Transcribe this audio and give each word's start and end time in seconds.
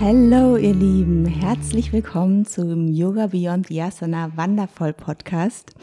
Hallo 0.00 0.56
ihr 0.56 0.72
Lieben, 0.72 1.26
herzlich 1.26 1.92
willkommen 1.92 2.46
zum 2.46 2.88
Yoga 2.88 3.26
Beyond 3.26 3.68
Yasana 3.68 4.34
Wandervoll 4.34 4.94
Podcast. 4.94 5.74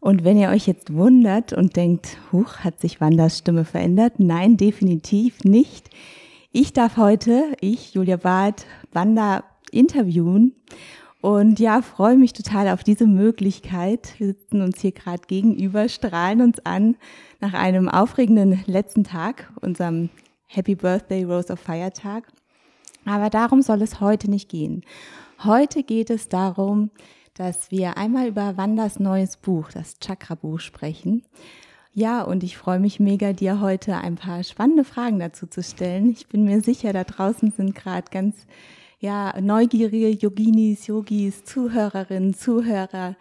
Und 0.00 0.24
wenn 0.24 0.36
ihr 0.36 0.48
euch 0.48 0.66
jetzt 0.66 0.92
wundert 0.92 1.52
und 1.52 1.76
denkt, 1.76 2.18
huch, 2.32 2.56
hat 2.56 2.80
sich 2.80 3.00
Wanders 3.00 3.38
Stimme 3.38 3.64
verändert? 3.64 4.14
Nein, 4.18 4.56
definitiv 4.56 5.44
nicht. 5.44 5.90
Ich 6.50 6.72
darf 6.72 6.96
heute, 6.96 7.52
ich, 7.60 7.94
Julia 7.94 8.16
Barth, 8.16 8.66
Wanda 8.90 9.44
interviewen 9.70 10.56
und 11.20 11.60
ja, 11.60 11.82
freue 11.82 12.16
mich 12.16 12.32
total 12.32 12.66
auf 12.66 12.82
diese 12.82 13.06
Möglichkeit. 13.06 14.14
Wir 14.18 14.26
sitzen 14.26 14.60
uns 14.60 14.80
hier 14.80 14.90
gerade 14.90 15.22
gegenüber, 15.28 15.88
strahlen 15.88 16.40
uns 16.40 16.58
an 16.66 16.96
nach 17.38 17.54
einem 17.54 17.88
aufregenden 17.88 18.58
letzten 18.66 19.04
Tag, 19.04 19.52
unserem 19.60 20.10
Happy 20.46 20.74
Birthday 20.74 21.22
Rose 21.22 21.52
of 21.52 21.60
Fire 21.60 21.92
Tag. 21.92 22.24
Aber 23.04 23.30
darum 23.30 23.62
soll 23.62 23.82
es 23.82 24.00
heute 24.00 24.30
nicht 24.30 24.48
gehen. 24.48 24.82
Heute 25.44 25.82
geht 25.82 26.10
es 26.10 26.28
darum, 26.28 26.90
dass 27.34 27.70
wir 27.70 27.96
einmal 27.96 28.28
über 28.28 28.56
Wandas 28.56 29.00
neues 29.00 29.36
Buch, 29.36 29.70
das 29.72 29.98
Chakra-Buch, 29.98 30.60
sprechen. 30.60 31.22
Ja, 31.94 32.22
und 32.22 32.42
ich 32.42 32.56
freue 32.56 32.78
mich 32.78 33.00
mega, 33.00 33.32
dir 33.32 33.60
heute 33.60 33.96
ein 33.96 34.14
paar 34.14 34.42
spannende 34.44 34.84
Fragen 34.84 35.18
dazu 35.18 35.46
zu 35.46 35.62
stellen. 35.62 36.10
Ich 36.10 36.26
bin 36.28 36.44
mir 36.44 36.62
sicher, 36.62 36.92
da 36.92 37.04
draußen 37.04 37.50
sind 37.50 37.74
gerade 37.74 38.10
ganz 38.10 38.46
ja, 38.98 39.38
neugierige 39.40 40.08
Yoginis, 40.08 40.86
Yogis, 40.86 41.44
Zuhörerinnen, 41.44 42.34
Zuhörer, 42.34 43.16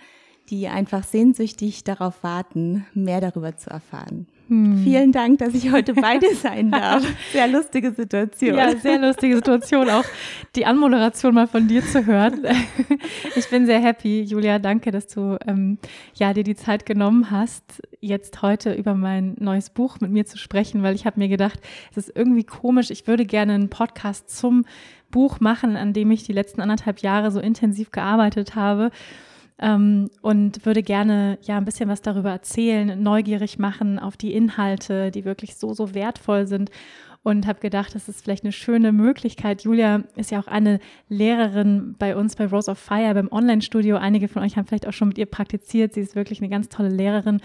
die 0.49 0.67
einfach 0.67 1.03
sehnsüchtig 1.03 1.83
darauf 1.83 2.23
warten, 2.23 2.85
mehr 2.93 3.19
darüber 3.19 3.57
zu 3.57 3.69
erfahren. 3.69 4.27
Hm. 4.51 4.79
Vielen 4.83 5.13
Dank, 5.13 5.39
dass 5.39 5.53
ich 5.53 5.71
heute 5.71 5.93
bei 5.93 6.17
dir 6.17 6.35
sein 6.35 6.71
darf. 6.71 7.07
Sehr 7.31 7.47
lustige 7.47 7.93
Situation. 7.93 8.57
Ja, 8.57 8.75
sehr 8.75 8.99
lustige 8.99 9.35
Situation, 9.35 9.89
auch 9.89 10.03
die 10.57 10.65
Anmoderation 10.65 11.33
mal 11.33 11.47
von 11.47 11.69
dir 11.69 11.81
zu 11.81 12.05
hören. 12.05 12.45
Ich 13.35 13.49
bin 13.49 13.65
sehr 13.65 13.79
happy, 13.79 14.23
Julia. 14.23 14.59
Danke, 14.59 14.91
dass 14.91 15.07
du 15.07 15.37
ähm, 15.47 15.77
ja 16.15 16.33
dir 16.33 16.43
die 16.43 16.55
Zeit 16.55 16.85
genommen 16.85 17.31
hast, 17.31 17.81
jetzt 18.01 18.41
heute 18.41 18.73
über 18.73 18.93
mein 18.93 19.35
neues 19.39 19.69
Buch 19.69 19.99
mit 20.01 20.11
mir 20.11 20.25
zu 20.25 20.37
sprechen, 20.37 20.83
weil 20.83 20.95
ich 20.95 21.05
habe 21.05 21.19
mir 21.19 21.29
gedacht, 21.29 21.59
es 21.91 21.97
ist 21.97 22.15
irgendwie 22.15 22.43
komisch. 22.43 22.91
Ich 22.91 23.07
würde 23.07 23.25
gerne 23.25 23.53
einen 23.53 23.69
Podcast 23.69 24.29
zum 24.35 24.65
Buch 25.11 25.39
machen, 25.39 25.77
an 25.77 25.93
dem 25.93 26.11
ich 26.11 26.23
die 26.23 26.33
letzten 26.33 26.59
anderthalb 26.61 26.99
Jahre 26.99 27.31
so 27.31 27.39
intensiv 27.39 27.91
gearbeitet 27.91 28.55
habe 28.55 28.91
ähm, 29.61 30.09
und 30.21 30.65
würde 30.65 30.83
gerne 30.83 31.37
ja 31.43 31.57
ein 31.57 31.65
bisschen 31.65 31.89
was 31.89 32.01
darüber 32.01 32.31
erzählen, 32.31 33.01
neugierig 33.01 33.59
machen 33.59 33.99
auf 33.99 34.17
die 34.17 34.33
Inhalte, 34.33 35.11
die 35.11 35.25
wirklich 35.25 35.55
so, 35.55 35.73
so 35.73 35.93
wertvoll 35.93 36.47
sind 36.47 36.71
und 37.23 37.45
habe 37.45 37.59
gedacht, 37.59 37.93
das 37.93 38.09
ist 38.09 38.23
vielleicht 38.23 38.43
eine 38.43 38.51
schöne 38.51 38.91
Möglichkeit. 38.91 39.63
Julia 39.63 40.03
ist 40.15 40.31
ja 40.31 40.39
auch 40.39 40.47
eine 40.47 40.79
Lehrerin 41.07 41.95
bei 41.99 42.15
uns 42.15 42.35
bei 42.35 42.47
Rose 42.47 42.71
of 42.71 42.79
Fire 42.79 43.13
beim 43.13 43.31
Online-Studio. 43.31 43.97
Einige 43.97 44.27
von 44.27 44.41
euch 44.41 44.57
haben 44.57 44.65
vielleicht 44.65 44.87
auch 44.87 44.93
schon 44.93 45.09
mit 45.09 45.19
ihr 45.19 45.27
praktiziert. 45.27 45.93
Sie 45.93 46.01
ist 46.01 46.15
wirklich 46.15 46.39
eine 46.39 46.49
ganz 46.49 46.69
tolle 46.69 46.89
Lehrerin 46.89 47.39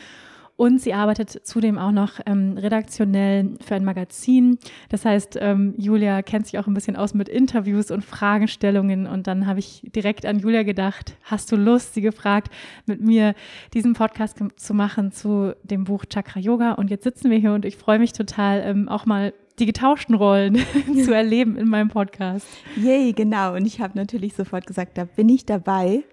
und 0.57 0.81
sie 0.81 0.95
arbeitet 0.95 1.47
zudem 1.47 1.77
auch 1.77 1.91
noch 1.91 2.13
ähm, 2.25 2.57
redaktionell 2.57 3.57
für 3.61 3.75
ein 3.75 3.85
Magazin. 3.85 4.59
Das 4.89 5.05
heißt, 5.05 5.39
ähm, 5.41 5.75
Julia 5.77 6.23
kennt 6.23 6.47
sich 6.47 6.59
auch 6.59 6.67
ein 6.67 6.73
bisschen 6.73 6.97
aus 6.97 7.13
mit 7.13 7.29
Interviews 7.29 7.91
und 7.91 8.03
Fragestellungen. 8.03 9.07
Und 9.07 9.27
dann 9.27 9.47
habe 9.47 9.59
ich 9.59 9.83
direkt 9.95 10.25
an 10.25 10.39
Julia 10.39 10.63
gedacht, 10.63 11.15
hast 11.25 11.53
du 11.53 11.57
Lust, 11.57 11.93
sie 11.93 12.01
gefragt, 12.01 12.51
mit 12.87 13.03
mir 13.03 13.35
diesen 13.75 13.93
Podcast 13.93 14.39
zu 14.57 14.75
machen 14.75 15.13
zu 15.13 15.55
dem 15.63 15.85
Buch 15.85 16.07
Chakra 16.07 16.41
Yoga. 16.41 16.73
Und 16.73 16.91
jetzt 16.91 17.05
sitzen 17.05 17.31
wir 17.31 17.39
hier 17.39 17.53
und 17.53 17.67
ich 17.67 17.77
freue 17.77 17.99
mich 17.99 18.15
total, 18.15 18.63
ähm, 18.65 18.89
auch 18.89 19.05
mal 19.05 19.35
die 19.59 19.67
getauschten 19.67 20.15
Rollen 20.15 20.59
zu 21.05 21.15
erleben 21.15 21.57
in 21.57 21.69
meinem 21.69 21.89
Podcast. 21.89 22.47
Yay, 22.77 23.13
genau. 23.13 23.55
Und 23.55 23.67
ich 23.67 23.81
habe 23.81 23.99
natürlich 23.99 24.35
sofort 24.35 24.67
gesagt, 24.67 24.99
da 24.99 25.05
bin 25.05 25.29
ich 25.29 25.47
dabei, 25.47 26.05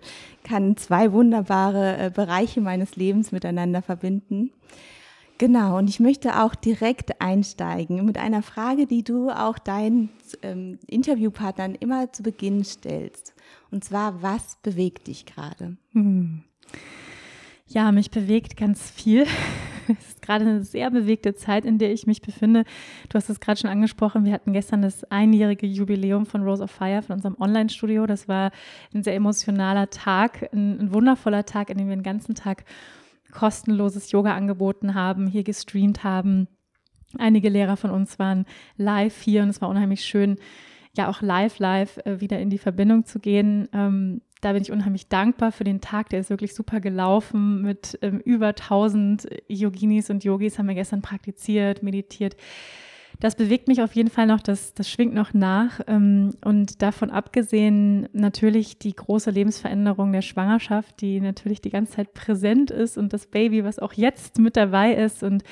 kann 0.44 0.78
zwei 0.78 1.12
wunderbare 1.12 1.98
äh, 1.98 2.10
Bereiche 2.10 2.62
meines 2.62 2.96
Lebens 2.96 3.32
miteinander 3.32 3.82
verbinden. 3.82 4.52
Genau, 5.40 5.78
und 5.78 5.90
ich 5.90 6.00
möchte 6.00 6.42
auch 6.42 6.56
direkt 6.56 7.20
einsteigen 7.20 8.06
mit 8.06 8.18
einer 8.18 8.44
Frage, 8.44 8.86
die 8.86 9.04
du 9.04 9.30
auch 9.30 9.58
deinen 9.58 10.10
ähm, 10.42 10.80
Interviewpartnern 10.88 11.76
immer 11.76 12.14
zu 12.14 12.24
Beginn 12.24 12.64
stellst. 12.64 13.34
Und 13.72 13.84
zwar, 13.84 14.22
was 14.22 14.58
bewegt 14.62 15.08
dich 15.08 15.26
gerade? 15.26 15.76
Hm. 15.92 16.44
Ja, 17.68 17.92
mich 17.92 18.12
bewegt 18.12 18.56
ganz 18.56 18.92
viel. 18.92 19.26
es 20.00 20.10
ist 20.10 20.22
gerade 20.22 20.46
eine 20.46 20.64
sehr 20.64 20.90
bewegte 20.92 21.34
Zeit, 21.34 21.66
in 21.66 21.78
der 21.78 21.92
ich 21.92 22.08
mich 22.08 22.22
befinde. 22.22 22.64
Du 23.10 23.16
hast 23.16 23.30
es 23.30 23.40
gerade 23.40 23.60
schon 23.60 23.70
angesprochen. 23.70 24.26
Wir 24.26 24.34
hatten 24.34 24.54
gestern 24.54 24.82
das 24.82 25.04
einjährige 25.06 25.68
Jubiläum 25.68 26.26
von 26.26 26.44
Rose 26.44 26.64
of 26.64 26.72
Fire, 26.72 27.02
von 27.02 27.16
unserem 27.16 27.36
Online-Studio. 27.40 28.06
Das 28.06 28.28
war 28.28 28.52
ein 28.94 29.04
sehr 29.04 29.16
emotionaler 29.16 29.90
Tag, 29.90 30.50
ein, 30.54 30.80
ein 30.80 30.94
wundervoller 30.94 31.46
Tag, 31.46 31.70
in 31.70 31.78
dem 31.78 31.90
wir 31.90 31.96
den 31.96 32.04
ganzen 32.04 32.36
Tag 32.36 32.66
kostenloses 33.32 34.12
Yoga 34.12 34.36
angeboten 34.36 34.94
haben, 34.94 35.28
hier 35.28 35.44
gestreamt 35.44 36.04
haben. 36.04 36.48
Einige 37.18 37.50
Lehrer 37.50 37.78
von 37.78 37.92
uns 37.92 38.18
waren 38.20 38.46
live 38.78 39.22
hier 39.22 39.44
und 39.44 39.50
es 39.50 39.62
war 39.62 39.70
unheimlich 39.70 40.06
schön, 40.06 40.38
ja 40.96 41.10
auch 41.10 41.22
live, 41.22 41.60
live 41.60 41.98
äh, 42.06 42.22
wieder 42.22 42.40
in 42.40 42.50
die 42.50 42.58
Verbindung 42.58 43.06
zu 43.06 43.20
gehen. 43.20 43.68
Ähm, 43.74 44.22
da 44.44 44.54
bin 44.54 44.62
ich 44.62 44.72
unheimlich 44.72 45.08
dankbar 45.08 45.52
für 45.52 45.64
den 45.64 45.82
Tag. 45.82 46.10
Der 46.10 46.20
ist 46.20 46.30
wirklich 46.30 46.54
super 46.54 46.80
gelaufen 46.80 47.62
mit 47.62 47.98
ähm, 48.02 48.20
über 48.20 48.48
1000 48.48 49.28
Yoginis 49.48 50.10
und 50.10 50.24
Yogis 50.24 50.60
haben 50.60 50.68
wir 50.68 50.76
gestern 50.76 51.02
praktiziert, 51.02 51.84
meditiert. 51.84 52.36
Das 53.20 53.36
bewegt 53.36 53.68
mich 53.68 53.82
auf 53.82 53.96
jeden 53.96 54.10
Fall 54.10 54.26
noch, 54.26 54.42
das, 54.42 54.74
das 54.74 54.90
schwingt 54.90 55.14
noch 55.14 55.34
nach. 55.34 55.80
Ähm, 55.88 56.32
und 56.44 56.82
davon 56.82 57.10
abgesehen 57.10 58.10
natürlich 58.12 58.80
die 58.80 58.96
große 58.96 59.32
Lebensveränderung 59.32 60.12
der 60.12 60.22
Schwangerschaft, 60.22 61.00
die 61.00 61.22
natürlich 61.22 61.62
die 61.62 61.70
ganze 61.70 61.94
Zeit 61.94 62.14
präsent 62.14 62.70
ist 62.70 62.98
und 62.98 63.14
das 63.14 63.28
Baby, 63.28 63.64
was 63.64 63.80
auch 63.80 63.94
jetzt 63.94 64.40
mit 64.40 64.58
dabei 64.58 64.94
ist 64.94 65.24
und 65.24 65.44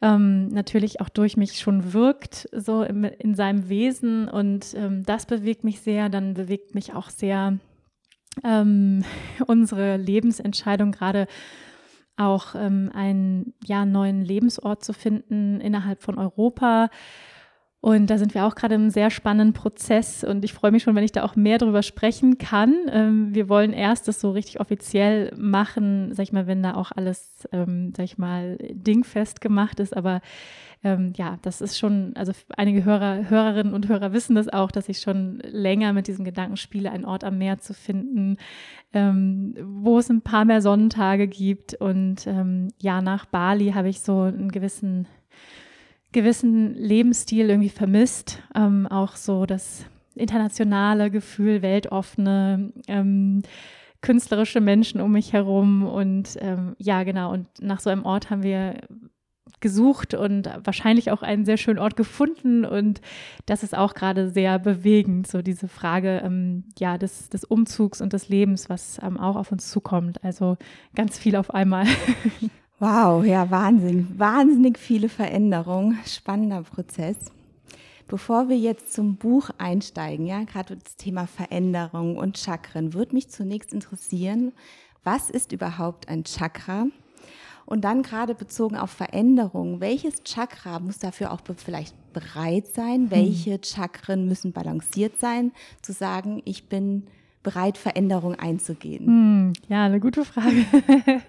ähm, 0.00 0.48
natürlich 0.48 1.00
auch 1.00 1.08
durch 1.08 1.36
mich 1.36 1.58
schon 1.58 1.92
wirkt, 1.92 2.48
so 2.52 2.82
in, 2.82 3.04
in 3.04 3.34
seinem 3.34 3.68
Wesen. 3.68 4.28
Und 4.28 4.74
ähm, 4.74 5.04
das 5.04 5.26
bewegt 5.26 5.64
mich 5.64 5.80
sehr. 5.80 6.08
Dann 6.08 6.34
bewegt 6.34 6.74
mich 6.74 6.94
auch 6.94 7.10
sehr 7.10 7.58
ähm, 8.44 9.04
unsere 9.46 9.96
Lebensentscheidung 9.96 10.92
gerade 10.92 11.26
auch 12.16 12.54
ähm, 12.54 12.90
einen 12.92 13.54
ja, 13.64 13.86
neuen 13.86 14.22
Lebensort 14.22 14.84
zu 14.84 14.92
finden 14.92 15.60
innerhalb 15.60 16.02
von 16.02 16.18
Europa. 16.18 16.90
Und 17.80 18.10
da 18.10 18.18
sind 18.18 18.34
wir 18.34 18.44
auch 18.44 18.56
gerade 18.56 18.74
im 18.74 18.90
sehr 18.90 19.08
spannenden 19.08 19.52
Prozess 19.52 20.24
und 20.24 20.44
ich 20.44 20.52
freue 20.52 20.72
mich 20.72 20.82
schon, 20.82 20.96
wenn 20.96 21.04
ich 21.04 21.12
da 21.12 21.22
auch 21.22 21.36
mehr 21.36 21.58
darüber 21.58 21.84
sprechen 21.84 22.36
kann. 22.36 22.74
Ähm, 22.90 23.34
wir 23.34 23.48
wollen 23.48 23.72
erst 23.72 24.08
das 24.08 24.20
so 24.20 24.32
richtig 24.32 24.58
offiziell 24.58 25.32
machen, 25.36 26.12
sag 26.12 26.24
ich 26.24 26.32
mal, 26.32 26.48
wenn 26.48 26.60
da 26.60 26.74
auch 26.74 26.90
alles, 26.90 27.48
ähm, 27.52 27.92
sag 27.96 28.04
ich 28.04 28.18
mal, 28.18 28.58
dingfest 28.72 29.40
gemacht 29.40 29.78
ist. 29.78 29.96
Aber 29.96 30.22
ähm, 30.82 31.12
ja, 31.16 31.38
das 31.42 31.60
ist 31.60 31.78
schon, 31.78 32.14
also 32.16 32.32
einige 32.56 32.84
Hörer, 32.84 33.30
Hörerinnen 33.30 33.74
und 33.74 33.88
Hörer 33.88 34.12
wissen 34.12 34.34
das 34.34 34.48
auch, 34.48 34.72
dass 34.72 34.88
ich 34.88 34.98
schon 34.98 35.38
länger 35.44 35.92
mit 35.92 36.08
diesem 36.08 36.24
Gedanken 36.24 36.56
spiele, 36.56 36.90
einen 36.90 37.04
Ort 37.04 37.22
am 37.22 37.38
Meer 37.38 37.58
zu 37.58 37.74
finden, 37.74 38.38
ähm, 38.92 39.54
wo 39.62 39.98
es 39.98 40.10
ein 40.10 40.22
paar 40.22 40.44
mehr 40.44 40.62
Sonnentage 40.62 41.28
gibt. 41.28 41.74
Und 41.74 42.26
ähm, 42.26 42.68
ja, 42.80 43.02
nach 43.02 43.24
Bali 43.26 43.70
habe 43.70 43.88
ich 43.88 44.00
so 44.00 44.22
einen 44.22 44.50
gewissen 44.50 45.06
gewissen 46.12 46.74
Lebensstil 46.74 47.50
irgendwie 47.50 47.68
vermisst. 47.68 48.42
Ähm, 48.54 48.86
auch 48.86 49.16
so 49.16 49.46
das 49.46 49.84
internationale 50.14 51.10
Gefühl, 51.10 51.62
weltoffene, 51.62 52.72
ähm, 52.88 53.42
künstlerische 54.00 54.60
Menschen 54.60 55.00
um 55.00 55.12
mich 55.12 55.32
herum. 55.32 55.86
Und 55.86 56.36
ähm, 56.40 56.74
ja, 56.78 57.02
genau. 57.04 57.32
Und 57.32 57.46
nach 57.60 57.80
so 57.80 57.90
einem 57.90 58.04
Ort 58.04 58.30
haben 58.30 58.42
wir 58.42 58.80
gesucht 59.60 60.14
und 60.14 60.48
wahrscheinlich 60.64 61.10
auch 61.10 61.22
einen 61.22 61.44
sehr 61.44 61.56
schönen 61.56 61.78
Ort 61.78 61.96
gefunden. 61.96 62.64
Und 62.64 63.00
das 63.46 63.62
ist 63.62 63.76
auch 63.76 63.94
gerade 63.94 64.30
sehr 64.30 64.58
bewegend, 64.58 65.26
so 65.26 65.42
diese 65.42 65.68
Frage 65.68 66.22
ähm, 66.24 66.64
ja, 66.78 66.98
des, 66.98 67.28
des 67.28 67.44
Umzugs 67.44 68.00
und 68.00 68.12
des 68.12 68.28
Lebens, 68.28 68.68
was 68.68 69.00
ähm, 69.02 69.18
auch 69.18 69.36
auf 69.36 69.50
uns 69.50 69.68
zukommt. 69.70 70.22
Also 70.22 70.56
ganz 70.94 71.18
viel 71.18 71.36
auf 71.36 71.52
einmal. 71.52 71.86
Wow, 72.80 73.24
ja, 73.24 73.50
Wahnsinn. 73.50 74.16
Wahnsinnig 74.20 74.78
viele 74.78 75.08
Veränderungen. 75.08 75.98
Spannender 76.06 76.62
Prozess. 76.62 77.16
Bevor 78.06 78.48
wir 78.48 78.56
jetzt 78.56 78.92
zum 78.92 79.16
Buch 79.16 79.50
einsteigen, 79.58 80.26
ja, 80.26 80.44
gerade 80.44 80.76
das 80.76 80.94
Thema 80.94 81.26
Veränderung 81.26 82.16
und 82.16 82.38
Chakren, 82.38 82.94
würde 82.94 83.16
mich 83.16 83.30
zunächst 83.30 83.72
interessieren, 83.72 84.52
was 85.02 85.28
ist 85.28 85.50
überhaupt 85.50 86.08
ein 86.08 86.22
Chakra? 86.22 86.86
Und 87.66 87.82
dann 87.82 88.02
gerade 88.02 88.36
bezogen 88.36 88.76
auf 88.76 88.90
Veränderung, 88.90 89.80
welches 89.80 90.22
Chakra 90.22 90.78
muss 90.78 91.00
dafür 91.00 91.32
auch 91.32 91.40
vielleicht 91.56 91.96
bereit 92.12 92.68
sein? 92.68 93.02
Hm. 93.02 93.10
Welche 93.10 93.58
Chakren 93.60 94.28
müssen 94.28 94.52
balanciert 94.52 95.18
sein, 95.18 95.50
zu 95.82 95.92
sagen, 95.92 96.42
ich 96.44 96.68
bin 96.68 97.08
bereit, 97.42 97.78
Veränderung 97.78 98.34
einzugehen? 98.34 99.06
Hm, 99.06 99.52
ja, 99.68 99.84
eine 99.84 100.00
gute 100.00 100.24
Frage. 100.24 100.64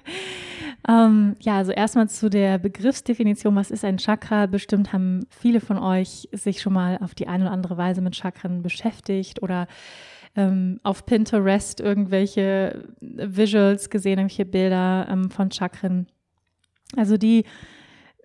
ähm, 0.87 1.35
ja, 1.39 1.57
also 1.57 1.71
erstmal 1.71 2.09
zu 2.09 2.29
der 2.29 2.57
Begriffsdefinition, 2.57 3.55
was 3.55 3.71
ist 3.71 3.85
ein 3.85 3.97
Chakra? 3.97 4.45
Bestimmt 4.45 4.93
haben 4.93 5.25
viele 5.29 5.61
von 5.61 5.77
euch 5.77 6.29
sich 6.31 6.61
schon 6.61 6.73
mal 6.73 6.97
auf 7.01 7.15
die 7.15 7.27
eine 7.27 7.45
oder 7.45 7.53
andere 7.53 7.77
Weise 7.77 8.01
mit 8.01 8.15
Chakren 8.15 8.61
beschäftigt 8.61 9.41
oder 9.41 9.67
ähm, 10.35 10.79
auf 10.83 11.05
Pinterest 11.05 11.79
irgendwelche 11.79 12.87
Visuals 13.01 13.89
gesehen, 13.89 14.19
irgendwelche 14.19 14.45
Bilder 14.45 15.07
ähm, 15.09 15.29
von 15.29 15.51
Chakren. 15.51 16.07
Also 16.95 17.17
die, 17.17 17.45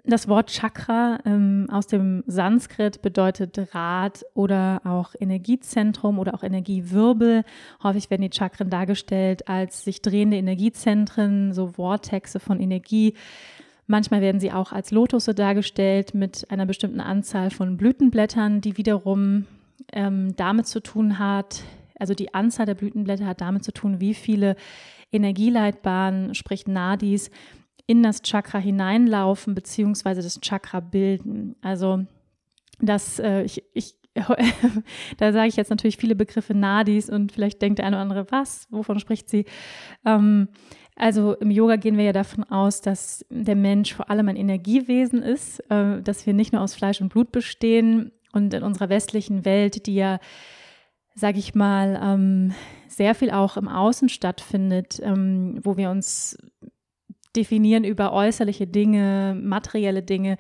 das 0.07 0.29
Wort 0.29 0.51
Chakra 0.51 1.19
ähm, 1.25 1.67
aus 1.71 1.87
dem 1.87 2.25
Sanskrit 2.27 3.01
bedeutet 3.01 3.75
Rad 3.75 4.25
oder 4.35 4.83
auch 4.85 5.15
Energiezentrum 5.19 6.19
oder 6.19 6.35
auch 6.35 6.43
Energiewirbel. 6.43 7.43
Häufig 7.83 8.11
werden 8.11 8.29
die 8.29 8.37
Chakren 8.37 8.69
dargestellt 8.69 9.49
als 9.49 9.85
sich 9.85 10.03
drehende 10.03 10.37
Energiezentren, 10.37 11.55
so 11.55 11.69
Vortexe 11.69 12.39
von 12.39 12.61
Energie. 12.61 13.15
Manchmal 13.87 14.21
werden 14.21 14.41
sie 14.41 14.53
auch 14.53 14.73
als 14.73 14.91
Lotusse 14.91 15.35
dargestellt 15.35 16.15
mit 16.15 16.51
einer 16.51 16.67
bestimmten 16.67 17.01
Anzahl 17.01 17.51
von 17.51 17.79
Blütenblättern, 17.79 18.61
die 18.61 18.77
wiederum 18.77 19.47
ähm, 19.93 20.37
damit 20.37 20.67
zu 20.67 20.81
tun 20.81 21.19
hat, 21.19 21.63
also 21.99 22.13
die 22.13 22.35
Anzahl 22.35 22.67
der 22.67 22.75
Blütenblätter 22.75 23.27
hat 23.27 23.41
damit 23.41 23.65
zu 23.65 23.73
tun, 23.73 24.01
wie 24.01 24.15
viele 24.15 24.57
Energieleitbahnen, 25.13 26.35
sprich 26.35 26.67
Nadis, 26.67 27.31
in 27.87 28.03
das 28.03 28.23
Chakra 28.23 28.59
hineinlaufen 28.59 29.55
beziehungsweise 29.55 30.23
das 30.23 30.41
Chakra 30.41 30.81
bilden. 30.81 31.57
Also 31.61 32.05
das, 32.81 33.19
äh, 33.19 33.43
ich, 33.43 33.63
ich 33.75 33.97
da 35.17 35.33
sage 35.33 35.49
ich 35.49 35.57
jetzt 35.57 35.71
natürlich 35.71 35.97
viele 35.97 36.15
Begriffe 36.15 36.55
Nadis 36.55 37.11
und 37.11 37.33
vielleicht 37.33 37.61
denkt 37.61 37.79
der 37.79 37.87
eine 37.87 37.97
oder 37.97 38.03
andere, 38.03 38.27
was, 38.31 38.69
wovon 38.71 39.01
spricht 39.01 39.29
sie? 39.29 39.45
Ähm, 40.05 40.49
also 40.97 41.35
im 41.35 41.51
Yoga 41.51 41.77
gehen 41.77 41.97
wir 41.97 42.05
ja 42.05 42.13
davon 42.13 42.45
aus, 42.45 42.81
dass 42.81 43.27
der 43.29 43.57
Mensch 43.57 43.93
vor 43.93 44.11
allem 44.11 44.29
ein 44.29 44.37
Energiewesen 44.37 45.23
ist, 45.23 45.59
äh, 45.71 46.01
dass 46.01 46.27
wir 46.27 46.35
nicht 46.35 46.53
nur 46.53 46.63
aus 46.63 46.75
Fleisch 46.75 47.01
und 47.01 47.09
Blut 47.09 47.33
bestehen 47.33 48.13
und 48.33 48.55
in 48.55 48.63
unserer 48.63 48.89
westlichen 48.89 49.45
Welt, 49.45 49.87
die 49.87 49.97
ja, 49.97 50.21
sage 51.17 51.39
ich 51.41 51.57
mal, 51.57 52.01
ähm, 52.01 52.55
sehr 52.87 53.17
viel 53.17 53.33
auch 53.33 53.57
im 53.57 53.67
Außen 53.67 54.09
stattfindet, 54.09 55.01
ähm, 55.03 55.59
wo 55.65 55.77
wir 55.77 55.91
uns 55.91 56.39
definieren 57.37 57.85
über 57.85 58.13
äußerliche 58.13 58.67
Dinge, 58.67 59.39
materielle 59.41 60.03
Dinge, 60.03 60.37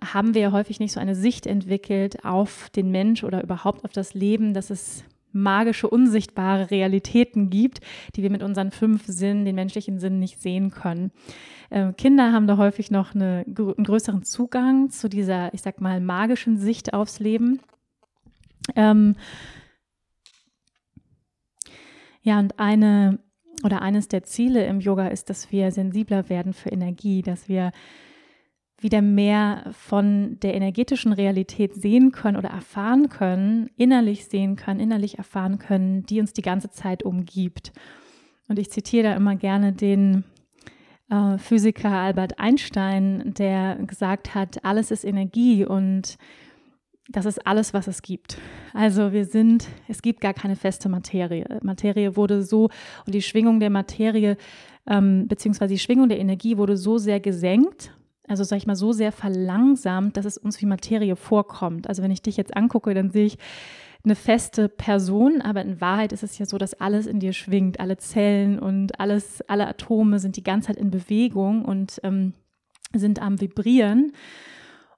haben 0.00 0.34
wir 0.34 0.42
ja 0.42 0.52
häufig 0.52 0.80
nicht 0.80 0.92
so 0.92 1.00
eine 1.00 1.14
Sicht 1.14 1.46
entwickelt 1.46 2.24
auf 2.24 2.70
den 2.70 2.90
Mensch 2.90 3.24
oder 3.24 3.42
überhaupt 3.42 3.84
auf 3.84 3.92
das 3.92 4.14
Leben, 4.14 4.54
dass 4.54 4.70
es 4.70 5.04
magische, 5.32 5.88
unsichtbare 5.88 6.70
Realitäten 6.70 7.50
gibt, 7.50 7.80
die 8.16 8.22
wir 8.22 8.30
mit 8.30 8.42
unseren 8.42 8.70
fünf 8.70 9.04
Sinnen, 9.06 9.44
den 9.44 9.54
menschlichen 9.54 9.98
Sinnen, 9.98 10.18
nicht 10.18 10.40
sehen 10.40 10.70
können. 10.70 11.10
Äh, 11.70 11.92
Kinder 11.92 12.32
haben 12.32 12.46
da 12.46 12.56
häufig 12.56 12.90
noch 12.90 13.14
eine, 13.14 13.44
einen 13.46 13.84
größeren 13.84 14.22
Zugang 14.22 14.90
zu 14.90 15.08
dieser, 15.08 15.52
ich 15.52 15.62
sag 15.62 15.80
mal, 15.80 16.00
magischen 16.00 16.56
Sicht 16.56 16.94
aufs 16.94 17.20
Leben. 17.20 17.60
Ähm 18.74 19.16
ja, 22.22 22.38
und 22.38 22.58
eine 22.58 23.18
oder 23.64 23.82
eines 23.82 24.08
der 24.08 24.22
Ziele 24.22 24.66
im 24.66 24.80
Yoga 24.80 25.08
ist, 25.08 25.30
dass 25.30 25.50
wir 25.50 25.70
sensibler 25.72 26.28
werden 26.28 26.52
für 26.52 26.70
Energie, 26.70 27.22
dass 27.22 27.48
wir 27.48 27.72
wieder 28.80 29.02
mehr 29.02 29.70
von 29.72 30.38
der 30.40 30.54
energetischen 30.54 31.12
Realität 31.12 31.74
sehen 31.74 32.12
können 32.12 32.36
oder 32.36 32.50
erfahren 32.50 33.08
können, 33.08 33.70
innerlich 33.76 34.26
sehen 34.26 34.54
können, 34.54 34.78
innerlich 34.78 35.18
erfahren 35.18 35.58
können, 35.58 36.04
die 36.06 36.20
uns 36.20 36.32
die 36.32 36.42
ganze 36.42 36.70
Zeit 36.70 37.02
umgibt. 37.02 37.72
Und 38.46 38.58
ich 38.58 38.70
zitiere 38.70 39.08
da 39.08 39.16
immer 39.16 39.34
gerne 39.34 39.72
den 39.72 40.24
äh, 41.10 41.38
Physiker 41.38 41.90
Albert 41.90 42.38
Einstein, 42.38 43.34
der 43.36 43.76
gesagt 43.86 44.34
hat, 44.34 44.64
alles 44.64 44.90
ist 44.92 45.04
Energie 45.04 45.64
und 45.64 46.16
das 47.08 47.24
ist 47.24 47.46
alles, 47.46 47.72
was 47.72 47.86
es 47.86 48.02
gibt. 48.02 48.38
Also 48.74 49.12
wir 49.12 49.24
sind, 49.24 49.66
es 49.88 50.02
gibt 50.02 50.20
gar 50.20 50.34
keine 50.34 50.56
feste 50.56 50.88
Materie. 50.88 51.58
Materie 51.62 52.16
wurde 52.16 52.42
so 52.42 52.68
und 53.06 53.14
die 53.14 53.22
Schwingung 53.22 53.60
der 53.60 53.70
Materie 53.70 54.36
ähm, 54.88 55.28
beziehungsweise 55.28 55.74
die 55.74 55.78
Schwingung 55.78 56.08
der 56.08 56.18
Energie 56.18 56.56
wurde 56.56 56.76
so 56.76 56.98
sehr 56.98 57.20
gesenkt, 57.20 57.92
also 58.26 58.44
sag 58.44 58.56
ich 58.56 58.66
mal 58.66 58.76
so 58.76 58.92
sehr 58.92 59.12
verlangsamt, 59.12 60.16
dass 60.16 60.24
es 60.24 60.38
uns 60.38 60.60
wie 60.60 60.66
Materie 60.66 61.16
vorkommt. 61.16 61.88
Also 61.88 62.02
wenn 62.02 62.10
ich 62.10 62.22
dich 62.22 62.36
jetzt 62.36 62.56
angucke, 62.56 62.92
dann 62.94 63.10
sehe 63.10 63.26
ich 63.26 63.38
eine 64.04 64.14
feste 64.14 64.68
Person, 64.68 65.40
aber 65.42 65.62
in 65.62 65.80
Wahrheit 65.80 66.12
ist 66.12 66.22
es 66.22 66.38
ja 66.38 66.46
so, 66.46 66.56
dass 66.56 66.74
alles 66.74 67.06
in 67.06 67.20
dir 67.20 67.32
schwingt, 67.32 67.80
alle 67.80 67.96
Zellen 67.96 68.58
und 68.58 69.00
alles, 69.00 69.42
alle 69.48 69.66
Atome 69.66 70.18
sind 70.18 70.36
die 70.36 70.42
ganze 70.42 70.68
Zeit 70.68 70.76
in 70.76 70.90
Bewegung 70.90 71.64
und 71.64 72.00
ähm, 72.02 72.32
sind 72.94 73.20
am 73.20 73.40
Vibrieren. 73.40 74.12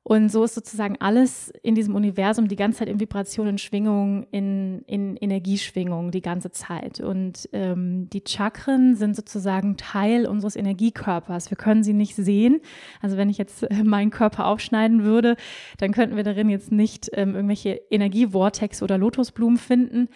Und 0.03 0.33
so 0.33 0.45
ist 0.45 0.55
sozusagen 0.55 0.97
alles 0.99 1.53
in 1.63 1.75
diesem 1.75 1.95
Universum 1.95 2.49
die 2.49 2.57
ganze 2.57 2.79
Zeit 2.79 2.89
in 2.89 3.01
Vibration, 3.01 3.47
in 3.47 3.59
Schwingung, 3.59 4.27
in, 4.31 4.83
in 4.87 5.17
Energieschwingung 5.17 6.11
die 6.11 6.23
ganze 6.23 6.51
Zeit. 6.51 7.01
Und 7.01 7.49
ähm, 7.53 8.09
die 8.09 8.23
Chakren 8.27 8.97
sind 8.97 9.15
sozusagen 9.15 9.77
Teil 9.77 10.27
unseres 10.27 10.57
Energiekörpers. 10.57 11.51
Wir 11.51 11.59
können 11.59 11.85
sie 11.85 11.93
nicht 11.93 12.17
sehen. 12.17 12.61
Also 13.03 13.19
wenn 13.19 13.29
ich 13.29 13.37
jetzt 13.37 13.63
äh, 13.65 13.85
meinen 13.85 14.11
Körper 14.11 14.47
aufschneiden 14.47 15.05
würde, 15.05 15.37
dann 15.79 15.93
könnten 15.93 16.17
wir 16.17 16.25
darin 16.25 16.49
jetzt 16.49 16.73
nicht 16.73 17.11
ähm, 17.13 17.35
irgendwelche 17.35 17.81
Energievortex 17.91 18.83
oder 18.83 18.97
Lotusblumen 18.97 19.59
finden. 19.59 20.09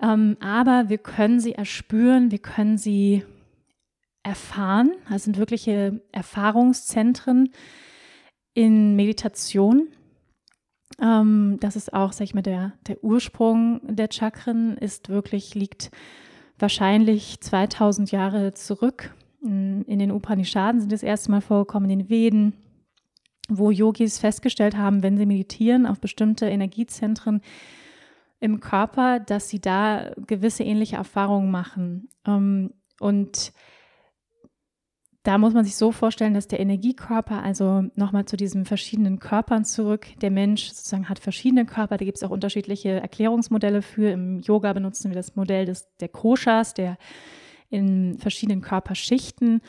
Ähm, 0.00 0.36
aber 0.40 0.88
wir 0.88 0.98
können 0.98 1.40
sie 1.40 1.52
erspüren, 1.52 2.30
wir 2.30 2.38
können 2.38 2.78
sie 2.78 3.24
erfahren. 4.22 4.92
Das 5.10 5.24
sind 5.24 5.36
wirkliche 5.36 6.00
Erfahrungszentren 6.12 7.50
in 8.54 8.96
Meditation. 8.96 9.88
Ähm, 11.00 11.58
das 11.60 11.76
ist 11.76 11.92
auch, 11.92 12.12
sag 12.12 12.24
ich 12.24 12.34
mal, 12.34 12.42
der, 12.42 12.72
der 12.86 13.02
Ursprung 13.02 13.80
der 13.84 14.08
Chakren 14.10 14.76
ist 14.76 15.08
wirklich, 15.08 15.54
liegt 15.54 15.90
wahrscheinlich 16.58 17.40
2000 17.40 18.12
Jahre 18.12 18.54
zurück. 18.54 19.14
In, 19.42 19.98
den 19.98 20.12
Upanishaden 20.12 20.80
sind 20.80 20.92
das 20.92 21.02
erste 21.02 21.32
Mal 21.32 21.40
vorgekommen, 21.40 21.90
in 21.90 21.98
den 21.98 22.08
Veden, 22.08 22.52
wo 23.48 23.72
Yogis 23.72 24.20
festgestellt 24.20 24.76
haben, 24.76 25.02
wenn 25.02 25.18
sie 25.18 25.26
meditieren 25.26 25.84
auf 25.86 26.00
bestimmte 26.00 26.46
Energiezentren 26.46 27.40
im 28.38 28.60
Körper, 28.60 29.18
dass 29.18 29.48
sie 29.48 29.60
da 29.60 30.12
gewisse 30.26 30.62
ähnliche 30.62 30.96
Erfahrungen 30.96 31.50
machen. 31.50 32.08
Ähm, 32.24 32.72
und 33.00 33.52
da 35.22 35.38
muss 35.38 35.54
man 35.54 35.64
sich 35.64 35.76
so 35.76 35.92
vorstellen, 35.92 36.34
dass 36.34 36.48
der 36.48 36.58
Energiekörper, 36.58 37.42
also 37.42 37.84
nochmal 37.94 38.24
zu 38.24 38.36
diesen 38.36 38.64
verschiedenen 38.64 39.20
Körpern 39.20 39.64
zurück, 39.64 40.06
der 40.20 40.32
Mensch 40.32 40.68
sozusagen 40.68 41.08
hat 41.08 41.20
verschiedene 41.20 41.64
Körper, 41.64 41.96
da 41.96 42.04
gibt 42.04 42.16
es 42.16 42.24
auch 42.24 42.30
unterschiedliche 42.30 43.00
Erklärungsmodelle 43.00 43.82
für. 43.82 44.10
Im 44.10 44.40
Yoga 44.40 44.72
benutzen 44.72 45.10
wir 45.10 45.14
das 45.14 45.36
Modell 45.36 45.66
des, 45.66 45.88
der 46.00 46.08
Koshas, 46.08 46.74
der 46.74 46.98
in 47.70 48.18
verschiedenen 48.18 48.62
Körperschichten. 48.62 49.60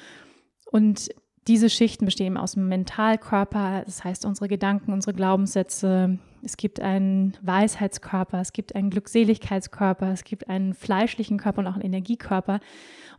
Und 0.72 1.10
diese 1.48 1.70
Schichten 1.70 2.06
bestehen 2.06 2.38
aus 2.38 2.54
dem 2.54 2.68
Mentalkörper, 2.68 3.84
das 3.86 4.04
heißt 4.04 4.26
unsere 4.26 4.48
Gedanken, 4.48 4.92
unsere 4.92 5.14
Glaubenssätze. 5.14 6.18
Es 6.44 6.58
gibt 6.58 6.82
einen 6.82 7.34
Weisheitskörper, 7.42 8.42
es 8.42 8.52
gibt 8.52 8.76
einen 8.76 8.90
Glückseligkeitskörper, 8.90 10.12
es 10.12 10.24
gibt 10.26 10.50
einen 10.50 10.74
fleischlichen 10.74 11.38
Körper 11.38 11.60
und 11.60 11.68
auch 11.68 11.76
einen 11.76 11.84
Energiekörper. 11.86 12.60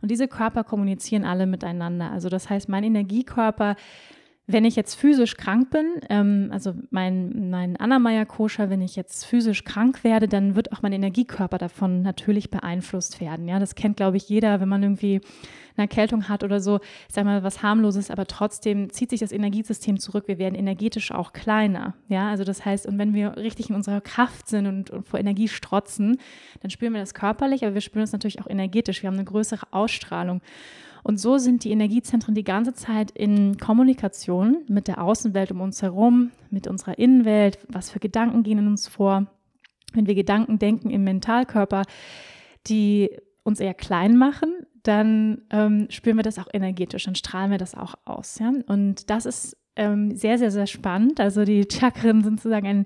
Und 0.01 0.11
diese 0.11 0.27
Körper 0.27 0.63
kommunizieren 0.63 1.25
alle 1.25 1.47
miteinander. 1.47 2.11
Also 2.11 2.29
das 2.29 2.49
heißt, 2.49 2.69
mein 2.69 2.83
Energiekörper 2.83 3.75
wenn 4.47 4.63
ich 4.63 4.75
jetzt 4.75 4.95
physisch 4.95 5.37
krank 5.37 5.71
bin, 5.71 6.01
ähm, 6.09 6.49
also 6.51 6.73
mein, 6.91 7.49
mein 7.49 7.77
Anna-Meyer-Koscher, 7.77 8.69
wenn 8.69 8.81
ich 8.81 8.95
jetzt 8.95 9.25
physisch 9.25 9.63
krank 9.63 10.03
werde, 10.03 10.27
dann 10.27 10.55
wird 10.55 10.71
auch 10.71 10.83
mein 10.83 10.93
Energiekörper 10.93 11.57
davon 11.57 12.03
natürlich 12.03 12.51
beeinflusst 12.51 13.19
werden. 13.19 13.47
Ja, 13.47 13.57
das 13.57 13.73
kennt, 13.73 13.97
glaube 13.97 14.17
ich, 14.17 14.29
jeder, 14.29 14.61
wenn 14.61 14.69
man 14.69 14.83
irgendwie 14.83 15.21
eine 15.77 15.85
Erkältung 15.85 16.29
hat 16.29 16.43
oder 16.43 16.59
so, 16.59 16.79
ich 17.07 17.15
sage 17.15 17.25
mal, 17.25 17.43
was 17.43 17.63
harmloses, 17.63 18.11
aber 18.11 18.27
trotzdem 18.27 18.91
zieht 18.91 19.09
sich 19.09 19.19
das 19.19 19.31
Energiesystem 19.31 19.99
zurück. 19.99 20.27
Wir 20.27 20.37
werden 20.37 20.55
energetisch 20.55 21.11
auch 21.11 21.33
kleiner. 21.33 21.95
Ja, 22.07 22.29
also 22.29 22.43
das 22.43 22.63
heißt, 22.63 22.85
und 22.85 22.99
wenn 22.99 23.15
wir 23.15 23.37
richtig 23.37 23.69
in 23.71 23.75
unserer 23.75 24.01
Kraft 24.01 24.47
sind 24.47 24.67
und, 24.67 24.91
und 24.91 25.07
vor 25.07 25.19
Energie 25.19 25.47
strotzen, 25.47 26.17
dann 26.61 26.69
spüren 26.69 26.93
wir 26.93 26.99
das 26.99 27.15
körperlich, 27.15 27.65
aber 27.65 27.73
wir 27.73 27.81
spüren 27.81 28.03
es 28.03 28.11
natürlich 28.11 28.41
auch 28.41 28.47
energetisch. 28.47 29.01
Wir 29.01 29.07
haben 29.07 29.15
eine 29.15 29.25
größere 29.25 29.65
Ausstrahlung. 29.71 30.41
Und 31.05 31.19
so 31.19 31.37
sind 31.37 31.63
die 31.63 31.69
Energiezentren 31.69 32.33
die 32.33 32.43
ganze 32.43 32.73
Zeit 32.73 33.11
in 33.11 33.57
Kommunikation 33.57 34.63
mit 34.67 34.87
der 34.87 35.03
Außenwelt 35.03 35.51
um 35.51 35.61
uns 35.61 35.83
herum, 35.83 36.31
mit 36.49 36.65
unserer 36.65 36.97
Innenwelt, 36.97 37.59
was 37.67 37.91
für 37.91 37.99
Gedanken 37.99 38.41
gehen 38.41 38.57
in 38.57 38.65
uns 38.65 38.87
vor. 38.87 39.27
Wenn 39.93 40.07
wir 40.07 40.15
Gedanken 40.15 40.57
denken 40.57 40.89
im 40.89 41.03
Mentalkörper, 41.03 41.83
die 42.65 43.11
uns 43.43 43.59
eher 43.59 43.75
klein 43.75 44.17
machen, 44.17 44.65
dann 44.81 45.43
ähm, 45.51 45.85
spüren 45.91 46.17
wir 46.17 46.23
das 46.23 46.39
auch 46.39 46.47
energetisch, 46.51 47.03
dann 47.03 47.13
strahlen 47.13 47.51
wir 47.51 47.59
das 47.59 47.75
auch 47.75 47.93
aus. 48.05 48.39
Ja? 48.39 48.51
Und 48.65 49.11
das 49.11 49.27
ist 49.27 49.55
ähm, 49.75 50.15
sehr, 50.15 50.39
sehr, 50.39 50.49
sehr 50.49 50.65
spannend. 50.65 51.19
Also 51.19 51.45
die 51.45 51.67
Chakren 51.71 52.23
sind 52.23 52.39
sozusagen 52.39 52.65
ein, 52.65 52.85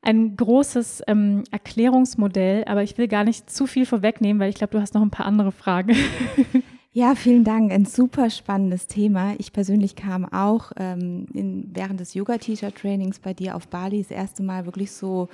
ein 0.00 0.36
großes 0.36 1.02
ähm, 1.08 1.42
Erklärungsmodell, 1.50 2.66
aber 2.66 2.84
ich 2.84 2.98
will 2.98 3.08
gar 3.08 3.24
nicht 3.24 3.50
zu 3.50 3.66
viel 3.66 3.84
vorwegnehmen, 3.84 4.38
weil 4.38 4.50
ich 4.50 4.56
glaube, 4.56 4.74
du 4.74 4.80
hast 4.80 4.94
noch 4.94 5.02
ein 5.02 5.10
paar 5.10 5.26
andere 5.26 5.50
Fragen. 5.50 5.96
Ja, 6.94 7.14
vielen 7.14 7.42
Dank. 7.42 7.72
Ein 7.72 7.86
super 7.86 8.28
spannendes 8.28 8.86
Thema. 8.86 9.32
Ich 9.38 9.54
persönlich 9.54 9.96
kam 9.96 10.26
auch 10.30 10.72
ähm, 10.76 11.24
in, 11.32 11.70
während 11.72 12.00
des 12.00 12.12
Yoga-Teacher-Trainings 12.12 13.18
bei 13.20 13.32
dir 13.32 13.56
auf 13.56 13.66
Bali 13.68 14.02
das 14.02 14.10
erste 14.10 14.42
Mal 14.42 14.66
wirklich 14.66 14.92
so 14.92 15.28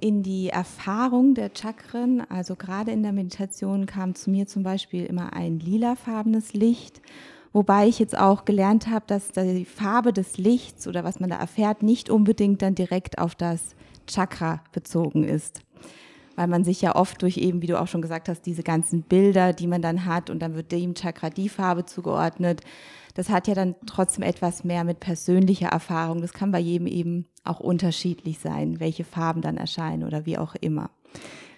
in 0.00 0.24
die 0.24 0.48
Erfahrung 0.48 1.34
der 1.34 1.52
Chakren. 1.54 2.28
Also 2.28 2.56
gerade 2.56 2.90
in 2.90 3.04
der 3.04 3.12
Meditation 3.12 3.86
kam 3.86 4.16
zu 4.16 4.28
mir 4.28 4.48
zum 4.48 4.64
Beispiel 4.64 5.06
immer 5.06 5.34
ein 5.34 5.60
lilafarbenes 5.60 6.52
Licht. 6.52 7.00
Wobei 7.52 7.86
ich 7.86 8.00
jetzt 8.00 8.18
auch 8.18 8.44
gelernt 8.44 8.88
habe, 8.88 9.04
dass 9.06 9.30
die 9.30 9.66
Farbe 9.66 10.12
des 10.12 10.36
Lichts 10.36 10.88
oder 10.88 11.04
was 11.04 11.20
man 11.20 11.30
da 11.30 11.36
erfährt, 11.36 11.84
nicht 11.84 12.10
unbedingt 12.10 12.60
dann 12.60 12.74
direkt 12.74 13.18
auf 13.18 13.36
das 13.36 13.76
Chakra 14.08 14.64
bezogen 14.72 15.22
ist 15.22 15.62
weil 16.38 16.46
man 16.46 16.62
sich 16.62 16.80
ja 16.80 16.94
oft 16.94 17.20
durch 17.22 17.36
eben, 17.36 17.62
wie 17.62 17.66
du 17.66 17.80
auch 17.80 17.88
schon 17.88 18.00
gesagt 18.00 18.28
hast, 18.28 18.42
diese 18.46 18.62
ganzen 18.62 19.02
Bilder, 19.02 19.52
die 19.52 19.66
man 19.66 19.82
dann 19.82 20.04
hat 20.04 20.30
und 20.30 20.38
dann 20.38 20.54
wird 20.54 20.70
dem 20.70 20.94
Chakra 20.94 21.30
die 21.30 21.48
Farbe 21.48 21.84
zugeordnet. 21.84 22.60
Das 23.14 23.28
hat 23.28 23.48
ja 23.48 23.54
dann 23.54 23.74
trotzdem 23.86 24.22
etwas 24.22 24.62
mehr 24.62 24.84
mit 24.84 25.00
persönlicher 25.00 25.70
Erfahrung. 25.70 26.20
Das 26.20 26.32
kann 26.32 26.52
bei 26.52 26.60
jedem 26.60 26.86
eben 26.86 27.26
auch 27.42 27.58
unterschiedlich 27.58 28.38
sein, 28.38 28.78
welche 28.78 29.02
Farben 29.02 29.42
dann 29.42 29.56
erscheinen 29.56 30.04
oder 30.04 30.26
wie 30.26 30.38
auch 30.38 30.54
immer. 30.54 30.90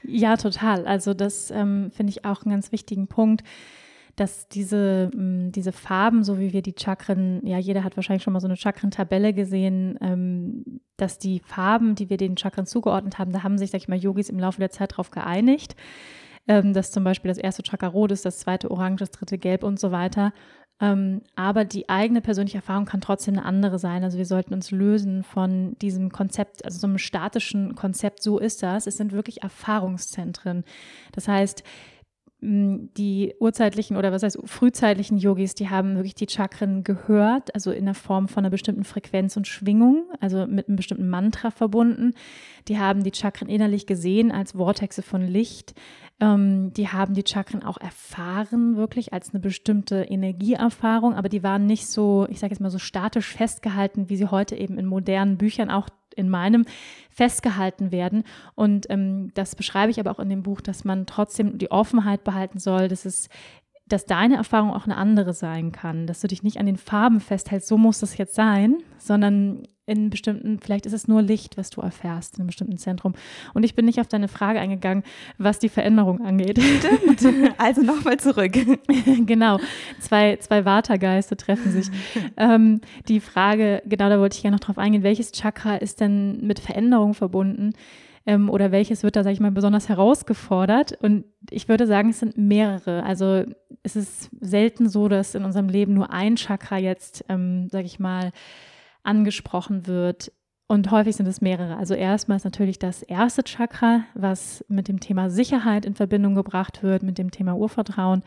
Ja, 0.03 0.39
total. 0.39 0.87
Also 0.87 1.13
das 1.13 1.51
ähm, 1.51 1.91
finde 1.95 2.13
ich 2.13 2.25
auch 2.25 2.45
einen 2.45 2.53
ganz 2.53 2.73
wichtigen 2.73 3.07
Punkt 3.07 3.45
dass 4.17 4.49
diese, 4.49 5.11
mm, 5.15 5.53
diese 5.53 5.73
Farben, 5.73 6.25
so 6.25 6.39
wie 6.39 6.53
wir 6.53 6.63
die 6.63 6.75
Chakren, 6.79 7.45
ja, 7.47 7.59
jeder 7.59 7.85
hat 7.85 7.97
wahrscheinlich 7.97 8.23
schon 8.23 8.33
mal 8.33 8.41
so 8.41 8.49
eine 8.49 8.57
Chakrentabelle 8.57 9.33
gesehen, 9.33 9.99
ähm, 10.01 10.81
dass 10.97 11.19
die 11.19 11.41
Farben, 11.41 11.95
die 11.95 12.11
wir 12.11 12.17
den 12.17 12.37
Chakren 12.37 12.67
zugeordnet 12.67 13.19
haben, 13.19 13.33
da 13.33 13.43
haben 13.43 13.59
sich, 13.59 13.71
sag 13.71 13.79
ich 13.79 13.89
mal, 13.89 13.99
Yogis 13.99 14.29
im 14.29 14.39
Laufe 14.39 14.61
der 14.61 14.71
Zeit 14.71 14.93
darauf 14.93 15.11
geeinigt, 15.11 15.77
ähm, 16.49 16.73
dass 16.73 16.91
zum 16.91 17.05
Beispiel 17.05 17.31
das 17.31 17.39
erste 17.39 17.63
Chakra 17.63 17.89
rot 17.89 18.13
ist, 18.13 18.25
das 18.25 18.39
zweite 18.41 18.71
orange, 18.71 19.01
das 19.01 19.11
dritte 19.11 19.39
gelb 19.39 19.63
und 19.63 19.79
so 19.79 19.93
weiter. 19.93 20.33
Ähm, 20.83 21.21
aber 21.37 21.67
die 21.67 21.91
eigene 21.91 22.23
persönliche 22.23 22.59
Erfahrung 22.59 22.87
kann 22.87 23.03
trotzdem 23.03 23.37
eine 23.37 23.45
andere 23.45 23.79
sein. 23.79 24.03
Also 24.03 24.17
wir 24.17 24.25
sollten 24.25 24.55
uns 24.55 24.71
lösen 24.71 25.23
von 25.23 25.77
diesem 25.79 26.11
Konzept, 26.11 26.65
also 26.65 26.79
so 26.79 26.87
einem 26.87 26.97
statischen 26.97 27.75
Konzept, 27.75 28.23
so 28.23 28.39
ist 28.39 28.63
das. 28.63 28.87
Es 28.87 28.97
sind 28.97 29.13
wirklich 29.13 29.43
Erfahrungszentren. 29.43 30.65
Das 31.13 31.29
heißt, 31.29 31.63
die 32.43 33.35
urzeitlichen 33.39 33.99
oder 33.99 34.13
was 34.13 34.23
heißt 34.23 34.39
frühzeitlichen 34.45 35.19
Yogis, 35.19 35.55
die 35.55 35.69
haben 35.69 35.97
wirklich 35.97 36.15
die 36.15 36.29
Chakren 36.29 36.85
gehört, 36.85 37.55
also 37.55 37.71
in 37.71 37.85
der 37.85 37.95
Form 37.95 38.29
von 38.29 38.45
einer 38.45 38.51
bestimmten 38.51 38.85
Frequenz 38.85 39.37
und 39.37 39.47
Schwingung, 39.47 40.05
also 40.21 40.47
mit 40.47 40.67
einem 40.67 40.77
bestimmten 40.77 41.11
Mantra 41.11 41.51
verbunden. 41.51 42.15
Die 42.67 42.79
haben 42.79 43.05
die 43.05 43.13
Chakren 43.15 43.51
innerlich 43.51 43.87
gesehen 43.87 44.33
als 44.33 44.53
Vortexe 44.53 45.03
von 45.03 45.21
Licht. 45.21 45.75
Ähm, 46.19 46.73
die 46.73 46.89
haben 46.89 47.13
die 47.13 47.25
Chakren 47.27 47.63
auch 47.63 47.77
erfahren, 47.79 48.77
wirklich 48.77 49.13
als 49.13 49.35
eine 49.35 49.41
bestimmte 49.41 50.05
Energieerfahrung, 50.05 51.15
aber 51.15 51.29
die 51.29 51.43
waren 51.43 51.67
nicht 51.67 51.89
so, 51.89 52.27
ich 52.31 52.41
sage 52.41 52.55
jetzt 52.55 52.61
mal 52.61 52.71
so 52.71 52.79
statisch 52.79 53.29
festgehalten, 53.29 54.09
wie 54.09 54.17
sie 54.17 54.31
heute 54.31 54.57
eben 54.57 54.79
in 54.79 54.87
modernen 54.87 55.37
Büchern 55.37 55.71
auch 55.71 55.91
in 56.15 56.29
meinem 56.29 56.65
festgehalten 57.11 57.93
werden. 57.93 58.25
Und 58.55 58.89
ähm, 58.89 59.31
das 59.35 59.55
beschreibe 59.55 59.91
ich 59.91 60.01
aber 60.01 60.11
auch 60.11 60.21
in 60.21 60.29
dem 60.29 60.43
Buch, 60.43 60.61
dass 60.61 60.85
man 60.85 61.07
trotzdem 61.07 61.59
die 61.59 61.71
Offenheit 61.71 62.25
behalten 62.25 62.59
soll, 62.59 62.89
dass 62.89 63.05
es 63.05 63.29
dass 63.91 64.07
deine 64.07 64.37
Erfahrung 64.37 64.73
auch 64.73 64.85
eine 64.85 64.97
andere 64.97 65.35
sein 65.35 65.73
kann, 65.73 66.07
dass 66.07 66.21
du 66.21 66.29
dich 66.29 66.43
nicht 66.43 66.59
an 66.59 66.67
den 66.67 66.77
Farben 66.77 67.21
festhältst, 67.21 67.69
so 67.69 67.77
muss 67.77 68.01
das 68.01 68.17
jetzt 68.17 68.35
sein, 68.35 68.79
sondern 68.99 69.65
in 69.91 70.09
bestimmten, 70.09 70.61
vielleicht 70.61 70.87
ist 70.87 70.93
es 70.93 71.09
nur 71.09 71.21
Licht, 71.21 71.57
was 71.57 71.71
du 71.71 71.81
erfährst 71.81 72.35
in 72.35 72.41
einem 72.41 72.47
bestimmten 72.47 72.79
Zentrum. 72.79 73.15
Und 73.55 73.65
ich 73.65 73.75
bin 73.75 73.87
nicht 73.87 74.01
auf 74.01 74.07
deine 74.07 74.29
Frage 74.29 74.61
eingegangen, 74.61 75.03
was 75.37 75.59
die 75.59 75.69
Veränderung 75.69 76.25
angeht. 76.25 76.61
Stimmt. 76.61 77.55
Also 77.59 77.83
nochmal 77.83 78.19
zurück. 78.19 78.53
genau. 79.27 79.59
Zwei, 79.99 80.37
zwei 80.37 80.65
Vata-Geister 80.65 81.37
treffen 81.37 81.73
sich. 81.73 81.89
ähm, 82.37 82.81
die 83.09 83.19
Frage, 83.21 83.83
genau 83.87 84.09
da 84.09 84.21
wollte 84.21 84.37
ich 84.37 84.43
gerne 84.43 84.57
noch 84.57 84.65
drauf 84.65 84.79
eingehen, 84.79 85.03
welches 85.03 85.33
Chakra 85.33 85.77
ist 85.77 86.01
denn 86.01 86.47
mit 86.47 86.61
Veränderung 86.61 87.15
verbunden? 87.15 87.73
Ähm, 88.27 88.51
oder 88.51 88.71
welches 88.71 89.03
wird 89.03 89.17
da, 89.17 89.23
sage 89.23 89.35
ich 89.35 89.41
mal, 89.41 89.51
besonders 89.51 89.89
herausgefordert? 89.89 90.93
Und 91.01 91.25
ich 91.51 91.69
würde 91.69 91.87
sagen, 91.87 92.11
es 92.11 92.21
sind 92.21 92.37
mehrere. 92.37 93.03
Also 93.03 93.45
es 93.83 93.97
ist 93.97 94.31
selten 94.41 94.89
so, 94.89 95.09
dass 95.09 95.35
in 95.35 95.45
unserem 95.45 95.69
Leben 95.69 95.95
nur 95.95 96.13
ein 96.13 96.37
Chakra 96.37 96.79
jetzt, 96.79 97.25
ähm, 97.29 97.69
sage 97.71 97.87
ich 97.87 97.99
mal, 97.99 98.33
angesprochen 99.03 99.87
wird. 99.87 100.33
Und 100.67 100.91
häufig 100.91 101.17
sind 101.17 101.27
es 101.27 101.41
mehrere. 101.41 101.77
Also 101.77 101.95
erstmal 101.95 102.37
ist 102.37 102.45
natürlich 102.45 102.79
das 102.79 103.03
erste 103.03 103.43
Chakra, 103.43 104.05
was 104.15 104.65
mit 104.69 104.87
dem 104.87 105.01
Thema 105.01 105.29
Sicherheit 105.29 105.85
in 105.85 105.95
Verbindung 105.95 106.35
gebracht 106.37 106.83
wird, 106.83 107.03
mit 107.03 107.19
dem 107.19 107.31
Thema 107.31 107.57
Urvertrauen, 107.57 108.23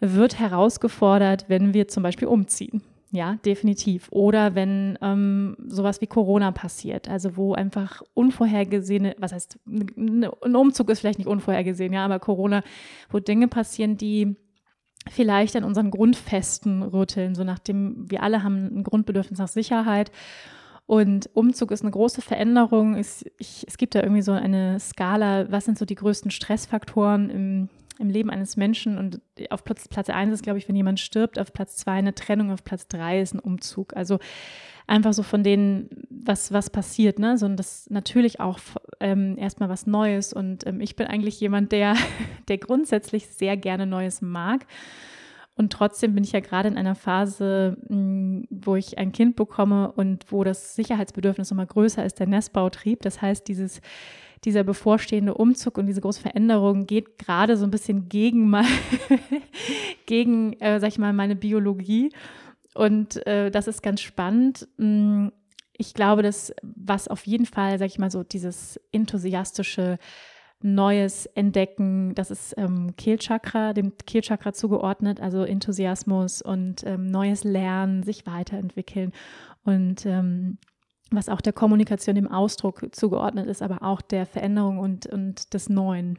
wird 0.00 0.38
herausgefordert, 0.38 1.46
wenn 1.48 1.74
wir 1.74 1.88
zum 1.88 2.02
Beispiel 2.02 2.28
umziehen. 2.28 2.82
Ja, 3.14 3.36
definitiv. 3.44 4.08
Oder 4.10 4.56
wenn 4.56 4.98
ähm, 5.00 5.56
sowas 5.68 6.00
wie 6.00 6.08
Corona 6.08 6.50
passiert, 6.50 7.08
also 7.08 7.36
wo 7.36 7.54
einfach 7.54 8.02
unvorhergesehene, 8.12 9.14
was 9.18 9.32
heißt, 9.32 9.60
ein 9.66 10.56
Umzug 10.56 10.90
ist 10.90 10.98
vielleicht 10.98 11.20
nicht 11.20 11.28
unvorhergesehen, 11.28 11.92
ja, 11.92 12.04
aber 12.04 12.18
Corona, 12.18 12.64
wo 13.10 13.20
Dinge 13.20 13.46
passieren, 13.46 13.96
die 13.96 14.34
vielleicht 15.08 15.54
an 15.54 15.62
unseren 15.62 15.92
Grundfesten 15.92 16.82
rütteln, 16.82 17.36
so 17.36 17.44
nachdem 17.44 18.10
wir 18.10 18.24
alle 18.24 18.42
haben 18.42 18.80
ein 18.80 18.82
Grundbedürfnis 18.82 19.38
nach 19.38 19.46
Sicherheit. 19.46 20.10
Und 20.86 21.30
Umzug 21.34 21.70
ist 21.70 21.82
eine 21.82 21.92
große 21.92 22.20
Veränderung. 22.20 22.96
Es, 22.96 23.24
ich, 23.38 23.64
es 23.68 23.78
gibt 23.78 23.94
da 23.94 24.02
irgendwie 24.02 24.22
so 24.22 24.32
eine 24.32 24.80
Skala, 24.80 25.52
was 25.52 25.66
sind 25.66 25.78
so 25.78 25.84
die 25.84 25.94
größten 25.94 26.32
Stressfaktoren 26.32 27.30
im, 27.30 27.68
im 27.98 28.10
Leben 28.10 28.30
eines 28.30 28.56
Menschen. 28.56 28.98
Und 28.98 29.20
auf 29.50 29.64
Platz, 29.64 29.88
Platz 29.88 30.10
1 30.10 30.32
ist, 30.32 30.42
glaube 30.42 30.58
ich, 30.58 30.68
wenn 30.68 30.76
jemand 30.76 31.00
stirbt, 31.00 31.38
auf 31.38 31.52
Platz 31.52 31.76
2 31.76 31.92
eine 31.92 32.14
Trennung, 32.14 32.50
auf 32.50 32.64
Platz 32.64 32.88
3 32.88 33.20
ist 33.20 33.34
ein 33.34 33.38
Umzug. 33.40 33.96
Also 33.96 34.18
einfach 34.86 35.12
so 35.12 35.22
von 35.22 35.42
denen, 35.42 35.88
was, 36.10 36.52
was 36.52 36.70
passiert, 36.70 37.18
ne? 37.18 37.38
So, 37.38 37.46
und 37.46 37.56
das 37.56 37.88
natürlich 37.90 38.40
auch 38.40 38.58
ähm, 39.00 39.36
erstmal 39.38 39.68
was 39.68 39.86
Neues. 39.86 40.32
Und 40.32 40.66
ähm, 40.66 40.80
ich 40.80 40.96
bin 40.96 41.06
eigentlich 41.06 41.40
jemand, 41.40 41.72
der, 41.72 41.94
der 42.48 42.58
grundsätzlich 42.58 43.28
sehr 43.28 43.56
gerne 43.56 43.86
Neues 43.86 44.20
mag. 44.20 44.66
Und 45.56 45.72
trotzdem 45.72 46.14
bin 46.14 46.24
ich 46.24 46.32
ja 46.32 46.40
gerade 46.40 46.68
in 46.68 46.76
einer 46.76 46.96
Phase, 46.96 47.76
hm, 47.88 48.46
wo 48.50 48.74
ich 48.74 48.98
ein 48.98 49.12
Kind 49.12 49.36
bekomme 49.36 49.92
und 49.92 50.32
wo 50.32 50.42
das 50.42 50.74
Sicherheitsbedürfnis 50.74 51.50
nochmal 51.50 51.66
größer 51.66 52.04
ist, 52.04 52.18
der 52.18 52.26
Nestbautrieb. 52.26 53.02
Das 53.02 53.22
heißt, 53.22 53.46
dieses, 53.46 53.80
dieser 54.44 54.64
bevorstehende 54.64 55.34
Umzug 55.34 55.78
und 55.78 55.86
diese 55.86 56.00
große 56.00 56.20
Veränderung 56.20 56.86
geht 56.86 57.18
gerade 57.18 57.56
so 57.56 57.64
ein 57.64 57.70
bisschen 57.70 58.08
gegen, 58.08 58.48
mal, 58.50 58.66
gegen 60.06 60.52
äh, 60.60 60.80
sag 60.80 60.88
ich 60.88 60.98
mal, 60.98 61.12
meine 61.12 61.36
Biologie. 61.36 62.10
Und 62.74 63.26
äh, 63.26 63.50
das 63.50 63.68
ist 63.68 63.82
ganz 63.82 64.00
spannend. 64.00 64.68
Mm, 64.76 65.28
ich 65.76 65.94
glaube, 65.94 66.22
dass 66.22 66.54
was 66.62 67.08
auf 67.08 67.26
jeden 67.26 67.46
Fall, 67.46 67.78
sag 67.78 67.86
ich 67.86 67.98
mal 67.98 68.10
so, 68.10 68.22
dieses 68.22 68.80
enthusiastische 68.92 69.98
Neues 70.60 71.26
entdecken, 71.26 72.14
das 72.14 72.30
ist 72.30 72.54
ähm, 72.56 72.96
Kehlchakra, 72.96 73.74
dem 73.74 73.92
Kehlchakra 74.06 74.52
zugeordnet, 74.52 75.20
also 75.20 75.44
Enthusiasmus 75.44 76.40
und 76.40 76.84
ähm, 76.86 77.06
neues 77.10 77.44
Lernen, 77.44 78.02
sich 78.02 78.26
weiterentwickeln 78.26 79.12
und 79.64 80.06
ähm, 80.06 80.58
was 81.14 81.28
auch 81.28 81.40
der 81.40 81.52
Kommunikation, 81.52 82.14
dem 82.14 82.30
Ausdruck 82.30 82.94
zugeordnet 82.94 83.46
ist, 83.46 83.62
aber 83.62 83.82
auch 83.82 84.00
der 84.00 84.26
Veränderung 84.26 84.78
und, 84.78 85.06
und 85.06 85.54
des 85.54 85.68
Neuen. 85.68 86.18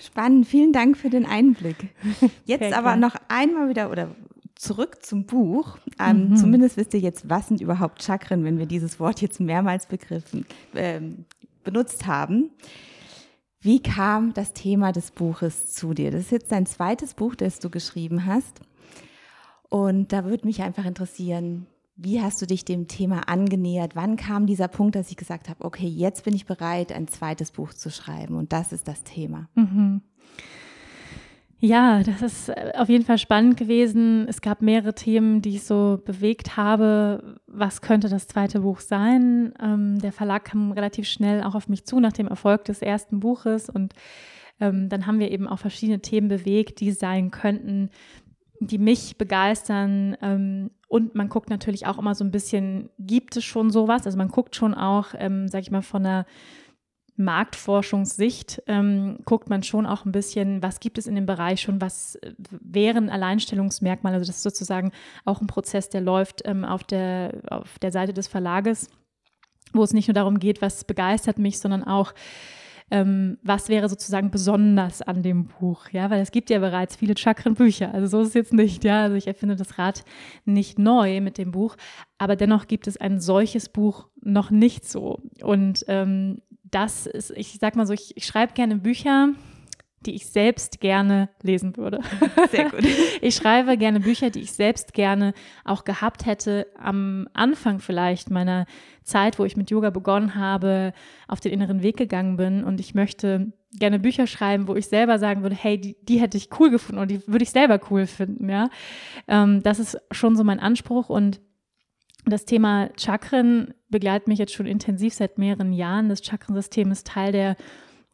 Spannend, 0.00 0.46
vielen 0.46 0.72
Dank 0.72 0.96
für 0.96 1.10
den 1.10 1.24
Einblick. 1.26 1.94
Jetzt 2.44 2.72
aber 2.72 2.96
noch 2.96 3.16
einmal 3.28 3.68
wieder 3.68 3.90
oder 3.90 4.08
zurück 4.54 5.04
zum 5.04 5.26
Buch. 5.26 5.78
Ähm, 5.98 6.30
mhm. 6.30 6.36
Zumindest 6.36 6.76
wisst 6.76 6.94
ihr 6.94 7.00
jetzt, 7.00 7.28
was 7.28 7.48
sind 7.48 7.60
überhaupt 7.60 8.02
Chakren, 8.02 8.44
wenn 8.44 8.58
wir 8.58 8.66
dieses 8.66 9.00
Wort 9.00 9.20
jetzt 9.20 9.40
mehrmals 9.40 9.86
begriffen, 9.86 10.46
ähm, 10.74 11.24
benutzt 11.64 12.06
haben. 12.06 12.50
Wie 13.60 13.82
kam 13.82 14.34
das 14.34 14.52
Thema 14.52 14.92
des 14.92 15.10
Buches 15.10 15.72
zu 15.72 15.94
dir? 15.94 16.10
Das 16.10 16.20
ist 16.20 16.32
jetzt 16.32 16.52
dein 16.52 16.66
zweites 16.66 17.14
Buch, 17.14 17.34
das 17.34 17.58
du 17.58 17.70
geschrieben 17.70 18.26
hast. 18.26 18.60
Und 19.70 20.12
da 20.12 20.24
würde 20.24 20.46
mich 20.46 20.62
einfach 20.62 20.84
interessieren, 20.84 21.66
wie 21.96 22.20
hast 22.20 22.42
du 22.42 22.46
dich 22.46 22.64
dem 22.64 22.88
Thema 22.88 23.28
angenähert? 23.28 23.94
Wann 23.94 24.16
kam 24.16 24.46
dieser 24.46 24.68
Punkt, 24.68 24.96
dass 24.96 25.10
ich 25.10 25.16
gesagt 25.16 25.48
habe, 25.48 25.64
okay, 25.64 25.86
jetzt 25.86 26.24
bin 26.24 26.34
ich 26.34 26.46
bereit, 26.46 26.92
ein 26.92 27.08
zweites 27.08 27.52
Buch 27.52 27.72
zu 27.72 27.90
schreiben 27.90 28.36
und 28.36 28.52
das 28.52 28.72
ist 28.72 28.88
das 28.88 29.04
Thema? 29.04 29.48
Mhm. 29.54 30.02
Ja, 31.60 32.02
das 32.02 32.20
ist 32.20 32.48
äh, 32.50 32.72
auf 32.76 32.90
jeden 32.90 33.04
Fall 33.04 33.16
spannend 33.16 33.56
gewesen. 33.56 34.26
Es 34.28 34.42
gab 34.42 34.60
mehrere 34.60 34.94
Themen, 34.94 35.40
die 35.40 35.56
ich 35.56 35.64
so 35.64 35.98
bewegt 36.04 36.58
habe. 36.58 37.40
Was 37.46 37.80
könnte 37.80 38.10
das 38.10 38.26
zweite 38.26 38.60
Buch 38.60 38.80
sein? 38.80 39.54
Ähm, 39.62 39.98
der 39.98 40.12
Verlag 40.12 40.44
kam 40.44 40.72
relativ 40.72 41.08
schnell 41.08 41.42
auch 41.42 41.54
auf 41.54 41.68
mich 41.68 41.86
zu 41.86 42.00
nach 42.00 42.12
dem 42.12 42.28
Erfolg 42.28 42.66
des 42.66 42.82
ersten 42.82 43.20
Buches 43.20 43.70
und 43.70 43.94
ähm, 44.60 44.88
dann 44.88 45.06
haben 45.06 45.18
wir 45.18 45.30
eben 45.30 45.48
auch 45.48 45.58
verschiedene 45.58 46.00
Themen 46.00 46.28
bewegt, 46.28 46.80
die 46.80 46.90
sein 46.90 47.30
könnten, 47.30 47.88
die 48.60 48.78
mich 48.78 49.16
begeistern. 49.16 50.16
Ähm, 50.20 50.70
und 50.94 51.16
man 51.16 51.28
guckt 51.28 51.50
natürlich 51.50 51.88
auch 51.88 51.98
immer 51.98 52.14
so 52.14 52.22
ein 52.22 52.30
bisschen, 52.30 52.88
gibt 53.00 53.36
es 53.36 53.42
schon 53.42 53.70
sowas? 53.70 54.06
Also 54.06 54.16
man 54.16 54.28
guckt 54.28 54.54
schon 54.54 54.74
auch, 54.74 55.08
ähm, 55.18 55.48
sag 55.48 55.62
ich 55.62 55.72
mal, 55.72 55.82
von 55.82 56.04
der 56.04 56.24
Marktforschungssicht 57.16 58.62
ähm, 58.68 59.18
guckt 59.24 59.50
man 59.50 59.64
schon 59.64 59.86
auch 59.86 60.04
ein 60.04 60.12
bisschen, 60.12 60.62
was 60.62 60.78
gibt 60.78 60.96
es 60.98 61.08
in 61.08 61.16
dem 61.16 61.26
Bereich 61.26 61.60
schon, 61.62 61.80
was 61.80 62.14
äh, 62.14 62.32
wären 62.60 63.10
Alleinstellungsmerkmale. 63.10 64.18
Also 64.18 64.28
das 64.28 64.36
ist 64.36 64.44
sozusagen 64.44 64.92
auch 65.24 65.40
ein 65.40 65.48
Prozess, 65.48 65.88
der 65.88 66.00
läuft 66.00 66.42
ähm, 66.44 66.64
auf, 66.64 66.84
der, 66.84 67.40
auf 67.50 67.76
der 67.80 67.90
Seite 67.90 68.12
des 68.12 68.28
Verlages, 68.28 68.88
wo 69.72 69.82
es 69.82 69.94
nicht 69.94 70.06
nur 70.06 70.14
darum 70.14 70.38
geht, 70.38 70.62
was 70.62 70.84
begeistert 70.84 71.40
mich, 71.40 71.58
sondern 71.58 71.82
auch, 71.82 72.14
ähm, 72.90 73.38
was 73.42 73.68
wäre 73.68 73.88
sozusagen 73.88 74.30
besonders 74.30 75.02
an 75.02 75.22
dem 75.22 75.46
Buch, 75.46 75.88
ja, 75.90 76.10
weil 76.10 76.20
es 76.20 76.30
gibt 76.30 76.50
ja 76.50 76.58
bereits 76.58 76.96
viele 76.96 77.16
Chakrenbücher, 77.16 77.92
also 77.92 78.06
so 78.06 78.20
ist 78.22 78.28
es 78.28 78.34
jetzt 78.34 78.52
nicht, 78.52 78.84
ja, 78.84 79.02
also 79.02 79.16
ich 79.16 79.26
erfinde 79.26 79.56
das 79.56 79.78
Rad 79.78 80.04
nicht 80.44 80.78
neu 80.78 81.20
mit 81.20 81.38
dem 81.38 81.50
Buch, 81.50 81.76
aber 82.18 82.36
dennoch 82.36 82.66
gibt 82.66 82.86
es 82.86 82.96
ein 82.96 83.20
solches 83.20 83.68
Buch 83.68 84.08
noch 84.20 84.50
nicht 84.50 84.88
so. 84.88 85.20
Und 85.42 85.84
ähm, 85.88 86.42
das 86.62 87.06
ist, 87.06 87.30
ich 87.36 87.58
sag 87.60 87.76
mal 87.76 87.86
so, 87.86 87.92
ich, 87.92 88.16
ich 88.16 88.26
schreibe 88.26 88.52
gerne 88.52 88.76
Bücher, 88.76 89.30
die 90.06 90.14
ich 90.14 90.26
selbst 90.26 90.80
gerne 90.80 91.28
lesen 91.42 91.76
würde. 91.76 92.00
Sehr 92.50 92.70
gut. 92.70 92.84
Ich 93.20 93.36
schreibe 93.36 93.78
gerne 93.78 94.00
Bücher, 94.00 94.30
die 94.30 94.40
ich 94.40 94.52
selbst 94.52 94.92
gerne 94.92 95.32
auch 95.64 95.84
gehabt 95.84 96.26
hätte 96.26 96.66
am 96.78 97.26
Anfang 97.32 97.78
vielleicht 97.78 98.30
meiner 98.30 98.66
Zeit, 99.02 99.38
wo 99.38 99.44
ich 99.44 99.56
mit 99.56 99.70
Yoga 99.70 99.90
begonnen 99.90 100.34
habe, 100.34 100.92
auf 101.26 101.40
den 101.40 101.52
inneren 101.52 101.82
Weg 101.82 101.96
gegangen 101.96 102.36
bin 102.36 102.64
und 102.64 102.80
ich 102.80 102.94
möchte 102.94 103.52
gerne 103.72 103.98
Bücher 103.98 104.26
schreiben, 104.26 104.68
wo 104.68 104.74
ich 104.74 104.86
selber 104.86 105.18
sagen 105.18 105.42
würde, 105.42 105.56
hey, 105.56 105.80
die, 105.80 105.96
die 106.02 106.20
hätte 106.20 106.36
ich 106.36 106.48
cool 106.58 106.70
gefunden 106.70 107.00
und 107.00 107.10
die 107.10 107.26
würde 107.26 107.42
ich 107.42 107.50
selber 107.50 107.80
cool 107.90 108.06
finden, 108.06 108.48
ja. 108.48 108.68
Ähm, 109.26 109.62
das 109.62 109.78
ist 109.78 109.98
schon 110.10 110.36
so 110.36 110.44
mein 110.44 110.60
Anspruch 110.60 111.08
und 111.08 111.40
das 112.26 112.46
Thema 112.46 112.90
Chakren 112.96 113.74
begleitet 113.90 114.28
mich 114.28 114.38
jetzt 114.38 114.54
schon 114.54 114.66
intensiv 114.66 115.14
seit 115.14 115.38
mehreren 115.38 115.72
Jahren. 115.72 116.08
Das 116.08 116.24
Chakrensystem 116.24 116.90
ist 116.90 117.06
Teil 117.06 117.32
der 117.32 117.56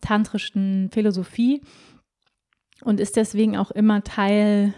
tantrischen 0.00 0.90
Philosophie 0.92 1.62
und 2.82 3.00
ist 3.00 3.16
deswegen 3.16 3.56
auch 3.56 3.70
immer 3.70 4.02
Teil 4.02 4.74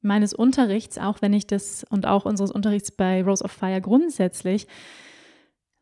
meines 0.00 0.34
Unterrichts, 0.34 0.98
auch 0.98 1.22
wenn 1.22 1.32
ich 1.32 1.46
das 1.46 1.84
und 1.88 2.06
auch 2.06 2.24
unseres 2.24 2.50
Unterrichts 2.50 2.90
bei 2.90 3.22
Rose 3.22 3.42
of 3.42 3.50
Fire 3.50 3.80
grundsätzlich, 3.80 4.66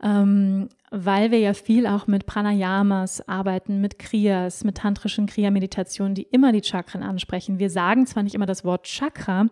ähm, 0.02 0.68
weil 0.90 1.30
wir 1.30 1.38
ja 1.38 1.54
viel 1.54 1.86
auch 1.86 2.06
mit 2.06 2.26
Pranayamas 2.26 3.26
arbeiten, 3.28 3.80
mit 3.80 3.98
Kriyas, 3.98 4.64
mit 4.64 4.76
tantrischen 4.76 5.26
Kriya-Meditationen, 5.26 6.14
die 6.14 6.22
immer 6.22 6.52
die 6.52 6.62
Chakren 6.62 7.02
ansprechen. 7.02 7.58
Wir 7.58 7.70
sagen 7.70 8.06
zwar 8.06 8.22
nicht 8.22 8.34
immer 8.34 8.46
das 8.46 8.64
Wort 8.64 8.86
Chakra 8.86 9.46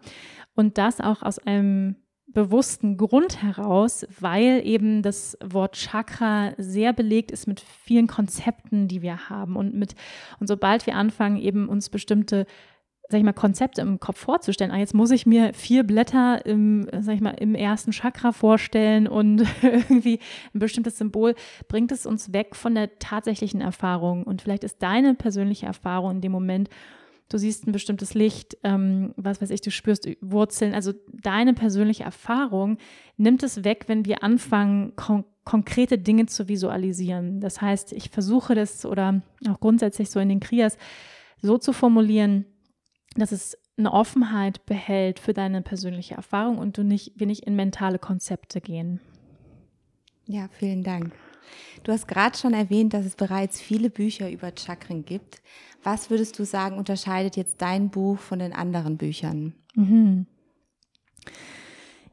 und 0.54 0.78
das 0.78 1.00
auch 1.00 1.22
aus 1.22 1.38
einem 1.38 1.96
bewussten 2.32 2.96
Grund 2.96 3.42
heraus, 3.42 4.06
weil 4.18 4.62
eben 4.64 5.02
das 5.02 5.36
Wort 5.42 5.76
Chakra 5.76 6.52
sehr 6.58 6.92
belegt 6.92 7.30
ist 7.30 7.46
mit 7.46 7.60
vielen 7.60 8.06
Konzepten, 8.06 8.88
die 8.88 9.02
wir 9.02 9.28
haben. 9.28 9.56
Und 9.56 9.74
mit 9.74 9.94
und 10.38 10.46
sobald 10.46 10.86
wir 10.86 10.96
anfangen 10.96 11.38
eben 11.38 11.68
uns 11.68 11.88
bestimmte 11.88 12.46
sag 13.10 13.18
ich 13.18 13.24
mal 13.24 13.32
Konzepte 13.32 13.80
im 13.80 13.98
Kopf 13.98 14.18
vorzustellen, 14.20 14.70
ah, 14.70 14.78
jetzt 14.78 14.94
muss 14.94 15.10
ich 15.10 15.26
mir 15.26 15.52
vier 15.52 15.82
Blätter 15.82 16.46
im 16.46 16.88
sag 17.00 17.16
ich 17.16 17.20
mal 17.20 17.30
im 17.32 17.56
ersten 17.56 17.90
Chakra 17.90 18.30
vorstellen 18.30 19.08
und 19.08 19.40
irgendwie 19.62 20.20
ein 20.54 20.60
bestimmtes 20.60 20.96
Symbol 20.96 21.34
bringt 21.66 21.90
es 21.90 22.06
uns 22.06 22.32
weg 22.32 22.54
von 22.54 22.76
der 22.76 22.98
tatsächlichen 23.00 23.60
Erfahrung. 23.60 24.22
Und 24.22 24.42
vielleicht 24.42 24.62
ist 24.62 24.80
deine 24.80 25.14
persönliche 25.14 25.66
Erfahrung 25.66 26.12
in 26.12 26.20
dem 26.20 26.32
Moment 26.32 26.68
du 27.30 27.38
siehst 27.38 27.66
ein 27.66 27.72
bestimmtes 27.72 28.12
Licht, 28.12 28.58
ähm, 28.64 29.14
was 29.16 29.40
weiß 29.40 29.50
ich, 29.50 29.62
du 29.62 29.70
spürst 29.70 30.06
Wurzeln. 30.20 30.74
Also 30.74 30.92
deine 31.12 31.54
persönliche 31.54 32.04
Erfahrung 32.04 32.76
nimmt 33.16 33.42
es 33.42 33.64
weg, 33.64 33.84
wenn 33.86 34.04
wir 34.04 34.22
anfangen, 34.22 34.94
kon 34.96 35.24
konkrete 35.42 35.98
Dinge 35.98 36.26
zu 36.26 36.48
visualisieren. 36.48 37.40
Das 37.40 37.60
heißt, 37.60 37.92
ich 37.94 38.10
versuche 38.10 38.54
das 38.54 38.84
oder 38.84 39.22
auch 39.48 39.58
grundsätzlich 39.58 40.10
so 40.10 40.20
in 40.20 40.28
den 40.28 40.38
Kriyas 40.38 40.76
so 41.40 41.56
zu 41.56 41.72
formulieren, 41.72 42.44
dass 43.16 43.32
es 43.32 43.56
eine 43.76 43.92
Offenheit 43.92 44.64
behält 44.66 45.18
für 45.18 45.32
deine 45.32 45.62
persönliche 45.62 46.14
Erfahrung 46.14 46.58
und 46.58 46.76
du 46.76 46.84
nicht, 46.84 47.20
nicht 47.20 47.46
in 47.46 47.56
mentale 47.56 47.98
Konzepte 47.98 48.60
gehen. 48.60 49.00
Ja, 50.26 50.48
vielen 50.52 50.84
Dank. 50.84 51.14
Du 51.82 51.92
hast 51.92 52.08
gerade 52.08 52.36
schon 52.36 52.52
erwähnt, 52.52 52.94
dass 52.94 53.06
es 53.06 53.16
bereits 53.16 53.60
viele 53.60 53.90
Bücher 53.90 54.30
über 54.30 54.52
Chakren 54.56 55.04
gibt. 55.04 55.42
Was 55.82 56.10
würdest 56.10 56.38
du 56.38 56.44
sagen, 56.44 56.76
unterscheidet 56.76 57.36
jetzt 57.36 57.62
dein 57.62 57.90
Buch 57.90 58.18
von 58.18 58.38
den 58.38 58.52
anderen 58.52 58.96
Büchern? 58.96 59.54
Mhm. 59.74 60.26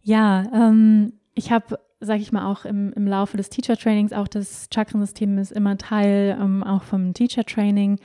Ja, 0.04 0.46
ähm, 0.54 1.14
ich 1.34 1.52
habe, 1.52 1.80
sage 2.00 2.22
ich 2.22 2.32
mal, 2.32 2.50
auch 2.50 2.64
im, 2.64 2.94
im 2.94 3.08
Laufe 3.08 3.36
des 3.36 3.50
Teacher 3.50 3.76
Trainings, 3.76 4.14
auch 4.14 4.28
das 4.28 4.70
Chakrensystem 4.74 5.38
ist 5.38 5.52
immer 5.52 5.78
Teil 5.78 6.38
ähm, 6.40 6.64
auch 6.64 6.84
vom 6.84 7.14
Teacher 7.14 7.44
Training. 7.44 8.00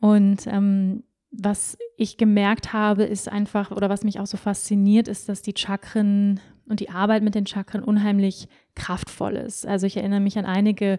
Und 0.00 0.46
ähm, 0.46 1.02
was 1.30 1.76
ich 1.96 2.16
gemerkt 2.16 2.72
habe, 2.72 3.04
ist 3.04 3.28
einfach, 3.28 3.70
oder 3.70 3.88
was 3.88 4.04
mich 4.04 4.20
auch 4.20 4.26
so 4.26 4.36
fasziniert, 4.36 5.08
ist, 5.08 5.28
dass 5.28 5.42
die 5.42 5.54
Chakren 5.56 6.40
und 6.68 6.80
die 6.80 6.90
Arbeit 6.90 7.22
mit 7.22 7.34
den 7.34 7.46
Chakren 7.46 7.82
unheimlich 7.82 8.48
kraftvoll 8.74 9.34
ist. 9.36 9.66
Also 9.66 9.86
ich 9.86 9.96
erinnere 9.96 10.20
mich 10.20 10.38
an 10.38 10.44
einige 10.44 10.98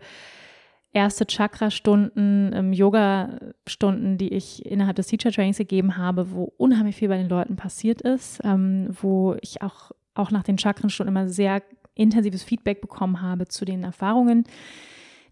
erste 0.94 1.26
Chakra-Stunden, 1.28 2.52
ähm, 2.54 2.74
Yoga-Stunden, 2.74 4.18
die 4.18 4.34
ich 4.34 4.66
innerhalb 4.66 4.96
des 4.96 5.08
Teacher-Trainings 5.08 5.58
gegeben 5.58 5.98
habe, 5.98 6.32
wo 6.32 6.54
unheimlich 6.58 6.96
viel 6.96 7.10
bei 7.10 7.18
den 7.18 7.30
Leuten 7.30 7.56
passiert 7.56 8.02
ist, 8.02 8.40
ähm, 8.44 8.90
wo 9.02 9.36
ich 9.42 9.62
auch, 9.62 9.92
auch 10.16 10.32
nach 10.32 10.44
den 10.44 10.58
Chakren-Stunden 10.58 11.12
immer 11.12 11.28
sehr 11.28 11.62
intensives 11.94 12.44
Feedback 12.44 12.82
bekommen 12.82 13.22
habe 13.22 13.48
zu 13.48 13.66
den 13.66 13.84
Erfahrungen, 13.84 14.46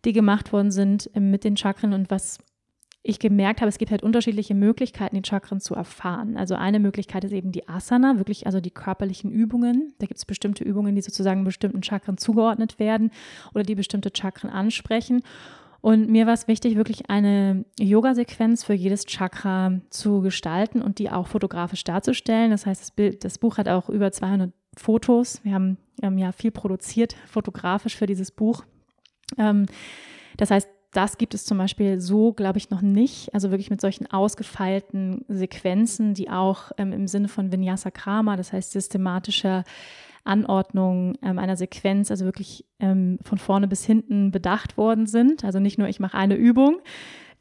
die 0.04 0.14
gemacht 0.14 0.54
worden 0.54 0.72
sind 0.72 1.10
ähm, 1.16 1.32
mit 1.32 1.44
den 1.44 1.58
Chakren 1.58 1.94
und 1.94 2.10
was 2.12 2.40
ich 3.08 3.20
gemerkt 3.20 3.62
habe, 3.62 3.70
es 3.70 3.78
gibt 3.78 3.92
halt 3.92 4.02
unterschiedliche 4.02 4.56
Möglichkeiten, 4.56 5.16
die 5.16 5.28
Chakren 5.28 5.60
zu 5.60 5.76
erfahren. 5.76 6.38
Also 6.38 6.56
eine 6.56 6.80
Möglichkeit 6.80 7.24
ist 7.24 7.34
eben 7.34 7.52
die 7.52 7.68
Asana, 7.70 8.18
wirklich 8.18 8.48
also 8.48 8.60
die 8.60 8.72
körperlichen 8.72 9.32
Übungen. 9.32 9.94
Da 10.00 10.08
gibt 10.08 10.18
es 10.18 10.26
bestimmte 10.26 10.64
Übungen, 10.64 10.96
die 10.96 11.02
sozusagen 11.04 11.44
bestimmten 11.44 11.84
Chakren 11.84 12.18
zugeordnet 12.18 12.80
werden 12.80 13.12
oder 13.54 13.64
die 13.64 13.76
bestimmte 13.76 14.10
Chakren 14.12 14.50
ansprechen. 14.50 15.22
Und 15.82 16.10
mir 16.10 16.26
war 16.26 16.34
es 16.34 16.48
wichtig, 16.48 16.78
wirklich 16.78 17.12
eine 17.12 17.66
Yoga-Sequenz 17.80 18.64
für 18.64 18.74
jedes 18.74 19.06
Chakra 19.06 19.82
zu 19.92 20.22
gestalten 20.22 20.82
und 20.82 20.98
die 20.98 21.12
auch 21.12 21.28
fotografisch 21.28 21.84
darzustellen. 21.84 22.50
Das 22.50 22.66
heißt, 22.66 22.82
das, 22.82 22.90
Bild, 22.90 23.24
das 23.24 23.38
Buch 23.38 23.60
hat 23.60 23.70
auch 23.70 23.88
über 23.88 24.12
200 24.12 24.52
Fotos. 24.76 25.42
Wir 25.44 25.54
haben 25.54 25.78
ähm, 26.02 26.18
ja 26.18 26.32
viel 26.32 26.50
produziert 26.50 27.16
fotografisch 27.28 27.96
für 27.96 28.08
dieses 28.08 28.32
Buch. 28.32 28.66
Ähm, 29.38 29.68
das 30.38 30.50
heißt, 30.50 30.68
das 30.96 31.18
gibt 31.18 31.34
es 31.34 31.46
zum 31.46 31.58
Beispiel 31.58 32.00
so, 32.00 32.32
glaube 32.32 32.58
ich, 32.58 32.70
noch 32.70 32.82
nicht. 32.82 33.34
Also 33.34 33.52
wirklich 33.52 33.70
mit 33.70 33.82
solchen 33.82 34.08
ausgefeilten 34.08 35.26
Sequenzen, 35.28 36.14
die 36.14 36.30
auch 36.30 36.72
ähm, 36.78 36.94
im 36.94 37.08
Sinne 37.08 37.28
von 37.28 37.52
Vinyasa 37.52 37.92
Krama, 37.92 38.38
das 38.38 38.54
heißt 38.54 38.72
systematischer 38.72 39.64
Anordnung 40.24 41.18
ähm, 41.22 41.38
einer 41.38 41.58
Sequenz, 41.58 42.12
also 42.12 42.26
wirklich 42.26 42.66
ähm, 42.80 43.20
von 43.24 43.38
vorne 43.38 43.68
bis 43.68 43.86
hinten 43.86 44.32
bedacht 44.32 44.78
worden 44.78 45.06
sind. 45.06 45.44
Also 45.44 45.60
nicht 45.60 45.78
nur, 45.78 45.88
ich 45.88 46.00
mache 46.00 46.18
eine 46.18 46.36
Übung, 46.36 46.80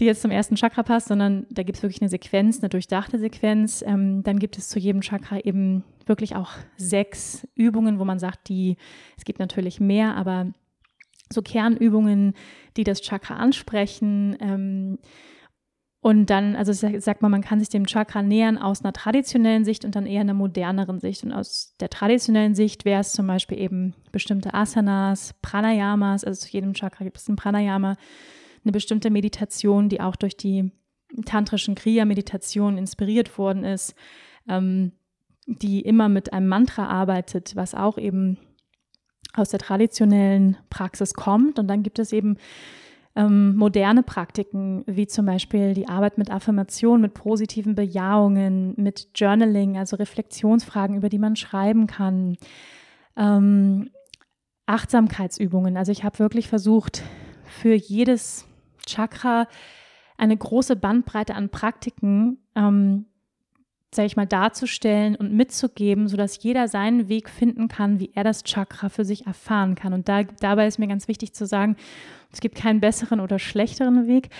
die 0.00 0.04
jetzt 0.04 0.22
zum 0.22 0.32
ersten 0.32 0.56
Chakra 0.56 0.82
passt, 0.82 1.08
sondern 1.08 1.46
da 1.50 1.62
gibt 1.62 1.78
es 1.78 1.82
wirklich 1.82 2.02
eine 2.02 2.10
Sequenz, 2.10 2.58
eine 2.60 2.68
durchdachte 2.68 3.18
Sequenz. 3.18 3.82
Ähm, 3.86 4.22
dann 4.24 4.38
gibt 4.38 4.58
es 4.58 4.68
zu 4.68 4.78
jedem 4.78 5.00
Chakra 5.00 5.38
eben 5.38 5.84
wirklich 6.06 6.34
auch 6.34 6.50
sechs 6.76 7.46
Übungen, 7.54 7.98
wo 7.98 8.04
man 8.04 8.18
sagt, 8.18 8.48
die, 8.48 8.76
es 9.16 9.24
gibt 9.24 9.38
natürlich 9.38 9.80
mehr, 9.80 10.16
aber 10.16 10.48
so 11.32 11.42
Kernübungen, 11.42 12.34
die 12.76 12.84
das 12.84 13.00
Chakra 13.00 13.36
ansprechen. 13.36 14.36
Ähm, 14.40 14.98
und 16.00 16.28
dann, 16.28 16.54
also 16.54 16.72
sagt 16.72 17.22
man, 17.22 17.30
man 17.30 17.40
kann 17.40 17.60
sich 17.60 17.70
dem 17.70 17.86
Chakra 17.86 18.20
nähern 18.22 18.58
aus 18.58 18.84
einer 18.84 18.92
traditionellen 18.92 19.64
Sicht 19.64 19.86
und 19.86 19.96
dann 19.96 20.04
eher 20.04 20.20
einer 20.20 20.34
moderneren 20.34 21.00
Sicht. 21.00 21.24
Und 21.24 21.32
aus 21.32 21.74
der 21.80 21.88
traditionellen 21.88 22.54
Sicht 22.54 22.84
wäre 22.84 23.00
es 23.00 23.12
zum 23.12 23.26
Beispiel 23.26 23.58
eben 23.58 23.94
bestimmte 24.12 24.52
Asanas, 24.52 25.34
Pranayamas, 25.40 26.22
also 26.24 26.44
zu 26.44 26.52
jedem 26.52 26.74
Chakra 26.74 27.04
gibt 27.04 27.16
es 27.16 27.28
ein 27.28 27.36
Pranayama, 27.36 27.96
eine 28.64 28.72
bestimmte 28.72 29.08
Meditation, 29.08 29.88
die 29.88 30.02
auch 30.02 30.16
durch 30.16 30.36
die 30.36 30.72
tantrischen 31.24 31.74
Kriya-Meditation 31.74 32.76
inspiriert 32.76 33.38
worden 33.38 33.64
ist, 33.64 33.94
ähm, 34.46 34.92
die 35.46 35.80
immer 35.80 36.10
mit 36.10 36.34
einem 36.34 36.48
Mantra 36.48 36.86
arbeitet, 36.86 37.56
was 37.56 37.74
auch 37.74 37.96
eben 37.96 38.38
aus 39.34 39.50
der 39.50 39.58
traditionellen 39.58 40.56
Praxis 40.70 41.14
kommt. 41.14 41.58
Und 41.58 41.68
dann 41.68 41.82
gibt 41.82 41.98
es 41.98 42.12
eben 42.12 42.36
ähm, 43.16 43.56
moderne 43.56 44.02
Praktiken, 44.02 44.82
wie 44.86 45.06
zum 45.06 45.26
Beispiel 45.26 45.74
die 45.74 45.88
Arbeit 45.88 46.18
mit 46.18 46.30
Affirmation, 46.30 47.00
mit 47.00 47.14
positiven 47.14 47.74
Bejahungen, 47.74 48.74
mit 48.76 49.08
Journaling, 49.14 49.78
also 49.78 49.96
Reflexionsfragen, 49.96 50.96
über 50.96 51.08
die 51.08 51.18
man 51.18 51.36
schreiben 51.36 51.86
kann. 51.86 52.36
Ähm, 53.16 53.90
Achtsamkeitsübungen. 54.66 55.76
Also 55.76 55.92
ich 55.92 56.04
habe 56.04 56.18
wirklich 56.18 56.48
versucht, 56.48 57.02
für 57.44 57.74
jedes 57.74 58.46
Chakra 58.86 59.46
eine 60.16 60.36
große 60.36 60.76
Bandbreite 60.76 61.34
an 61.34 61.50
Praktiken, 61.50 62.38
ähm, 62.54 63.06
sage 63.94 64.06
ich 64.06 64.16
mal, 64.16 64.26
darzustellen 64.26 65.16
und 65.16 65.32
mitzugeben, 65.32 66.08
sodass 66.08 66.42
jeder 66.42 66.68
seinen 66.68 67.08
Weg 67.08 67.30
finden 67.30 67.68
kann, 67.68 68.00
wie 68.00 68.10
er 68.14 68.24
das 68.24 68.44
Chakra 68.44 68.88
für 68.88 69.04
sich 69.04 69.26
erfahren 69.26 69.74
kann. 69.74 69.92
Und 69.92 70.08
da, 70.08 70.22
dabei 70.40 70.66
ist 70.66 70.78
mir 70.78 70.88
ganz 70.88 71.08
wichtig 71.08 71.32
zu 71.32 71.46
sagen, 71.46 71.76
es 72.32 72.40
gibt 72.40 72.56
keinen 72.56 72.80
besseren 72.80 73.20
oder 73.20 73.38
schlechteren 73.38 74.06
Weg. 74.06 74.30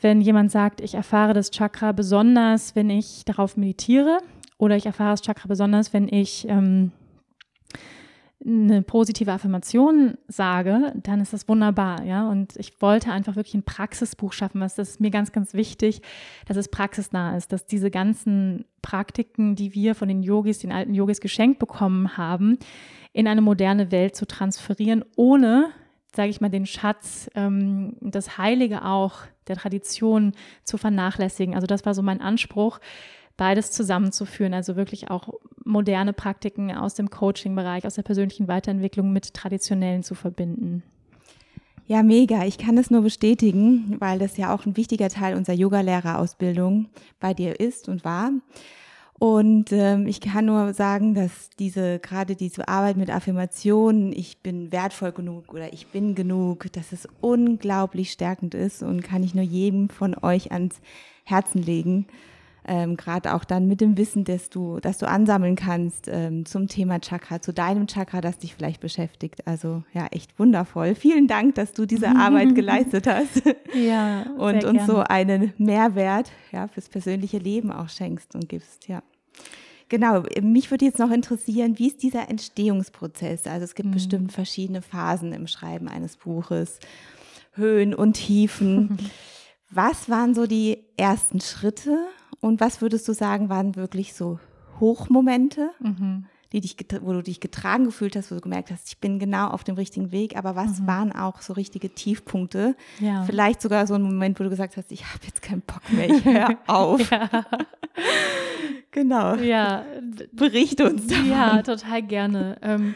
Wenn 0.00 0.20
jemand 0.20 0.50
sagt, 0.50 0.80
ich 0.80 0.94
erfahre 0.94 1.32
das 1.32 1.50
Chakra 1.50 1.92
besonders, 1.92 2.76
wenn 2.76 2.90
ich 2.90 3.24
darauf 3.24 3.56
meditiere, 3.56 4.18
oder 4.58 4.76
ich 4.76 4.86
erfahre 4.86 5.12
das 5.12 5.22
Chakra 5.22 5.48
besonders, 5.48 5.92
wenn 5.92 6.08
ich 6.08 6.46
ähm, 6.48 6.92
eine 8.44 8.82
positive 8.82 9.32
Affirmation 9.32 10.18
sage, 10.28 10.92
dann 11.02 11.20
ist 11.20 11.32
das 11.32 11.48
wunderbar, 11.48 12.04
ja. 12.04 12.28
Und 12.28 12.54
ich 12.56 12.80
wollte 12.82 13.10
einfach 13.10 13.34
wirklich 13.34 13.54
ein 13.54 13.62
Praxisbuch 13.62 14.32
schaffen, 14.32 14.60
was 14.60 14.74
das 14.74 14.90
ist 14.90 15.00
mir 15.00 15.10
ganz, 15.10 15.32
ganz 15.32 15.54
wichtig, 15.54 16.02
dass 16.46 16.56
es 16.56 16.68
praxisnah 16.68 17.36
ist, 17.36 17.52
dass 17.52 17.66
diese 17.66 17.90
ganzen 17.90 18.66
Praktiken, 18.82 19.56
die 19.56 19.74
wir 19.74 19.94
von 19.94 20.08
den 20.08 20.22
Yogis, 20.22 20.58
den 20.58 20.70
alten 20.70 20.94
Yogis 20.94 21.20
geschenkt 21.20 21.58
bekommen 21.58 22.16
haben, 22.16 22.58
in 23.12 23.26
eine 23.26 23.40
moderne 23.40 23.90
Welt 23.90 24.14
zu 24.14 24.26
transferieren, 24.26 25.04
ohne, 25.16 25.70
sage 26.14 26.28
ich 26.28 26.40
mal, 26.42 26.50
den 26.50 26.66
Schatz, 26.66 27.30
ähm, 27.34 27.96
das 28.02 28.36
Heilige 28.36 28.84
auch 28.84 29.20
der 29.48 29.56
Tradition 29.56 30.32
zu 30.64 30.76
vernachlässigen. 30.76 31.54
Also 31.54 31.66
das 31.66 31.86
war 31.86 31.94
so 31.94 32.02
mein 32.02 32.20
Anspruch, 32.20 32.80
beides 33.36 33.70
zusammenzuführen, 33.70 34.54
also 34.54 34.76
wirklich 34.76 35.10
auch 35.10 35.28
moderne 35.64 36.12
Praktiken 36.12 36.72
aus 36.72 36.94
dem 36.94 37.10
Coaching-Bereich, 37.10 37.86
aus 37.86 37.94
der 37.94 38.02
persönlichen 38.02 38.48
Weiterentwicklung 38.48 39.12
mit 39.12 39.34
traditionellen 39.34 40.02
zu 40.02 40.14
verbinden. 40.14 40.82
Ja, 41.88 42.02
mega. 42.02 42.44
Ich 42.44 42.58
kann 42.58 42.78
es 42.78 42.90
nur 42.90 43.02
bestätigen, 43.02 43.96
weil 44.00 44.18
das 44.18 44.36
ja 44.36 44.52
auch 44.52 44.66
ein 44.66 44.76
wichtiger 44.76 45.08
Teil 45.08 45.36
unserer 45.36 45.56
Yogalehrerausbildung 45.56 46.88
bei 47.20 47.32
dir 47.32 47.60
ist 47.60 47.88
und 47.88 48.04
war. 48.04 48.32
Und 49.18 49.72
ähm, 49.72 50.06
ich 50.06 50.20
kann 50.20 50.46
nur 50.46 50.74
sagen, 50.74 51.14
dass 51.14 51.48
diese 51.58 52.00
gerade 52.00 52.36
diese 52.36 52.68
Arbeit 52.68 52.96
mit 52.96 53.08
Affirmationen, 53.08 54.12
ich 54.12 54.38
bin 54.42 54.72
wertvoll 54.72 55.12
genug 55.12 55.54
oder 55.54 55.72
ich 55.72 55.86
bin 55.86 56.14
genug, 56.14 56.70
dass 56.72 56.92
es 56.92 57.08
unglaublich 57.20 58.10
stärkend 58.10 58.54
ist 58.54 58.82
und 58.82 59.02
kann 59.02 59.22
ich 59.22 59.34
nur 59.34 59.44
jedem 59.44 59.88
von 59.88 60.14
euch 60.20 60.52
ans 60.52 60.80
Herzen 61.24 61.62
legen 61.62 62.06
ähm, 62.66 62.96
gerade 62.96 63.34
auch 63.34 63.44
dann 63.44 63.66
mit 63.66 63.80
dem 63.80 63.96
Wissen, 63.96 64.24
dass 64.24 64.50
du, 64.50 64.80
dass 64.80 64.98
du 64.98 65.08
ansammeln 65.08 65.56
kannst 65.56 66.08
ähm, 66.08 66.44
zum 66.46 66.68
Thema 66.68 67.00
Chakra, 67.00 67.40
zu 67.40 67.52
deinem 67.52 67.86
Chakra, 67.86 68.20
das 68.20 68.38
dich 68.38 68.54
vielleicht 68.54 68.80
beschäftigt. 68.80 69.46
Also 69.46 69.84
ja, 69.92 70.06
echt 70.10 70.38
wundervoll. 70.38 70.94
Vielen 70.94 71.28
Dank, 71.28 71.54
dass 71.54 71.72
du 71.72 71.86
diese 71.86 72.08
Arbeit 72.08 72.54
geleistet 72.54 73.06
hast. 73.06 73.42
Ja. 73.74 74.22
und 74.38 74.64
uns 74.64 74.86
so 74.86 74.98
einen 74.98 75.52
Mehrwert 75.58 76.32
ja, 76.52 76.68
fürs 76.68 76.88
persönliche 76.88 77.38
Leben 77.38 77.70
auch 77.70 77.88
schenkst 77.88 78.34
und 78.34 78.48
gibst, 78.48 78.88
ja. 78.88 79.02
Genau, 79.88 80.24
mich 80.42 80.72
würde 80.72 80.84
jetzt 80.84 80.98
noch 80.98 81.12
interessieren, 81.12 81.78
wie 81.78 81.86
ist 81.86 82.02
dieser 82.02 82.28
Entstehungsprozess? 82.28 83.46
Also 83.46 83.64
es 83.64 83.76
gibt 83.76 83.90
mhm. 83.90 83.94
bestimmt 83.94 84.32
verschiedene 84.32 84.82
Phasen 84.82 85.32
im 85.32 85.46
Schreiben 85.46 85.86
eines 85.88 86.16
Buches, 86.16 86.80
Höhen 87.52 87.94
und 87.94 88.14
Tiefen. 88.14 88.98
Was 89.70 90.08
waren 90.08 90.34
so 90.34 90.46
die 90.46 90.78
ersten 90.96 91.40
Schritte 91.40 91.98
und 92.40 92.60
was 92.60 92.80
würdest 92.80 93.06
du 93.08 93.12
sagen, 93.12 93.48
waren 93.48 93.76
wirklich 93.76 94.14
so 94.14 94.38
Hochmomente, 94.80 95.70
mhm. 95.80 96.26
die 96.52 96.60
dich, 96.60 96.76
wo 97.00 97.12
du 97.12 97.22
dich 97.22 97.40
getragen 97.40 97.86
gefühlt 97.86 98.14
hast, 98.16 98.30
wo 98.30 98.34
du 98.34 98.40
gemerkt 98.40 98.70
hast, 98.70 98.88
ich 98.88 98.98
bin 98.98 99.18
genau 99.18 99.48
auf 99.48 99.64
dem 99.64 99.76
richtigen 99.76 100.12
Weg, 100.12 100.36
aber 100.36 100.54
was 100.54 100.80
mhm. 100.80 100.86
waren 100.86 101.12
auch 101.12 101.40
so 101.40 101.54
richtige 101.54 101.90
Tiefpunkte? 101.90 102.76
Ja. 103.00 103.24
Vielleicht 103.24 103.62
sogar 103.62 103.86
so 103.86 103.94
ein 103.94 104.02
Moment, 104.02 104.38
wo 104.38 104.44
du 104.44 104.50
gesagt 104.50 104.76
hast, 104.76 104.92
ich 104.92 105.04
habe 105.04 105.24
jetzt 105.24 105.42
keinen 105.42 105.62
Bock 105.62 105.82
mehr, 105.90 106.10
ich 106.10 106.24
höre 106.24 106.58
auf. 106.66 107.10
genau. 108.90 109.36
Ja. 109.36 109.84
Bericht 110.32 110.80
uns 110.80 111.06
davon. 111.06 111.30
Ja, 111.30 111.62
total 111.62 112.02
gerne. 112.02 112.58
Ähm, 112.60 112.94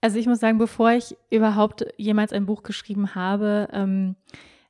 also 0.00 0.18
ich 0.18 0.26
muss 0.26 0.40
sagen, 0.40 0.58
bevor 0.58 0.92
ich 0.92 1.16
überhaupt 1.30 1.86
jemals 1.96 2.32
ein 2.32 2.46
Buch 2.46 2.62
geschrieben 2.62 3.14
habe, 3.14 3.68
ähm, 3.72 4.16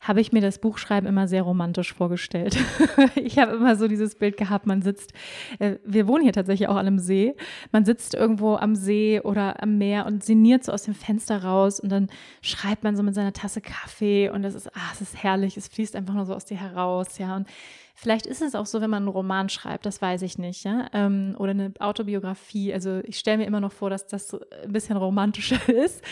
habe 0.03 0.21
ich 0.21 0.33
mir 0.33 0.41
das 0.41 0.59
Buchschreiben 0.59 1.09
immer 1.09 1.29
sehr 1.29 1.43
romantisch 1.43 1.95
vorgestellt. 1.95 2.59
ich 3.15 3.39
habe 3.39 3.53
immer 3.53 3.77
so 3.77 3.87
dieses 3.87 4.17
Bild 4.17 4.37
gehabt, 4.37 4.67
man 4.67 4.83
sitzt, 4.83 5.13
äh, 5.61 5.77
wir 5.85 6.09
wohnen 6.09 6.25
hier 6.25 6.33
tatsächlich 6.33 6.69
auch 6.69 6.77
an 6.77 6.87
einem 6.87 6.99
See, 6.99 7.35
man 7.71 7.85
sitzt 7.85 8.15
irgendwo 8.15 8.57
am 8.57 8.75
See 8.75 9.21
oder 9.21 9.63
am 9.63 9.79
Meer 9.79 10.07
und 10.07 10.25
sinniert 10.25 10.65
so 10.65 10.73
aus 10.73 10.83
dem 10.83 10.95
Fenster 10.95 11.45
raus 11.45 11.79
und 11.79 11.91
dann 11.91 12.09
schreibt 12.43 12.83
man 12.83 12.97
so 12.97 13.03
mit 13.05 13.15
seiner 13.15 13.33
Tasse 13.33 13.61
Kaffee 13.61 14.29
und 14.29 14.43
das 14.43 14.55
ist, 14.55 14.69
ah, 14.77 14.91
es 14.93 15.01
ist 15.01 15.23
herrlich, 15.23 15.57
es 15.57 15.69
fließt 15.69 15.95
einfach 15.95 16.15
nur 16.15 16.27
so 16.27 16.35
aus 16.35 16.45
dir 16.45 16.61
heraus, 16.61 17.19
ja, 17.19 17.37
und 17.37 17.49
Vielleicht 17.95 18.27
ist 18.27 18.41
es 18.41 18.55
auch 18.55 18.67
so, 18.67 18.81
wenn 18.81 18.91
man 18.91 19.03
einen 19.03 19.13
Roman 19.13 19.51
schreibt, 19.51 19.85
das 19.85 20.01
weiß 20.01 20.23
ich 20.23 20.39
nicht, 20.39 20.65
ja, 20.65 20.89
ähm, 20.93 21.37
oder 21.39 21.51
eine 21.51 21.73
Autobiografie. 21.79 22.73
Also 22.73 23.01
ich 23.05 23.19
stelle 23.19 23.37
mir 23.37 23.45
immer 23.45 23.61
noch 23.61 23.71
vor, 23.71 23.91
dass 23.91 24.07
das 24.07 24.35
ein 24.35 24.73
bisschen 24.73 24.97
romantischer 24.97 25.69
ist. 25.69 26.03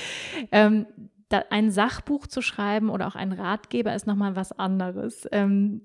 Ähm, 0.52 0.86
ein 1.32 1.70
Sachbuch 1.70 2.26
zu 2.26 2.42
schreiben 2.42 2.90
oder 2.90 3.06
auch 3.06 3.14
ein 3.14 3.32
Ratgeber 3.32 3.94
ist 3.94 4.06
nochmal 4.06 4.36
was 4.36 4.52
anderes. 4.52 5.28
Ähm, 5.32 5.82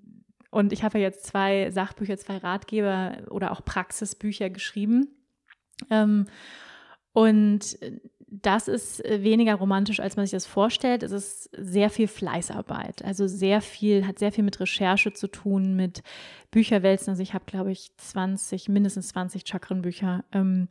und 0.52 0.72
ich 0.72 0.84
habe 0.84 1.00
ja 1.00 1.06
jetzt 1.06 1.26
zwei 1.26 1.70
Sachbücher, 1.72 2.18
zwei 2.18 2.38
Ratgeber 2.38 3.18
oder 3.30 3.52
auch 3.52 3.64
Praxisbücher 3.64 4.50
geschrieben. 4.50 5.08
Ähm, 5.90 6.28
und 7.12 7.78
das 8.28 8.68
ist 8.68 9.04
weniger 9.06 9.56
romantisch, 9.56 10.00
als 10.00 10.18
man 10.18 10.26
sich 10.26 10.32
das 10.32 10.46
vorstellt. 10.46 11.04
Es 11.04 11.12
ist 11.12 11.50
sehr 11.58 11.90
viel 11.90 12.08
Fleißarbeit. 12.08 13.04
Also 13.04 13.28
sehr 13.28 13.62
viel, 13.62 14.06
hat 14.06 14.20
sehr 14.20 14.32
viel 14.32 14.44
mit 14.44 14.60
Recherche 14.60 15.14
zu 15.14 15.28
tun, 15.28 15.76
mit 15.76 16.04
Bücherwälzen. 16.52 17.12
Also 17.12 17.24
ich 17.24 17.34
habe, 17.34 17.46
glaube 17.46 17.72
ich, 17.72 17.96
20, 17.98 18.68
mindestens 18.70 19.10
20 19.10 19.48
Chakrenbücher 19.48 20.26
ähm, 20.32 20.68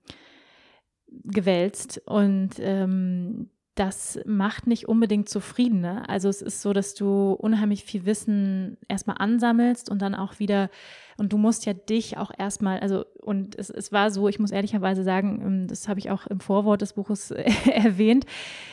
gewälzt. 1.06 2.02
Und 2.06 2.52
ähm, 2.58 3.50
das 3.74 4.20
macht 4.24 4.68
nicht 4.68 4.88
unbedingt 4.88 5.28
zufrieden. 5.28 5.80
Ne? 5.80 6.08
Also 6.08 6.28
es 6.28 6.42
ist 6.42 6.62
so, 6.62 6.72
dass 6.72 6.94
du 6.94 7.32
unheimlich 7.32 7.84
viel 7.84 8.06
Wissen 8.06 8.76
erstmal 8.88 9.16
ansammelst 9.18 9.90
und 9.90 10.00
dann 10.00 10.14
auch 10.14 10.38
wieder, 10.38 10.70
und 11.16 11.32
du 11.32 11.38
musst 11.38 11.66
ja 11.66 11.72
dich 11.72 12.16
auch 12.16 12.30
erstmal, 12.36 12.78
also 12.78 13.04
und 13.20 13.58
es, 13.58 13.70
es 13.70 13.90
war 13.90 14.12
so, 14.12 14.28
ich 14.28 14.38
muss 14.38 14.52
ehrlicherweise 14.52 15.02
sagen, 15.02 15.42
ähm, 15.44 15.68
das 15.68 15.88
habe 15.88 15.98
ich 15.98 16.10
auch 16.10 16.26
im 16.28 16.38
Vorwort 16.38 16.82
des 16.82 16.92
Buches 16.92 17.30
erwähnt, 17.66 18.26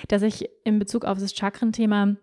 dass 0.07 0.21
ich 0.21 0.49
in 0.63 0.77
Bezug 0.77 1.05
auf 1.05 1.17
das 1.17 1.33
Chakrenthema 1.33 2.15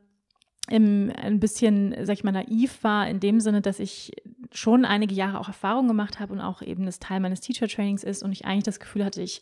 ein 0.71 1.41
bisschen, 1.41 1.95
sag 2.05 2.13
ich 2.13 2.25
mal, 2.25 2.33
naiv 2.33 2.85
war, 2.85 3.09
in 3.09 3.21
dem 3.21 3.41
Sinne, 3.41 3.63
dass 3.63 3.81
ich 3.81 4.13
schon 4.53 4.85
einige 4.85 5.15
Jahre 5.15 5.41
auch 5.41 5.49
Erfahrung 5.49 5.89
gemacht 5.89 6.21
habe 6.21 6.35
und 6.35 6.41
auch 6.41 6.61
eben 6.61 6.85
das 6.85 6.99
Teil 6.99 7.21
meines 7.21 7.41
Teacher-Trainings 7.41 8.05
ist 8.05 8.23
und 8.23 8.33
ich 8.33 8.45
eigentlich 8.45 8.65
das 8.65 8.79
Gefühl 8.79 9.05
hatte, 9.05 9.23
ich 9.23 9.41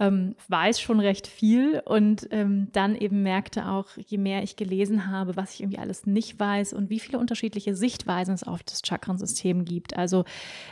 ähm, 0.00 0.34
weiß 0.48 0.80
schon 0.80 1.00
recht 1.00 1.26
viel 1.26 1.82
und 1.84 2.28
ähm, 2.30 2.68
dann 2.72 2.94
eben 2.94 3.22
merkte 3.22 3.68
auch, 3.68 3.86
je 3.96 4.18
mehr 4.18 4.42
ich 4.42 4.56
gelesen 4.56 5.08
habe, 5.10 5.36
was 5.36 5.54
ich 5.54 5.60
irgendwie 5.60 5.78
alles 5.78 6.06
nicht 6.06 6.38
weiß 6.38 6.72
und 6.72 6.88
wie 6.88 7.00
viele 7.00 7.18
unterschiedliche 7.18 7.74
Sichtweisen 7.74 8.34
es 8.34 8.44
auf 8.44 8.62
das 8.62 8.82
Chakrensystem 8.86 9.64
gibt. 9.64 9.96
Also 9.96 10.24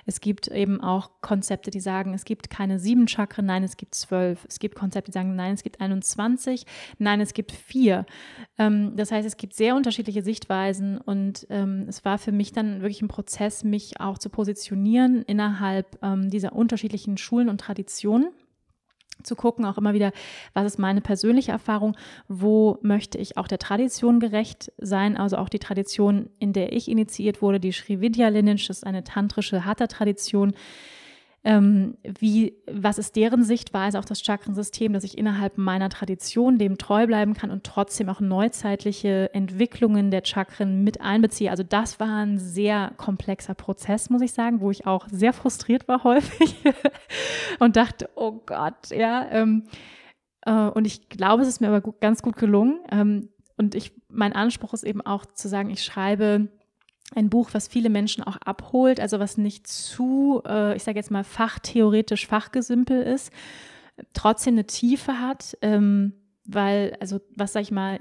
es 0.05 0.21
gibt 0.21 0.49
eben 0.49 0.81
auch 0.81 1.11
Konzepte, 1.21 1.71
die 1.71 1.81
sagen, 1.81 2.15
es 2.15 2.25
gibt 2.25 2.51
keine 2.51 2.79
sieben 2.79 3.09
Chakren, 3.09 3.47
nein, 3.47 3.65
es 3.65 3.77
gibt 3.77 3.95
zwölf. 3.95 4.47
Es 4.49 4.59
gibt 4.59 4.77
Konzepte, 4.77 5.11
die 5.11 5.15
sagen, 5.15 5.35
nein, 5.35 5.55
es 5.55 5.63
gibt 5.63 5.81
21, 5.81 6.65
nein, 6.99 7.21
es 7.21 7.35
gibt 7.35 7.53
vier. 7.53 8.07
Ähm, 8.59 8.95
das 8.97 9.11
heißt, 9.11 9.27
es 9.27 9.37
gibt 9.37 9.55
sehr 9.55 9.75
unterschiedliche 9.75 10.23
Sichtweisen 10.23 10.99
und 10.99 11.47
ähm, 11.51 11.87
es 11.89 12.05
war 12.05 12.19
für 12.19 12.33
mich 12.33 12.53
dann 12.53 12.81
wirklich 12.81 13.03
ein 13.03 13.09
Prozess, 13.09 13.65
mich 13.65 14.01
auch 14.01 14.19
zu 14.19 14.31
positionieren 14.31 15.23
innerhalb 15.23 15.99
ähm, 16.03 16.31
dieser 16.31 16.53
unterschiedlichen 16.53 17.17
Schulen 17.17 17.49
und 17.49 17.61
Traditionen 17.61 18.29
zu 19.23 19.37
gucken, 19.37 19.65
auch 19.65 19.79
immer 19.79 19.95
wieder, 19.95 20.13
was 20.55 20.67
ist 20.67 20.79
meine 20.79 21.01
persönliche 21.01 21.53
Erfahrung, 21.53 21.97
wo 22.29 22.79
möchte 22.83 23.19
ich 23.19 23.37
auch 23.37 23.49
der 23.49 23.59
Tradition 23.59 24.21
gerecht 24.21 24.73
sein, 24.79 25.17
also 25.17 25.37
auch 25.37 25.49
die 25.49 25.59
Tradition, 25.59 26.31
in 26.39 26.53
der 26.53 26.73
ich 26.73 26.89
initiiert 26.89 27.43
wurde, 27.43 27.61
die 27.61 27.73
Sri 27.73 28.01
Vidya 28.01 28.29
Lineage, 28.29 28.69
das 28.69 28.79
ist 28.79 28.87
eine 28.87 29.05
tantrische 29.05 29.65
Hatha-Tradition, 29.65 30.55
ähm, 31.47 31.97
wie, 32.03 32.55
was 32.67 32.99
ist 32.99 33.15
deren 33.15 33.45
Sichtweise 33.45 34.01
auf 34.01 34.05
das 34.05 34.21
Chakrensystem, 34.21 34.93
dass 34.93 35.05
ich 35.05 35.17
innerhalb 35.17 35.59
meiner 35.59 35.89
Tradition 35.89 36.59
dem 36.59 36.77
treu 36.77 37.07
bleiben 37.07 37.35
kann 37.35 37.53
und 37.53 37.63
trotzdem 37.63 38.09
auch 38.09 38.19
neuzeitliche 38.19 39.33
Entwicklungen 39.33 40.11
der 40.11 40.23
Chakren 40.25 40.83
mit 40.83 41.01
einbeziehe. 41.01 41.49
Also 41.49 41.63
das 41.63 42.01
war 42.01 42.17
ein 42.17 42.41
sehr 42.41 42.91
komplexer 42.97 43.55
Prozess, 43.55 44.11
muss 44.11 44.23
ich 44.23 44.33
sagen, 44.33 44.61
wo 44.61 44.73
ich 44.73 44.89
auch 44.89 45.07
sehr 45.09 45.33
frustriert 45.33 45.87
war 45.87 46.03
häufig 46.05 46.57
und 47.61 47.77
dachte, 47.77 48.11
oh 48.17 48.43
Gott, 48.45 48.91
ja. 48.91 49.29
Ähm, 49.31 49.69
äh, 50.45 50.51
und 50.51 50.85
ich 50.85 51.09
glaube, 51.09 51.43
es 51.43 51.49
ist 51.49 51.61
mir 51.61 51.69
aber 51.69 51.81
gut, 51.81 52.01
ganz 52.01 52.23
gut 52.23 52.35
gelungen. 52.35 52.81
Ähm, 52.91 53.29
und 53.57 53.77
ich, 53.77 53.93
mein 54.09 54.33
Anspruch 54.33 54.75
ist 54.75 54.83
eben 54.83 55.01
auch 55.01 55.25
zu 55.27 55.47
sagen, 55.47 55.71
ich 55.71 55.85
schreibe 55.85 56.49
ein 57.15 57.31
Buch, 57.31 57.51
was 57.53 57.69
viele 57.69 57.89
Menschen 57.89 58.25
auch 58.25 58.37
abholt, 58.39 59.01
also 59.01 59.21
was 59.21 59.39
nicht 59.39 59.67
zu, 59.67 60.43
äh, 60.47 60.77
ich 60.77 60.83
sage 60.83 60.99
jetzt 60.99 61.11
mal, 61.11 61.25
fachtheoretisch, 61.25 62.27
fachgesimpel 62.27 63.03
ist, 63.03 63.33
trotzdem 64.13 64.55
eine 64.55 64.67
Tiefe 64.67 65.21
hat, 65.21 65.57
ähm, 65.63 66.13
weil, 66.45 66.97
also 67.01 67.21
was 67.35 67.53
sag 67.53 67.63
ich 67.63 67.71
mal, 67.71 67.99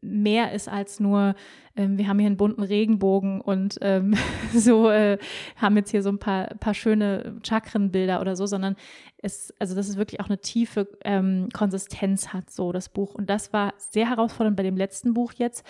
mehr 0.00 0.52
ist 0.52 0.68
als 0.68 1.00
nur, 1.00 1.34
ähm, 1.76 1.98
wir 1.98 2.08
haben 2.08 2.18
hier 2.18 2.26
einen 2.26 2.36
bunten 2.36 2.62
Regenbogen 2.62 3.40
und 3.40 3.78
ähm, 3.82 4.14
so 4.54 4.90
äh, 4.90 5.18
haben 5.56 5.76
jetzt 5.76 5.90
hier 5.90 6.02
so 6.02 6.10
ein 6.10 6.18
paar, 6.18 6.46
paar 6.60 6.74
schöne 6.74 7.38
Chakrenbilder 7.42 8.20
oder 8.20 8.36
so, 8.36 8.46
sondern 8.46 8.76
es, 9.18 9.52
also 9.58 9.74
dass 9.74 9.88
es 9.88 9.96
wirklich 9.96 10.20
auch 10.20 10.28
eine 10.28 10.40
tiefe 10.40 10.88
ähm, 11.04 11.48
Konsistenz 11.52 12.28
hat, 12.28 12.50
so 12.50 12.72
das 12.72 12.88
Buch. 12.88 13.14
Und 13.14 13.28
das 13.28 13.52
war 13.52 13.74
sehr 13.76 14.08
herausfordernd 14.08 14.56
bei 14.56 14.62
dem 14.62 14.76
letzten 14.76 15.14
Buch 15.14 15.32
jetzt. 15.34 15.64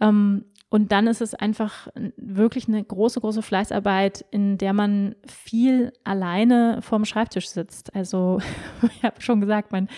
Ähm, 0.00 0.44
und 0.68 0.90
dann 0.90 1.06
ist 1.06 1.20
es 1.20 1.34
einfach 1.34 1.88
wirklich 2.16 2.66
eine 2.66 2.82
große, 2.82 3.20
große 3.20 3.42
Fleißarbeit, 3.42 4.24
in 4.30 4.58
der 4.58 4.72
man 4.72 5.14
viel 5.26 5.92
alleine 6.02 6.82
vorm 6.82 7.04
Schreibtisch 7.04 7.48
sitzt. 7.48 7.94
Also 7.94 8.40
ich 8.96 9.04
habe 9.04 9.20
schon 9.20 9.40
gesagt, 9.40 9.72
mein 9.72 9.88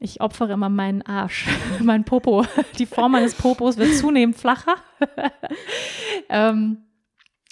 ich 0.00 0.20
opfere 0.20 0.52
immer 0.52 0.68
meinen 0.68 1.02
Arsch, 1.02 1.48
mein 1.82 2.04
Popo. 2.04 2.44
Die 2.78 2.86
Form 2.86 3.12
meines 3.12 3.34
Popos 3.34 3.76
wird 3.76 3.94
zunehmend 3.94 4.36
flacher. 4.36 4.76
ähm, 6.28 6.84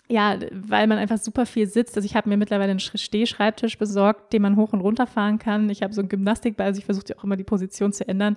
ja, 0.09 0.39
weil 0.53 0.87
man 0.87 0.99
einfach 0.99 1.19
super 1.19 1.47
viel 1.47 1.67
sitzt. 1.67 1.97
Also 1.97 2.07
ich 2.07 2.15
habe 2.15 2.29
mir 2.29 2.37
mittlerweile 2.37 2.71
einen 2.71 2.79
Stehschreibtisch 2.79 3.79
besorgt, 3.79 4.33
den 4.33 4.43
man 4.43 4.55
hoch 4.55 4.73
und 4.73 4.81
runter 4.81 5.09
fahren 5.09 5.41
kann. 5.41 5.69
Ich 5.71 5.83
habe 5.83 5.93
so 5.93 6.01
einen 6.01 6.09
Gymnastikball, 6.09 6.67
also 6.67 6.79
ich 6.79 6.85
versuche 6.85 7.19
auch 7.19 7.25
immer 7.25 7.37
die 7.37 7.43
Position 7.43 7.93
zu 7.93 8.09
ändern 8.09 8.37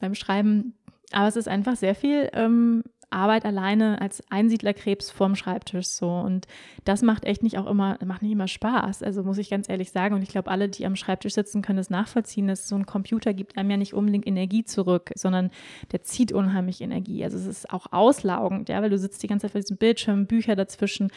beim 0.00 0.14
Schreiben. 0.14 0.74
Aber 1.12 1.28
es 1.28 1.36
ist 1.36 1.48
einfach 1.48 1.76
sehr 1.76 1.94
viel 1.94 2.30
ähm, 2.32 2.82
Arbeit 3.10 3.44
alleine 3.44 4.00
als 4.00 4.22
Einsiedlerkrebs 4.30 5.10
vorm 5.10 5.36
Schreibtisch 5.36 5.86
so. 5.86 6.10
Und 6.10 6.46
das 6.84 7.02
macht 7.02 7.24
echt 7.24 7.42
nicht 7.42 7.56
auch 7.56 7.66
immer, 7.66 7.98
macht 8.04 8.22
nicht 8.22 8.32
immer 8.32 8.48
Spaß. 8.48 9.02
Also 9.02 9.22
muss 9.22 9.38
ich 9.38 9.50
ganz 9.50 9.68
ehrlich 9.68 9.92
sagen. 9.92 10.14
Und 10.14 10.22
ich 10.22 10.28
glaube, 10.28 10.50
alle, 10.50 10.68
die 10.68 10.86
am 10.86 10.96
Schreibtisch 10.96 11.34
sitzen, 11.34 11.62
können 11.62 11.76
das 11.76 11.90
nachvollziehen, 11.90 12.48
dass 12.48 12.66
so 12.66 12.74
ein 12.74 12.86
Computer 12.86 13.32
gibt 13.32 13.56
einem 13.56 13.70
ja 13.70 13.76
nicht 13.76 13.94
unbedingt 13.94 14.26
Energie 14.26 14.64
zurück, 14.64 15.12
sondern 15.14 15.50
der 15.92 16.02
zieht 16.02 16.32
unheimlich 16.32 16.80
Energie. 16.80 17.22
Also 17.22 17.36
es 17.38 17.46
ist 17.46 17.70
auch 17.70 17.92
auslaugend, 17.92 18.68
ja, 18.68 18.82
weil 18.82 18.90
du 18.90 18.98
sitzt 18.98 19.22
die 19.22 19.28
ganze 19.28 19.44
Zeit 19.44 19.52
vor 19.52 19.60
diesem 19.60 19.76
Bildschirm, 19.76 20.26
Bücher 20.26 20.56
dazwischen 20.56 21.10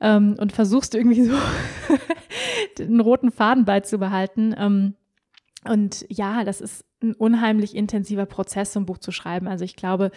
ähm, 0.00 0.36
und 0.38 0.52
versuchst 0.52 0.94
irgendwie 0.94 1.24
so 1.24 1.36
den 2.78 3.00
roten 3.00 3.32
Faden 3.32 3.64
beizubehalten. 3.64 4.54
Ähm, 4.56 4.94
und 5.64 6.04
ja, 6.08 6.44
das 6.44 6.60
ist 6.60 6.84
ein 7.02 7.14
unheimlich 7.14 7.74
intensiver 7.74 8.26
Prozess, 8.26 8.72
so 8.72 8.80
ein 8.80 8.86
Buch 8.86 8.98
zu 8.98 9.12
schreiben. 9.12 9.48
Also 9.48 9.64
ich 9.64 9.76
glaube, 9.76 10.10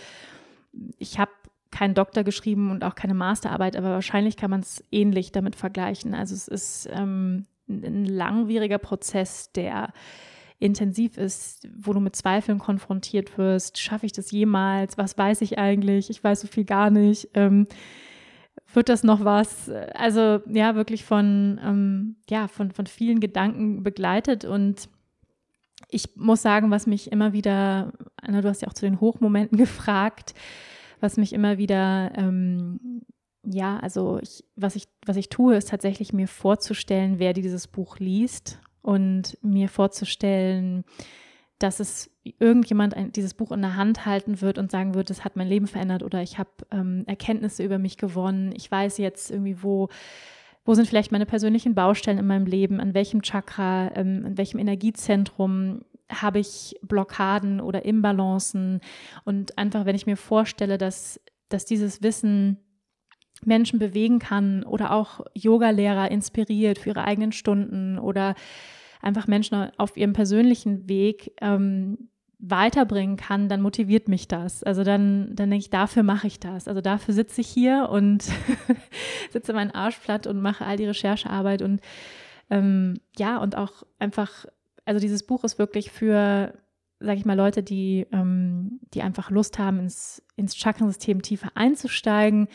ich 0.98 1.20
habe 1.20 1.32
keinen 1.72 1.94
Doktor 1.94 2.24
geschrieben 2.24 2.72
und 2.72 2.84
auch 2.84 2.96
keine 2.96 3.14
Masterarbeit, 3.14 3.76
aber 3.76 3.90
wahrscheinlich 3.90 4.38
kann 4.38 4.50
man 4.50 4.62
es 4.62 4.84
ähnlich 4.92 5.32
damit 5.32 5.56
vergleichen. 5.56 6.14
Also 6.14 6.34
es 6.34 6.48
ist 6.48 6.90
ähm, 6.92 7.46
ein 7.68 8.06
langwieriger 8.06 8.78
Prozess, 8.78 9.52
der 9.52 9.92
intensiv 10.60 11.18
ist, 11.18 11.68
wo 11.78 11.92
du 11.92 12.00
mit 12.00 12.16
Zweifeln 12.16 12.60
konfrontiert 12.60 13.38
wirst. 13.38 13.78
Schaffe 13.78 14.06
ich 14.06 14.14
das 14.14 14.32
jemals? 14.32 14.98
Was 14.98 15.18
weiß 15.18 15.42
ich 15.42 15.60
eigentlich? 15.60 16.10
Ich 16.10 16.24
weiß 16.24 16.42
so 16.42 16.48
viel 16.48 16.64
gar 16.64 16.90
nicht. 16.90 17.30
Ähm, 17.34 17.68
wird 18.74 18.90
das 18.90 19.04
noch 19.04 19.26
was? 19.26 19.70
Also 19.94 20.40
ja, 20.48 20.76
wirklich 20.76 21.04
von, 21.04 21.60
ähm, 21.64 22.16
ja, 22.30 22.48
von, 22.48 22.72
von 22.72 22.88
vielen 22.88 23.20
Gedanken 23.20 23.84
begleitet 23.84 24.46
und 24.46 24.90
ich 25.90 26.16
muss 26.16 26.42
sagen, 26.42 26.72
was 26.72 26.88
mich 26.88 27.12
immer 27.12 27.34
wieder, 27.34 27.94
Anna, 28.18 28.42
du 28.42 28.50
hast 28.50 28.62
ja 28.62 28.68
auch 28.68 28.74
zu 28.74 28.86
den 28.86 29.00
Hochmomenten 29.02 29.58
gefragt, 29.58 30.34
was 31.00 31.18
mich 31.18 31.34
immer 31.34 31.58
wieder, 31.58 32.12
ähm, 32.16 33.02
ja, 33.44 33.78
also 33.80 34.20
ich, 34.22 34.44
was 34.56 34.76
ich, 34.76 34.88
was 35.06 35.18
ich 35.18 35.30
tue, 35.30 35.56
ist 35.56 35.70
tatsächlich 35.70 36.14
mir 36.14 36.28
vorzustellen, 36.28 37.20
wer 37.20 37.34
dieses 37.34 37.68
Buch 37.68 38.00
liest 38.00 38.60
und 38.82 39.38
mir 39.42 39.70
vorzustellen, 39.70 40.84
dass 41.60 41.80
es 41.80 42.10
irgendjemand 42.24 42.96
ein, 42.96 43.12
dieses 43.12 43.34
Buch 43.34 43.52
in 43.52 43.62
der 43.62 43.76
Hand 43.76 44.06
halten 44.06 44.42
wird 44.42 44.58
und 44.58 44.72
sagen 44.72 44.94
wird, 44.94 45.10
es 45.10 45.24
hat 45.24 45.36
mein 45.36 45.48
Leben 45.48 45.68
verändert 45.68 46.04
oder 46.04 46.22
ich 46.22 46.38
habe 46.38 46.50
ähm, 46.72 47.04
Erkenntnisse 47.08 47.64
über 47.64 47.78
mich 47.78 47.98
gewonnen. 47.98 48.52
Ich 48.56 48.70
weiß 48.70 48.98
jetzt 48.98 49.32
irgendwie, 49.32 49.62
wo 49.64 49.90
wo 50.66 50.74
sind 50.74 50.88
vielleicht 50.88 51.12
meine 51.12 51.28
persönlichen 51.28 51.76
Baustellen 51.76 52.18
in 52.18 52.28
meinem 52.28 52.48
Leben, 52.48 52.80
an 52.80 52.94
welchem 52.94 53.22
Chakra, 53.22 53.96
ähm, 53.96 54.24
an 54.26 54.38
welchem 54.38 54.60
Energiezentrum 54.60 55.82
habe 56.12 56.40
ich 56.40 56.76
Blockaden 56.82 57.62
oder 57.62 57.86
Imbalancen? 57.86 58.82
Und 59.24 59.58
einfach, 59.58 59.86
wenn 59.86 59.96
ich 59.96 60.08
mir 60.08 60.18
vorstelle, 60.18 60.78
dass, 60.78 61.22
dass 61.50 61.66
dieses 61.66 62.02
Wissen 62.02 62.58
Menschen 63.44 63.80
bewegen 63.80 64.20
kann 64.20 64.64
oder 64.64 64.92
auch 64.92 65.22
Yogalehrer 65.36 66.10
inspiriert 66.10 66.80
für 66.80 66.90
ihre 66.90 67.04
eigenen 67.04 67.32
Stunden 67.32 68.00
oder 68.00 68.34
einfach 69.02 69.28
Menschen 69.28 69.70
auf 69.78 69.98
ihrem 69.98 70.14
persönlichen 70.14 70.90
Weg 70.90 71.34
ähm, 71.42 72.10
weiterbringen 72.40 73.18
kann, 73.18 73.50
dann 73.50 73.62
motiviert 73.62 74.08
mich 74.08 74.28
das. 74.28 74.64
Also 74.64 74.84
dann, 74.84 75.36
dann 75.36 75.50
denke 75.50 75.64
ich, 75.64 75.70
dafür 75.70 76.04
mache 76.04 76.28
ich 76.28 76.40
das. 76.40 76.68
Also 76.68 76.82
dafür 76.82 77.14
sitze 77.14 77.42
ich 77.42 77.48
hier 77.48 77.90
und 77.92 78.24
sitze 79.32 79.54
meinen 79.54 79.72
Arsch 79.72 79.98
platt 79.98 80.28
und 80.28 80.42
mache 80.42 80.66
all 80.66 80.78
die 80.78 80.86
Recherchearbeit 80.86 81.62
und 81.62 81.82
ähm, 82.50 83.00
ja, 83.18 83.38
und 83.38 83.58
auch 83.58 83.84
einfach, 84.00 84.46
also 84.86 85.00
dieses 85.00 85.26
Buch 85.26 85.44
ist 85.44 85.58
wirklich 85.58 85.92
für, 85.92 86.54
sage 87.00 87.18
ich 87.18 87.26
mal, 87.26 87.36
Leute, 87.36 87.64
die, 87.64 88.06
ähm, 88.12 88.80
die 88.94 89.02
einfach 89.02 89.32
Lust 89.32 89.58
haben, 89.58 89.80
ins, 89.80 90.22
ins 90.36 90.56
Chakrensystem 90.56 91.22
tiefer 91.22 91.52
einzusteigen. 91.56 92.48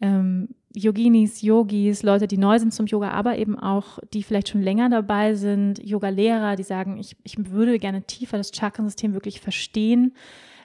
Ähm, 0.00 0.48
Yoginis, 0.72 1.42
Yogis, 1.42 2.02
Leute, 2.02 2.28
die 2.28 2.38
neu 2.38 2.58
sind 2.58 2.72
zum 2.72 2.86
Yoga, 2.86 3.10
aber 3.10 3.38
eben 3.38 3.58
auch, 3.58 3.98
die 4.12 4.22
vielleicht 4.22 4.48
schon 4.48 4.62
länger 4.62 4.88
dabei 4.88 5.34
sind, 5.34 5.84
Yoga-Lehrer, 5.84 6.56
die 6.56 6.62
sagen, 6.62 6.96
ich, 6.98 7.16
ich 7.24 7.36
würde 7.50 7.78
gerne 7.78 8.02
tiefer 8.02 8.36
das 8.36 8.52
Chakrensystem 8.52 9.12
wirklich 9.12 9.40
verstehen. 9.40 10.14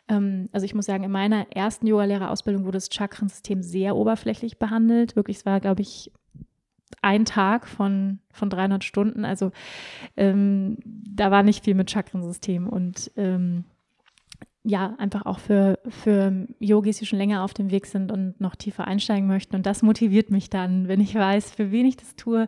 Ähm, 0.08 0.48
also 0.52 0.66
ich 0.66 0.76
muss 0.76 0.86
sagen, 0.86 1.04
in 1.04 1.12
meiner 1.12 1.52
ersten 1.52 1.88
Yogalehrerausbildung 1.88 2.66
wurde 2.66 2.78
das 2.78 2.90
Chakrensystem 2.92 3.64
sehr 3.64 3.96
oberflächlich 3.96 4.60
behandelt. 4.60 5.16
Wirklich, 5.16 5.38
es 5.38 5.46
war, 5.46 5.60
glaube 5.60 5.82
ich, 5.82 6.12
ein 7.02 7.26
Tag 7.26 7.68
von, 7.68 8.20
von 8.32 8.50
300 8.50 8.84
Stunden. 8.84 9.26
Also 9.26 9.52
ähm, 10.18 10.78
da 10.84 11.32
war 11.32 11.42
nicht 11.42 11.64
viel 11.64 11.74
mit 11.74 11.90
Chakrensystem 11.90 12.68
und 12.68 13.12
ähm, 13.16 13.66
ja, 14.68 14.96
einfach 14.98 15.28
auch 15.28 15.38
für, 15.38 15.80
für 15.88 16.48
Yogis, 16.60 16.98
die 16.98 17.06
schon 17.06 17.20
länger 17.20 17.44
auf 17.44 17.54
dem 17.54 17.70
Weg 17.70 17.86
sind 17.86 18.12
und 18.12 18.42
noch 18.42 18.56
tiefer 18.56 18.88
einsteigen 18.88 19.28
möchten. 19.28 19.56
Und 19.56 19.66
das 19.68 19.84
motiviert 19.84 20.32
mich 20.32 20.50
dann, 20.50 20.88
wenn 20.88 21.00
ich 21.00 21.14
weiß, 21.14 21.52
für 21.52 21.72
wen 21.72 21.86
ich 21.86 21.98
das 21.98 22.16
tue. 22.16 22.48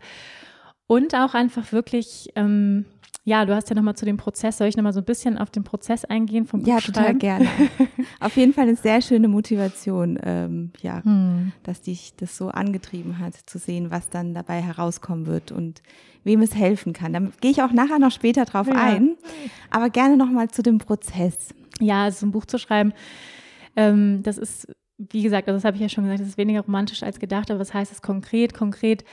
Und 0.88 1.14
auch 1.14 1.36
einfach 1.36 1.72
wirklich, 1.72 2.30
ähm, 2.36 2.86
ja, 3.24 3.46
du 3.46 3.54
hast 3.54 3.70
ja 3.70 3.76
nochmal 3.76 3.96
zu 3.96 4.06
dem 4.06 4.18
Prozess, 4.18 4.58
soll 4.58 4.68
ich 4.68 4.76
nochmal 4.76 4.94
so 4.94 5.02
ein 5.02 5.06
bisschen 5.06 5.38
auf 5.38 5.52
den 5.52 5.64
Prozess 5.64 6.06
eingehen 6.06 6.48
vom 6.48 6.62
Ja, 6.62 6.80
total 6.80 7.14
gerne. 7.14 7.48
auf 8.20 8.36
jeden 8.36 8.54
Fall 8.54 8.64
eine 8.64 8.78
sehr 8.78 9.02
schöne 9.04 9.28
Motivation, 9.28 10.18
ähm, 10.24 10.72
ja, 10.82 11.04
hm. 11.04 11.52
dass 11.62 11.82
dich 11.82 12.14
das 12.18 12.36
so 12.36 12.48
angetrieben 12.48 13.20
hat, 13.20 13.36
zu 13.36 13.60
sehen, 13.60 13.92
was 13.92 14.10
dann 14.10 14.34
dabei 14.34 14.62
herauskommen 14.62 15.28
wird 15.28 15.52
und 15.52 15.84
wem 16.24 16.42
es 16.42 16.56
helfen 16.56 16.94
kann. 16.94 17.14
Da 17.14 17.20
gehe 17.42 17.52
ich 17.52 17.62
auch 17.62 17.74
nachher 17.74 18.00
noch 18.00 18.12
später 18.12 18.46
drauf 18.46 18.68
ja. 18.68 18.74
ein, 18.74 19.18
aber 19.70 19.92
gerne 19.92 20.18
nochmal 20.18 20.50
zu 20.50 20.64
dem 20.64 20.80
Prozess 20.80 21.54
ja, 21.80 22.04
also 22.04 22.26
ein 22.26 22.32
Buch 22.32 22.46
zu 22.46 22.58
schreiben, 22.58 22.94
ähm, 23.76 24.22
das 24.24 24.38
ist, 24.38 24.68
wie 24.98 25.22
gesagt, 25.22 25.48
also 25.48 25.58
das 25.58 25.66
habe 25.66 25.76
ich 25.76 25.82
ja 25.82 25.90
schon 25.90 26.04
gesagt, 26.04 26.22
das 26.22 26.28
ist 26.28 26.38
weniger 26.38 26.62
romantisch 26.62 27.04
als 27.04 27.20
gedacht, 27.20 27.52
aber 27.52 27.60
was 27.60 27.74
heißt 27.74 27.92
es 27.92 28.02
konkret? 28.02 28.54
Konkret 28.54 29.04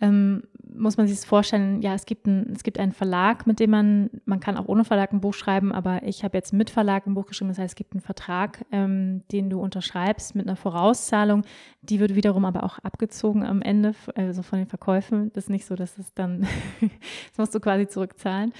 ähm, 0.00 0.42
muss 0.72 0.96
man 0.96 1.06
sich 1.06 1.16
das 1.16 1.26
vorstellen, 1.26 1.82
ja, 1.82 1.94
es 1.94 2.06
gibt, 2.06 2.26
ein, 2.26 2.52
es 2.54 2.62
gibt 2.62 2.78
einen 2.78 2.92
Verlag, 2.92 3.46
mit 3.46 3.60
dem 3.60 3.70
man, 3.70 4.10
man 4.24 4.40
kann 4.40 4.56
auch 4.56 4.66
ohne 4.66 4.84
Verlag 4.84 5.12
ein 5.12 5.20
Buch 5.20 5.34
schreiben, 5.34 5.72
aber 5.72 6.02
ich 6.04 6.24
habe 6.24 6.38
jetzt 6.38 6.52
mit 6.52 6.70
Verlag 6.70 7.06
ein 7.06 7.14
Buch 7.14 7.26
geschrieben, 7.26 7.50
das 7.50 7.58
heißt, 7.58 7.72
es 7.72 7.76
gibt 7.76 7.92
einen 7.92 8.00
Vertrag, 8.00 8.64
ähm, 8.72 9.22
den 9.30 9.50
du 9.50 9.60
unterschreibst 9.60 10.34
mit 10.34 10.46
einer 10.46 10.56
Vorauszahlung, 10.56 11.44
die 11.82 12.00
wird 12.00 12.14
wiederum 12.14 12.44
aber 12.46 12.64
auch 12.64 12.78
abgezogen 12.78 13.44
am 13.44 13.60
Ende, 13.60 13.94
also 14.14 14.42
von 14.42 14.58
den 14.58 14.68
Verkäufen. 14.68 15.32
Das 15.34 15.44
ist 15.44 15.50
nicht 15.50 15.66
so, 15.66 15.74
dass 15.74 15.98
es 15.98 16.14
dann, 16.14 16.46
das 16.80 17.38
musst 17.38 17.54
du 17.54 17.60
quasi 17.60 17.86
zurückzahlen. 17.86 18.52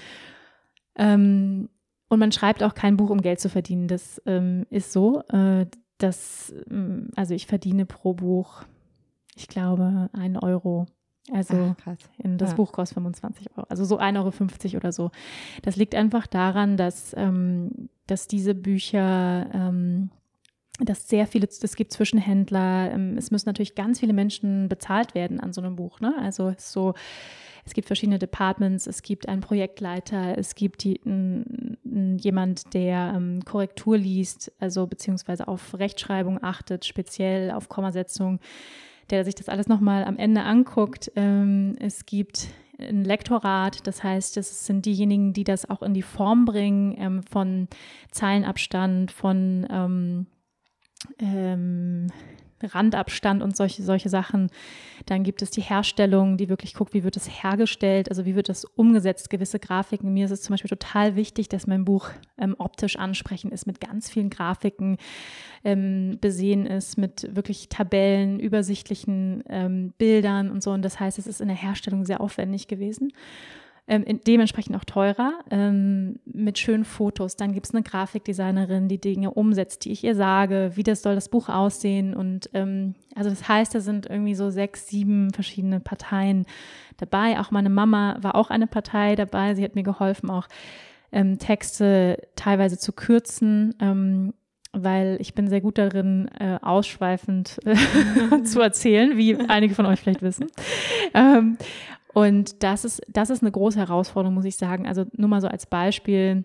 Ähm, 0.95 1.69
und 2.11 2.19
man 2.19 2.33
schreibt 2.33 2.61
auch 2.61 2.73
kein 2.73 2.97
Buch, 2.97 3.09
um 3.09 3.21
Geld 3.21 3.39
zu 3.39 3.47
verdienen. 3.47 3.87
Das 3.87 4.21
ähm, 4.25 4.65
ist 4.69 4.91
so. 4.91 5.21
Äh, 5.29 5.65
dass, 5.97 6.53
ähm, 6.69 7.07
also 7.15 7.33
ich 7.33 7.47
verdiene 7.47 7.85
pro 7.85 8.13
Buch, 8.13 8.63
ich 9.35 9.47
glaube, 9.47 10.09
einen 10.11 10.35
Euro. 10.35 10.87
Also 11.31 11.73
Ach, 11.85 11.95
in 12.17 12.37
das 12.37 12.49
ja. 12.49 12.55
Buch 12.57 12.73
kostet 12.73 12.95
25 12.95 13.47
Euro. 13.55 13.65
Also 13.69 13.85
so 13.85 13.97
1,50 13.97 14.65
Euro 14.73 14.77
oder 14.77 14.91
so. 14.91 15.11
Das 15.61 15.77
liegt 15.77 15.95
einfach 15.95 16.27
daran, 16.27 16.75
dass, 16.75 17.13
ähm, 17.15 17.87
dass 18.07 18.27
diese 18.27 18.55
Bücher 18.55 19.49
ähm, 19.53 20.09
dass 20.85 21.07
sehr 21.07 21.27
viele, 21.27 21.47
es 21.47 21.75
gibt 21.75 21.93
Zwischenhändler, 21.93 22.91
ähm, 22.91 23.17
es 23.17 23.31
müssen 23.31 23.49
natürlich 23.49 23.75
ganz 23.75 23.99
viele 23.99 24.13
Menschen 24.13 24.69
bezahlt 24.69 25.15
werden 25.15 25.39
an 25.39 25.53
so 25.53 25.61
einem 25.61 25.75
Buch. 25.75 25.99
Ne? 25.99 26.13
Also 26.19 26.53
so, 26.57 26.93
es 27.65 27.73
gibt 27.73 27.87
verschiedene 27.87 28.19
Departments, 28.19 28.87
es 28.87 29.01
gibt 29.01 29.27
einen 29.27 29.41
Projektleiter, 29.41 30.37
es 30.37 30.55
gibt 30.55 30.83
die, 30.83 30.99
n, 31.05 31.77
n, 31.85 32.17
jemand, 32.17 32.73
der 32.73 33.13
ähm, 33.15 33.43
Korrektur 33.45 33.97
liest, 33.97 34.51
also 34.59 34.87
beziehungsweise 34.87 35.47
auf 35.47 35.77
Rechtschreibung 35.77 36.43
achtet, 36.43 36.85
speziell 36.85 37.51
auf 37.51 37.69
Kommasetzung, 37.69 38.39
der 39.09 39.25
sich 39.25 39.35
das 39.35 39.49
alles 39.49 39.67
nochmal 39.67 40.05
am 40.05 40.17
Ende 40.17 40.41
anguckt. 40.41 41.11
Ähm, 41.15 41.75
es 41.79 42.05
gibt 42.05 42.47
ein 42.79 43.03
Lektorat, 43.03 43.85
das 43.85 44.03
heißt, 44.03 44.37
das 44.37 44.65
sind 44.65 44.85
diejenigen, 44.85 45.33
die 45.33 45.43
das 45.43 45.69
auch 45.69 45.83
in 45.83 45.93
die 45.93 46.01
Form 46.01 46.45
bringen 46.45 46.95
ähm, 46.97 47.23
von 47.23 47.67
Zeilenabstand, 48.11 49.11
von 49.11 49.67
ähm, 51.19 52.07
Randabstand 52.63 53.41
und 53.41 53.55
solche, 53.55 53.83
solche 53.83 54.09
Sachen. 54.09 54.49
Dann 55.05 55.23
gibt 55.23 55.41
es 55.41 55.49
die 55.51 55.61
Herstellung, 55.61 56.37
die 56.37 56.49
wirklich 56.49 56.73
guckt, 56.73 56.93
wie 56.93 57.03
wird 57.03 57.17
es 57.17 57.43
hergestellt, 57.43 58.09
also 58.09 58.25
wie 58.25 58.35
wird 58.35 58.49
das 58.49 58.65
umgesetzt, 58.65 59.29
gewisse 59.29 59.59
Grafiken. 59.59 60.13
Mir 60.13 60.25
ist 60.25 60.31
es 60.31 60.41
zum 60.41 60.53
Beispiel 60.53 60.69
total 60.69 61.15
wichtig, 61.15 61.49
dass 61.49 61.67
mein 61.67 61.85
Buch 61.85 62.09
ähm, 62.37 62.55
optisch 62.57 62.97
ansprechend 62.97 63.53
ist, 63.53 63.65
mit 63.65 63.79
ganz 63.81 64.09
vielen 64.09 64.29
Grafiken 64.29 64.97
ähm, 65.63 66.17
besehen 66.21 66.65
ist, 66.65 66.97
mit 66.97 67.35
wirklich 67.35 67.69
Tabellen, 67.69 68.39
übersichtlichen 68.39 69.43
ähm, 69.49 69.93
Bildern 69.97 70.51
und 70.51 70.61
so. 70.61 70.71
Und 70.71 70.83
das 70.83 70.99
heißt, 70.99 71.17
es 71.19 71.27
ist 71.27 71.41
in 71.41 71.47
der 71.47 71.57
Herstellung 71.57 72.05
sehr 72.05 72.21
aufwendig 72.21 72.67
gewesen 72.67 73.11
ähm, 73.87 74.05
dementsprechend 74.25 74.75
auch 74.75 74.85
teurer, 74.85 75.33
ähm, 75.49 76.19
mit 76.25 76.59
schönen 76.59 76.85
Fotos. 76.85 77.35
Dann 77.35 77.53
gibt 77.53 77.65
es 77.65 77.73
eine 77.73 77.83
Grafikdesignerin, 77.83 78.87
die 78.87 79.01
Dinge 79.01 79.31
umsetzt, 79.31 79.85
die 79.85 79.91
ich 79.91 80.03
ihr 80.03 80.15
sage, 80.15 80.71
wie 80.75 80.83
das 80.83 81.01
soll 81.01 81.15
das 81.15 81.29
Buch 81.29 81.49
aussehen. 81.49 82.13
Und 82.13 82.49
ähm, 82.53 82.95
also 83.15 83.29
das 83.29 83.47
heißt, 83.47 83.75
da 83.75 83.79
sind 83.79 84.05
irgendwie 84.05 84.35
so 84.35 84.49
sechs, 84.49 84.87
sieben 84.87 85.33
verschiedene 85.33 85.79
Parteien 85.79 86.45
dabei. 86.97 87.39
Auch 87.39 87.51
meine 87.51 87.69
Mama 87.69 88.17
war 88.21 88.35
auch 88.35 88.49
eine 88.49 88.67
Partei 88.67 89.15
dabei. 89.15 89.55
Sie 89.55 89.63
hat 89.63 89.75
mir 89.75 89.83
geholfen, 89.83 90.29
auch 90.29 90.47
ähm, 91.11 91.37
Texte 91.39 92.27
teilweise 92.35 92.77
zu 92.77 92.93
kürzen. 92.93 93.75
Ähm, 93.81 94.33
weil 94.73 95.17
ich 95.19 95.33
bin 95.33 95.49
sehr 95.49 95.59
gut 95.59 95.77
darin, 95.77 96.29
äh, 96.39 96.57
ausschweifend 96.61 97.59
äh, 97.65 97.75
zu 98.43 98.61
erzählen, 98.61 99.17
wie 99.17 99.37
einige 99.49 99.75
von 99.75 99.85
euch 99.85 99.99
vielleicht 99.99 100.21
wissen. 100.21 100.47
Ähm, 101.13 101.57
und 102.13 102.63
das 102.63 102.85
ist, 102.85 103.01
das 103.07 103.29
ist 103.29 103.41
eine 103.41 103.51
große 103.51 103.79
Herausforderung, 103.79 104.35
muss 104.35 104.45
ich 104.45 104.57
sagen. 104.57 104.87
Also 104.87 105.05
nur 105.13 105.29
mal 105.29 105.41
so 105.41 105.47
als 105.47 105.65
Beispiel, 105.65 106.43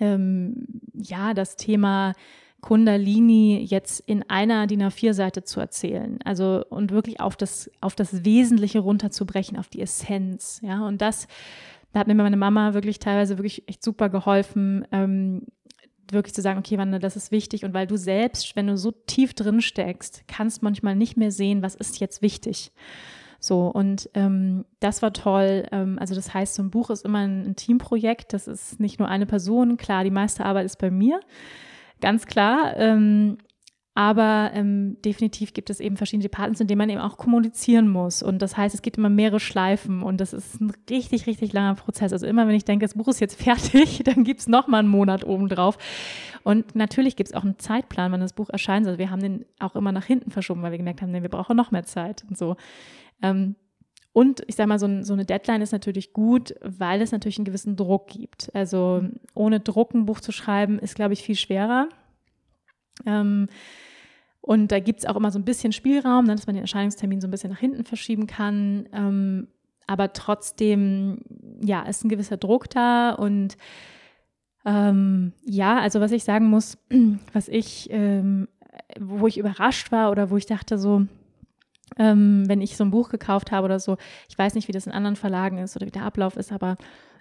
ähm, 0.00 0.66
ja, 0.94 1.34
das 1.34 1.56
Thema 1.56 2.14
Kundalini 2.60 3.64
jetzt 3.68 4.00
in 4.00 4.28
einer 4.28 4.66
DIN 4.66 4.82
A4-Seite 4.82 5.44
zu 5.44 5.60
erzählen. 5.60 6.18
Also 6.24 6.64
und 6.68 6.90
wirklich 6.90 7.20
auf 7.20 7.36
das, 7.36 7.70
auf 7.80 7.94
das 7.94 8.24
Wesentliche 8.24 8.80
runterzubrechen, 8.80 9.58
auf 9.58 9.68
die 9.68 9.80
Essenz. 9.80 10.60
Ja, 10.62 10.86
und 10.86 11.00
das, 11.00 11.28
da 11.92 12.00
hat 12.00 12.08
mir 12.08 12.14
meine 12.14 12.36
Mama 12.36 12.74
wirklich 12.74 12.98
teilweise 12.98 13.38
wirklich 13.38 13.68
echt 13.68 13.84
super 13.84 14.08
geholfen, 14.08 14.86
ähm, 14.90 15.42
wirklich 16.10 16.34
zu 16.34 16.42
sagen, 16.42 16.58
okay, 16.58 16.78
Wanda, 16.78 16.98
das 16.98 17.16
ist 17.16 17.30
wichtig. 17.30 17.64
Und 17.64 17.74
weil 17.74 17.86
du 17.86 17.96
selbst, 17.96 18.56
wenn 18.56 18.66
du 18.66 18.76
so 18.76 18.90
tief 18.90 19.34
drin 19.34 19.60
steckst, 19.60 20.24
kannst 20.26 20.62
manchmal 20.62 20.96
nicht 20.96 21.16
mehr 21.16 21.30
sehen, 21.30 21.62
was 21.62 21.74
ist 21.74 22.00
jetzt 22.00 22.22
wichtig. 22.22 22.72
So, 23.40 23.68
und 23.68 24.10
ähm, 24.14 24.64
das 24.80 25.02
war 25.02 25.12
toll. 25.12 25.64
Ähm, 25.70 25.98
also, 26.00 26.14
das 26.14 26.34
heißt, 26.34 26.54
so 26.54 26.62
ein 26.62 26.70
Buch 26.70 26.90
ist 26.90 27.04
immer 27.04 27.18
ein, 27.18 27.46
ein 27.46 27.56
Teamprojekt. 27.56 28.32
Das 28.32 28.48
ist 28.48 28.80
nicht 28.80 28.98
nur 28.98 29.08
eine 29.08 29.26
Person. 29.26 29.76
Klar, 29.76 30.04
die 30.04 30.10
meiste 30.10 30.44
Arbeit 30.44 30.66
ist 30.66 30.78
bei 30.78 30.90
mir. 30.90 31.20
Ganz 32.00 32.26
klar. 32.26 32.76
Ähm, 32.76 33.38
aber 33.98 34.52
ähm, 34.54 34.96
definitiv 35.04 35.54
gibt 35.54 35.70
es 35.70 35.80
eben 35.80 35.96
verschiedene 35.96 36.22
Departments, 36.22 36.60
in 36.60 36.68
denen 36.68 36.78
man 36.78 36.88
eben 36.88 37.00
auch 37.00 37.16
kommunizieren 37.16 37.88
muss. 37.88 38.22
Und 38.22 38.42
das 38.42 38.56
heißt, 38.56 38.72
es 38.72 38.80
gibt 38.80 38.96
immer 38.96 39.08
mehrere 39.08 39.40
Schleifen 39.40 40.04
und 40.04 40.20
das 40.20 40.32
ist 40.32 40.60
ein 40.60 40.72
richtig, 40.88 41.26
richtig 41.26 41.52
langer 41.52 41.74
Prozess. 41.74 42.12
Also 42.12 42.24
immer, 42.24 42.46
wenn 42.46 42.54
ich 42.54 42.64
denke, 42.64 42.84
das 42.84 42.94
Buch 42.94 43.08
ist 43.08 43.18
jetzt 43.18 43.42
fertig, 43.42 44.02
dann 44.04 44.22
gibt 44.22 44.38
es 44.38 44.46
nochmal 44.46 44.80
einen 44.80 44.88
Monat 44.88 45.24
obendrauf. 45.24 45.78
Und 46.44 46.76
natürlich 46.76 47.16
gibt 47.16 47.30
es 47.30 47.34
auch 47.34 47.42
einen 47.42 47.58
Zeitplan, 47.58 48.12
wann 48.12 48.20
das 48.20 48.34
Buch 48.34 48.50
erscheint. 48.50 48.86
Also 48.86 49.00
wir 49.00 49.10
haben 49.10 49.20
den 49.20 49.44
auch 49.58 49.74
immer 49.74 49.90
nach 49.90 50.04
hinten 50.04 50.30
verschoben, 50.30 50.62
weil 50.62 50.70
wir 50.70 50.78
gemerkt 50.78 51.02
haben, 51.02 51.10
nee, 51.10 51.22
wir 51.22 51.28
brauchen 51.28 51.56
noch 51.56 51.72
mehr 51.72 51.82
Zeit 51.82 52.24
und 52.28 52.38
so. 52.38 52.54
Ähm, 53.22 53.56
und 54.12 54.42
ich 54.48 54.56
sage 54.56 54.68
mal, 54.68 54.78
so, 54.78 55.02
so, 55.02 55.12
eine 55.12 55.24
Deadline 55.24 55.62
ist 55.62 55.72
natürlich 55.72 56.12
gut, 56.12 56.54
weil 56.62 57.00
es 57.02 57.12
natürlich 57.12 57.38
einen 57.38 57.44
gewissen 57.44 57.76
Druck 57.76 58.08
gibt. 58.08 58.50
Also 58.54 59.02
ohne 59.34 59.60
Druck 59.60 59.94
ein 59.94 60.06
Buch 60.06 60.20
zu 60.20 60.32
schreiben, 60.32 60.78
ist, 60.78 60.96
glaube 60.96 61.12
ich, 61.12 61.22
viel 61.22 61.36
schwerer. 61.36 61.88
Ähm, 63.06 63.48
und 64.40 64.72
da 64.72 64.80
gibt 64.80 65.00
es 65.00 65.06
auch 65.06 65.16
immer 65.16 65.30
so 65.30 65.38
ein 65.38 65.44
bisschen 65.44 65.72
Spielraum, 65.72 66.24
ne, 66.24 66.34
dass 66.34 66.46
man 66.46 66.56
den 66.56 66.64
Erscheinungstermin 66.64 67.20
so 67.20 67.28
ein 67.28 67.30
bisschen 67.30 67.50
nach 67.50 67.58
hinten 67.58 67.84
verschieben 67.84 68.26
kann. 68.26 68.88
Ähm, 68.92 69.48
aber 69.86 70.12
trotzdem, 70.12 71.20
ja, 71.62 71.82
ist 71.82 72.04
ein 72.04 72.08
gewisser 72.08 72.38
Druck 72.38 72.70
da. 72.70 73.10
Und 73.12 73.56
ähm, 74.64 75.32
ja, 75.44 75.78
also 75.78 76.00
was 76.00 76.12
ich 76.12 76.24
sagen 76.24 76.46
muss, 76.46 76.78
was 77.32 77.48
ich, 77.48 77.88
ähm, 77.90 78.48
wo 78.98 79.26
ich 79.26 79.38
überrascht 79.38 79.92
war 79.92 80.10
oder 80.10 80.30
wo 80.30 80.36
ich 80.36 80.46
dachte 80.46 80.78
so, 80.78 81.06
ähm, 81.98 82.44
wenn 82.46 82.60
ich 82.60 82.76
so 82.76 82.84
ein 82.84 82.90
Buch 82.90 83.08
gekauft 83.08 83.52
habe 83.52 83.64
oder 83.64 83.80
so. 83.80 83.96
Ich 84.28 84.38
weiß 84.38 84.54
nicht, 84.54 84.68
wie 84.68 84.72
das 84.72 84.86
in 84.86 84.92
anderen 84.92 85.16
Verlagen 85.16 85.58
ist 85.58 85.76
oder 85.76 85.86
wie 85.86 85.90
der 85.90 86.04
Ablauf 86.04 86.36
ist, 86.36 86.52
aber 86.52 86.76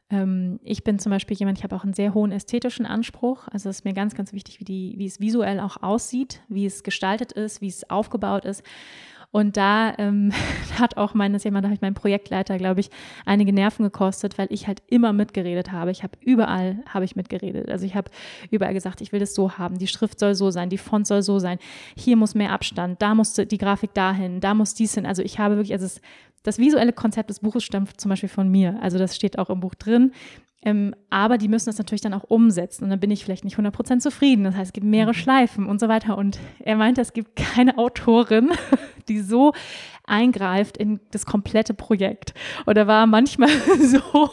ähm, 0.09 0.59
ich 0.63 0.83
bin 0.83 0.99
zum 0.99 1.09
Beispiel 1.11 1.35
jemand, 1.35 1.57
ich 1.57 1.63
habe 1.63 1.75
auch 1.75 1.83
einen 1.83 1.93
sehr 1.93 2.13
hohen 2.13 2.31
ästhetischen 2.31 2.85
Anspruch. 2.85 3.47
Also 3.49 3.69
es 3.69 3.77
ist 3.77 3.85
mir 3.85 3.93
ganz, 3.93 4.15
ganz 4.15 4.33
wichtig, 4.33 4.59
wie, 4.59 4.65
die, 4.65 4.95
wie 4.97 5.05
es 5.05 5.19
visuell 5.19 5.59
auch 5.59 5.83
aussieht, 5.83 6.41
wie 6.47 6.65
es 6.65 6.83
gestaltet 6.83 7.33
ist, 7.33 7.61
wie 7.61 7.67
es 7.67 7.89
aufgebaut 7.89 8.45
ist. 8.45 8.63
Und 9.31 9.57
da 9.57 9.93
ähm, 9.97 10.31
hat 10.79 10.97
auch 10.97 11.13
meines 11.13 11.43
jemand, 11.43 11.63
da 11.63 11.67
habe 11.67 11.75
ich 11.75 11.81
meinen 11.81 11.93
Projektleiter, 11.93 12.57
glaube 12.57 12.79
ich, 12.79 12.89
einige 13.25 13.53
Nerven 13.53 13.83
gekostet, 13.83 14.37
weil 14.37 14.47
ich 14.49 14.67
halt 14.67 14.81
immer 14.87 15.13
mitgeredet 15.13 15.71
habe. 15.71 15.91
Ich 15.91 16.03
habe 16.03 16.17
überall 16.21 16.83
habe 16.87 17.05
ich 17.05 17.15
mitgeredet. 17.15 17.69
Also 17.69 17.85
ich 17.85 17.95
habe 17.95 18.09
überall 18.51 18.73
gesagt, 18.73 19.01
ich 19.01 19.11
will 19.11 19.19
das 19.19 19.35
so 19.35 19.57
haben. 19.57 19.77
Die 19.77 19.87
Schrift 19.87 20.19
soll 20.19 20.33
so 20.35 20.49
sein, 20.49 20.69
die 20.69 20.77
Font 20.77 21.07
soll 21.07 21.21
so 21.21 21.39
sein. 21.39 21.59
Hier 21.97 22.15
muss 22.15 22.35
mehr 22.35 22.51
Abstand, 22.51 23.01
da 23.01 23.15
muss 23.15 23.33
die 23.33 23.57
Grafik 23.57 23.93
dahin, 23.93 24.39
da 24.39 24.53
muss 24.53 24.73
dies 24.73 24.95
hin. 24.95 25.05
Also 25.05 25.21
ich 25.21 25.39
habe 25.39 25.55
wirklich, 25.55 25.73
also 25.73 25.85
es, 25.85 26.01
das 26.43 26.59
visuelle 26.59 26.93
Konzept 26.93 27.29
des 27.29 27.39
Buches 27.39 27.63
stammt 27.63 27.99
zum 27.99 28.09
Beispiel 28.09 28.29
von 28.29 28.49
mir. 28.49 28.81
Also 28.81 28.97
das 28.97 29.15
steht 29.15 29.37
auch 29.37 29.49
im 29.49 29.59
Buch 29.59 29.75
drin. 29.75 30.13
Ähm, 30.63 30.95
aber 31.09 31.37
die 31.37 31.47
müssen 31.47 31.67
das 31.67 31.77
natürlich 31.77 32.01
dann 32.01 32.15
auch 32.15 32.23
umsetzen 32.23 32.83
und 32.83 32.89
dann 32.89 32.99
bin 32.99 33.11
ich 33.11 33.23
vielleicht 33.23 33.45
nicht 33.45 33.57
100% 33.57 33.99
zufrieden. 33.99 34.43
Das 34.43 34.55
heißt, 34.55 34.69
es 34.69 34.73
gibt 34.73 34.85
mehrere 34.85 35.11
mhm. 35.11 35.17
Schleifen 35.17 35.65
und 35.67 35.79
so 35.79 35.87
weiter. 35.87 36.17
Und 36.17 36.39
er 36.59 36.75
meinte, 36.75 36.99
es 37.01 37.13
gibt 37.13 37.35
keine 37.35 37.77
Autorin, 37.77 38.49
die 39.07 39.19
so 39.19 39.53
eingreift 40.03 40.77
in 40.77 40.99
das 41.11 41.25
komplette 41.25 41.73
Projekt. 41.73 42.33
Und 42.65 42.75
er 42.77 42.87
war 42.87 43.05
manchmal 43.05 43.49
so 43.81 44.31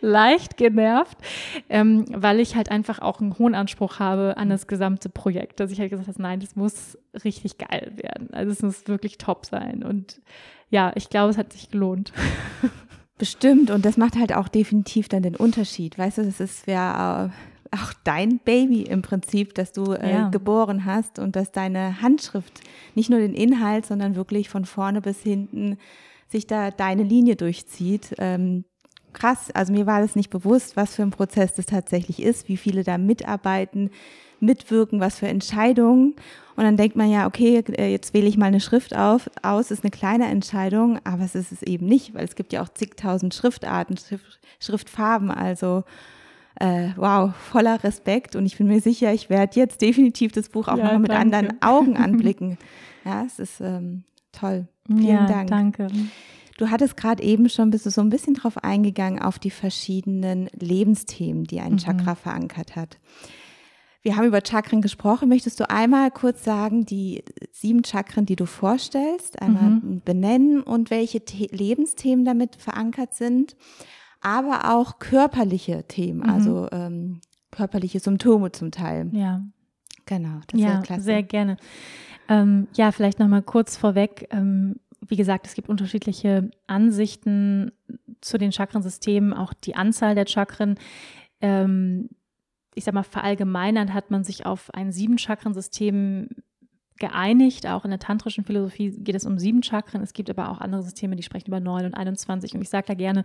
leicht 0.00 0.56
genervt, 0.56 1.18
ähm, 1.68 2.06
weil 2.08 2.40
ich 2.40 2.56
halt 2.56 2.70
einfach 2.70 3.00
auch 3.00 3.20
einen 3.20 3.38
hohen 3.38 3.54
Anspruch 3.54 3.98
habe 3.98 4.36
an 4.38 4.48
das 4.48 4.66
gesamte 4.66 5.10
Projekt. 5.10 5.60
Dass 5.60 5.70
ich 5.70 5.80
halt 5.80 5.90
gesagt 5.90 6.08
habe, 6.08 6.22
nein, 6.22 6.40
das 6.40 6.56
muss 6.56 6.96
richtig 7.24 7.58
geil 7.58 7.92
werden. 7.96 8.32
Also 8.32 8.52
es 8.52 8.62
muss 8.62 8.88
wirklich 8.88 9.18
top 9.18 9.44
sein. 9.44 9.82
Und 9.82 10.22
ja, 10.70 10.92
ich 10.94 11.10
glaube, 11.10 11.30
es 11.30 11.36
hat 11.36 11.52
sich 11.52 11.70
gelohnt. 11.70 12.12
Bestimmt. 13.22 13.70
Und 13.70 13.84
das 13.84 13.96
macht 13.96 14.16
halt 14.16 14.34
auch 14.34 14.48
definitiv 14.48 15.08
dann 15.08 15.22
den 15.22 15.36
Unterschied. 15.36 15.96
Weißt 15.96 16.18
du, 16.18 16.24
das 16.24 16.40
ist 16.40 16.66
ja 16.66 17.30
auch 17.70 17.92
dein 18.02 18.40
Baby 18.40 18.82
im 18.82 19.02
Prinzip, 19.02 19.54
dass 19.54 19.70
du 19.70 19.92
äh, 19.92 20.10
ja. 20.10 20.28
geboren 20.30 20.86
hast 20.86 21.20
und 21.20 21.36
dass 21.36 21.52
deine 21.52 22.02
Handschrift 22.02 22.62
nicht 22.96 23.10
nur 23.10 23.20
den 23.20 23.32
Inhalt, 23.32 23.86
sondern 23.86 24.16
wirklich 24.16 24.48
von 24.48 24.64
vorne 24.64 25.00
bis 25.00 25.22
hinten 25.22 25.78
sich 26.26 26.48
da 26.48 26.72
deine 26.72 27.04
Linie 27.04 27.36
durchzieht. 27.36 28.12
Ähm, 28.18 28.64
krass. 29.12 29.52
Also 29.52 29.72
mir 29.72 29.86
war 29.86 30.00
das 30.00 30.16
nicht 30.16 30.30
bewusst, 30.30 30.76
was 30.76 30.96
für 30.96 31.02
ein 31.02 31.12
Prozess 31.12 31.54
das 31.54 31.66
tatsächlich 31.66 32.20
ist, 32.20 32.48
wie 32.48 32.56
viele 32.56 32.82
da 32.82 32.98
mitarbeiten, 32.98 33.90
mitwirken, 34.42 35.00
was 35.00 35.18
für 35.18 35.28
Entscheidungen. 35.28 36.14
Und 36.54 36.64
dann 36.64 36.76
denkt 36.76 36.96
man 36.96 37.10
ja, 37.10 37.26
okay, 37.26 37.62
äh, 37.76 37.90
jetzt 37.90 38.12
wähle 38.12 38.28
ich 38.28 38.36
mal 38.36 38.46
eine 38.46 38.60
Schrift 38.60 38.94
auf, 38.94 39.30
aus, 39.42 39.70
ist 39.70 39.84
eine 39.84 39.90
kleine 39.90 40.26
Entscheidung, 40.26 40.98
aber 41.04 41.24
es 41.24 41.34
ist 41.34 41.52
es 41.52 41.62
eben 41.62 41.86
nicht, 41.86 42.14
weil 42.14 42.24
es 42.24 42.34
gibt 42.34 42.52
ja 42.52 42.62
auch 42.62 42.68
zigtausend 42.68 43.32
Schriftarten, 43.34 43.96
Schrift, 43.96 44.40
Schriftfarben, 44.60 45.30
also 45.30 45.84
äh, 46.60 46.90
wow, 46.96 47.34
voller 47.34 47.82
Respekt 47.82 48.36
und 48.36 48.44
ich 48.44 48.58
bin 48.58 48.66
mir 48.66 48.80
sicher, 48.80 49.12
ich 49.14 49.30
werde 49.30 49.58
jetzt 49.58 49.80
definitiv 49.80 50.32
das 50.32 50.50
Buch 50.50 50.68
auch 50.68 50.76
ja, 50.76 50.92
noch 50.92 50.98
mit 50.98 51.10
danke. 51.10 51.36
anderen 51.36 51.62
Augen 51.62 51.96
anblicken. 52.02 52.58
ja, 53.04 53.24
es 53.24 53.38
ist 53.38 53.60
ähm, 53.62 54.04
toll. 54.32 54.68
Vielen 54.86 55.06
ja, 55.06 55.26
Dank. 55.26 55.48
Danke. 55.48 55.86
Du 56.58 56.70
hattest 56.70 56.96
gerade 56.96 57.22
eben 57.22 57.48
schon, 57.48 57.70
bist 57.70 57.86
du 57.86 57.90
so 57.90 58.02
ein 58.02 58.10
bisschen 58.10 58.34
drauf 58.34 58.62
eingegangen, 58.62 59.22
auf 59.22 59.38
die 59.38 59.50
verschiedenen 59.50 60.50
Lebensthemen, 60.58 61.44
die 61.44 61.60
ein 61.60 61.72
mhm. 61.72 61.78
Chakra 61.78 62.14
verankert 62.14 62.76
hat. 62.76 62.98
Wir 64.02 64.16
haben 64.16 64.26
über 64.26 64.40
Chakren 64.44 64.82
gesprochen. 64.82 65.28
Möchtest 65.28 65.60
du 65.60 65.70
einmal 65.70 66.10
kurz 66.10 66.44
sagen, 66.44 66.84
die 66.84 67.24
sieben 67.52 67.84
Chakren, 67.84 68.26
die 68.26 68.36
du 68.36 68.46
vorstellst, 68.46 69.40
einmal 69.40 69.70
mhm. 69.70 70.02
benennen 70.04 70.62
und 70.62 70.90
welche 70.90 71.22
The 71.26 71.48
Lebensthemen 71.52 72.24
damit 72.24 72.56
verankert 72.56 73.14
sind, 73.14 73.56
aber 74.20 74.74
auch 74.74 74.98
körperliche 74.98 75.84
Themen, 75.86 76.20
mhm. 76.20 76.30
also 76.30 76.68
ähm, 76.72 77.20
körperliche 77.52 78.00
Symptome 78.00 78.50
zum 78.50 78.72
Teil. 78.72 79.08
Ja. 79.12 79.44
Genau, 80.04 80.40
das 80.48 80.60
ja, 80.60 80.68
wäre 80.68 80.82
klasse. 80.82 81.02
Sehr 81.02 81.22
gerne. 81.22 81.56
Ähm, 82.28 82.66
ja, 82.74 82.90
vielleicht 82.90 83.20
nochmal 83.20 83.42
kurz 83.42 83.76
vorweg. 83.76 84.26
Ähm, 84.30 84.80
wie 85.06 85.16
gesagt, 85.16 85.46
es 85.46 85.54
gibt 85.54 85.68
unterschiedliche 85.68 86.50
Ansichten 86.66 87.70
zu 88.20 88.38
den 88.38 88.52
Chakrensystemen, 88.52 89.32
auch 89.32 89.52
die 89.52 89.76
Anzahl 89.76 90.14
der 90.14 90.26
Chakren. 90.26 90.76
Ähm, 91.40 92.08
ich 92.74 92.84
sag 92.84 92.94
mal, 92.94 93.02
verallgemeinert 93.02 93.92
hat 93.92 94.10
man 94.10 94.24
sich 94.24 94.46
auf 94.46 94.72
ein 94.74 94.92
Sieben-Chakren-System 94.92 96.28
geeinigt. 97.02 97.66
Auch 97.66 97.84
in 97.84 97.90
der 97.90 97.98
tantrischen 97.98 98.44
Philosophie 98.44 98.90
geht 98.90 99.16
es 99.16 99.26
um 99.26 99.36
sieben 99.36 99.62
Chakren. 99.62 100.02
Es 100.02 100.12
gibt 100.12 100.30
aber 100.30 100.50
auch 100.50 100.60
andere 100.60 100.82
Systeme, 100.82 101.16
die 101.16 101.24
sprechen 101.24 101.48
über 101.48 101.58
neun 101.58 101.84
und 101.84 101.94
21. 101.94 102.54
Und 102.54 102.62
ich 102.62 102.68
sage 102.68 102.86
da 102.86 102.94
gerne, 102.94 103.24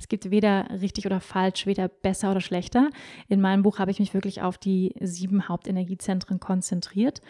es 0.00 0.08
gibt 0.08 0.30
weder 0.30 0.66
richtig 0.80 1.06
oder 1.06 1.20
falsch, 1.20 1.64
weder 1.64 1.86
besser 1.88 2.32
oder 2.32 2.40
schlechter. 2.40 2.90
In 3.28 3.40
meinem 3.40 3.62
Buch 3.62 3.78
habe 3.78 3.92
ich 3.92 4.00
mich 4.00 4.12
wirklich 4.12 4.42
auf 4.42 4.58
die 4.58 4.94
sieben 5.00 5.48
Hauptenergiezentren 5.48 6.40
konzentriert. 6.40 7.22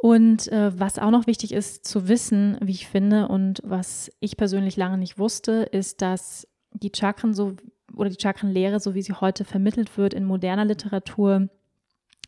Und 0.00 0.50
äh, 0.50 0.78
was 0.78 0.98
auch 0.98 1.10
noch 1.10 1.28
wichtig 1.28 1.52
ist 1.52 1.86
zu 1.86 2.08
wissen, 2.08 2.56
wie 2.60 2.72
ich 2.72 2.88
finde, 2.88 3.28
und 3.28 3.60
was 3.64 4.10
ich 4.18 4.36
persönlich 4.36 4.76
lange 4.76 4.98
nicht 4.98 5.18
wusste, 5.18 5.68
ist, 5.70 6.02
dass 6.02 6.48
die 6.72 6.92
Chakren 6.94 7.34
so 7.34 7.54
oder 7.94 8.10
die 8.10 8.20
Chakrenlehre, 8.20 8.80
so 8.80 8.94
wie 8.94 9.02
sie 9.02 9.14
heute 9.14 9.44
vermittelt 9.44 9.96
wird 9.96 10.14
in 10.14 10.24
moderner 10.24 10.64
Literatur, 10.64 11.48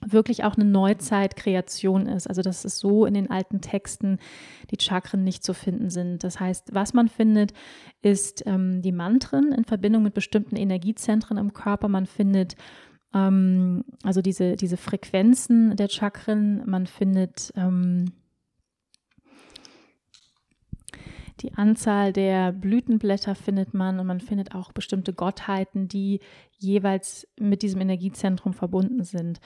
wirklich 0.05 0.45
auch 0.45 0.57
eine 0.57 0.65
Neuzeitkreation 0.65 2.07
ist. 2.07 2.27
Also 2.27 2.43
dass 2.43 2.65
es 2.65 2.79
so 2.79 3.07
in 3.07 3.15
den 3.15 3.31
alten 3.31 3.61
Texten 3.61 4.19
die 4.71 4.81
Chakren 4.81 5.25
nicht 5.25 5.45
zu 5.45 5.55
finden 5.55 5.91
sind. 5.91 6.25
Das 6.25 6.41
heißt, 6.41 6.71
was 6.73 6.95
man 6.95 7.09
findet, 7.09 7.53
ist 8.03 8.43
ähm, 8.47 8.83
die 8.83 8.93
Mantren 8.93 9.53
in 9.53 9.65
Verbindung 9.65 10.03
mit 10.03 10.15
bestimmten 10.15 10.57
Energiezentren 10.57 11.37
im 11.37 11.53
Körper. 11.53 11.89
Man 11.89 12.07
findet 12.07 12.57
ähm, 13.15 13.85
also 14.03 14.23
diese, 14.23 14.57
diese 14.57 14.77
Frequenzen 14.77 15.77
der 15.77 15.89
Chakren. 15.89 16.63
Man 16.67 16.87
findet 16.87 17.53
ähm, 17.57 18.13
die 21.41 21.55
Anzahl 21.55 22.13
der 22.13 22.53
Blütenblätter 22.53 23.35
findet 23.35 23.75
man 23.75 23.99
und 23.99 24.07
man 24.07 24.21
findet 24.21 24.55
auch 24.55 24.73
bestimmte 24.73 25.13
Gottheiten, 25.13 25.89
die 25.89 26.21
jeweils 26.59 27.27
mit 27.39 27.63
diesem 27.63 27.81
Energiezentrum 27.81 28.53
verbunden 28.53 29.05
sind. 29.05 29.41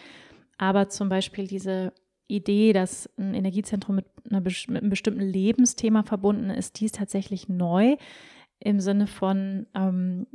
Aber 0.58 0.88
zum 0.88 1.08
Beispiel 1.08 1.46
diese 1.46 1.92
Idee, 2.26 2.72
dass 2.72 3.08
ein 3.18 3.34
Energiezentrum 3.34 3.96
mit, 3.96 4.06
einer, 4.30 4.40
mit 4.40 4.68
einem 4.68 4.90
bestimmten 4.90 5.20
Lebensthema 5.20 6.02
verbunden 6.02 6.50
ist, 6.50 6.80
die 6.80 6.86
ist 6.86 6.96
tatsächlich 6.96 7.48
neu 7.48 7.96
im 8.60 8.80
Sinne 8.80 9.06
von 9.06 9.66
ähm, 9.74 10.26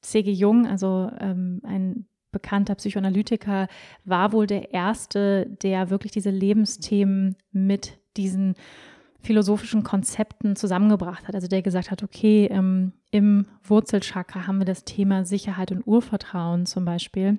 C.G. 0.00 0.30
Jung, 0.32 0.66
also 0.66 1.10
ähm, 1.20 1.60
ein 1.64 2.06
bekannter 2.30 2.74
Psychoanalytiker, 2.76 3.68
war 4.04 4.32
wohl 4.32 4.46
der 4.46 4.72
erste, 4.72 5.46
der 5.62 5.90
wirklich 5.90 6.12
diese 6.12 6.30
Lebensthemen 6.30 7.36
mit 7.50 7.98
diesen 8.16 8.54
philosophischen 9.22 9.82
Konzepten 9.82 10.56
zusammengebracht 10.56 11.28
hat. 11.28 11.34
Also 11.34 11.48
der 11.48 11.62
gesagt 11.62 11.90
hat, 11.90 12.02
okay, 12.02 12.48
ähm, 12.50 12.92
im 13.10 13.46
Wurzelchakra 13.62 14.46
haben 14.46 14.58
wir 14.58 14.64
das 14.64 14.84
Thema 14.84 15.24
Sicherheit 15.24 15.70
und 15.72 15.86
Urvertrauen 15.86 16.66
zum 16.66 16.84
Beispiel. 16.84 17.38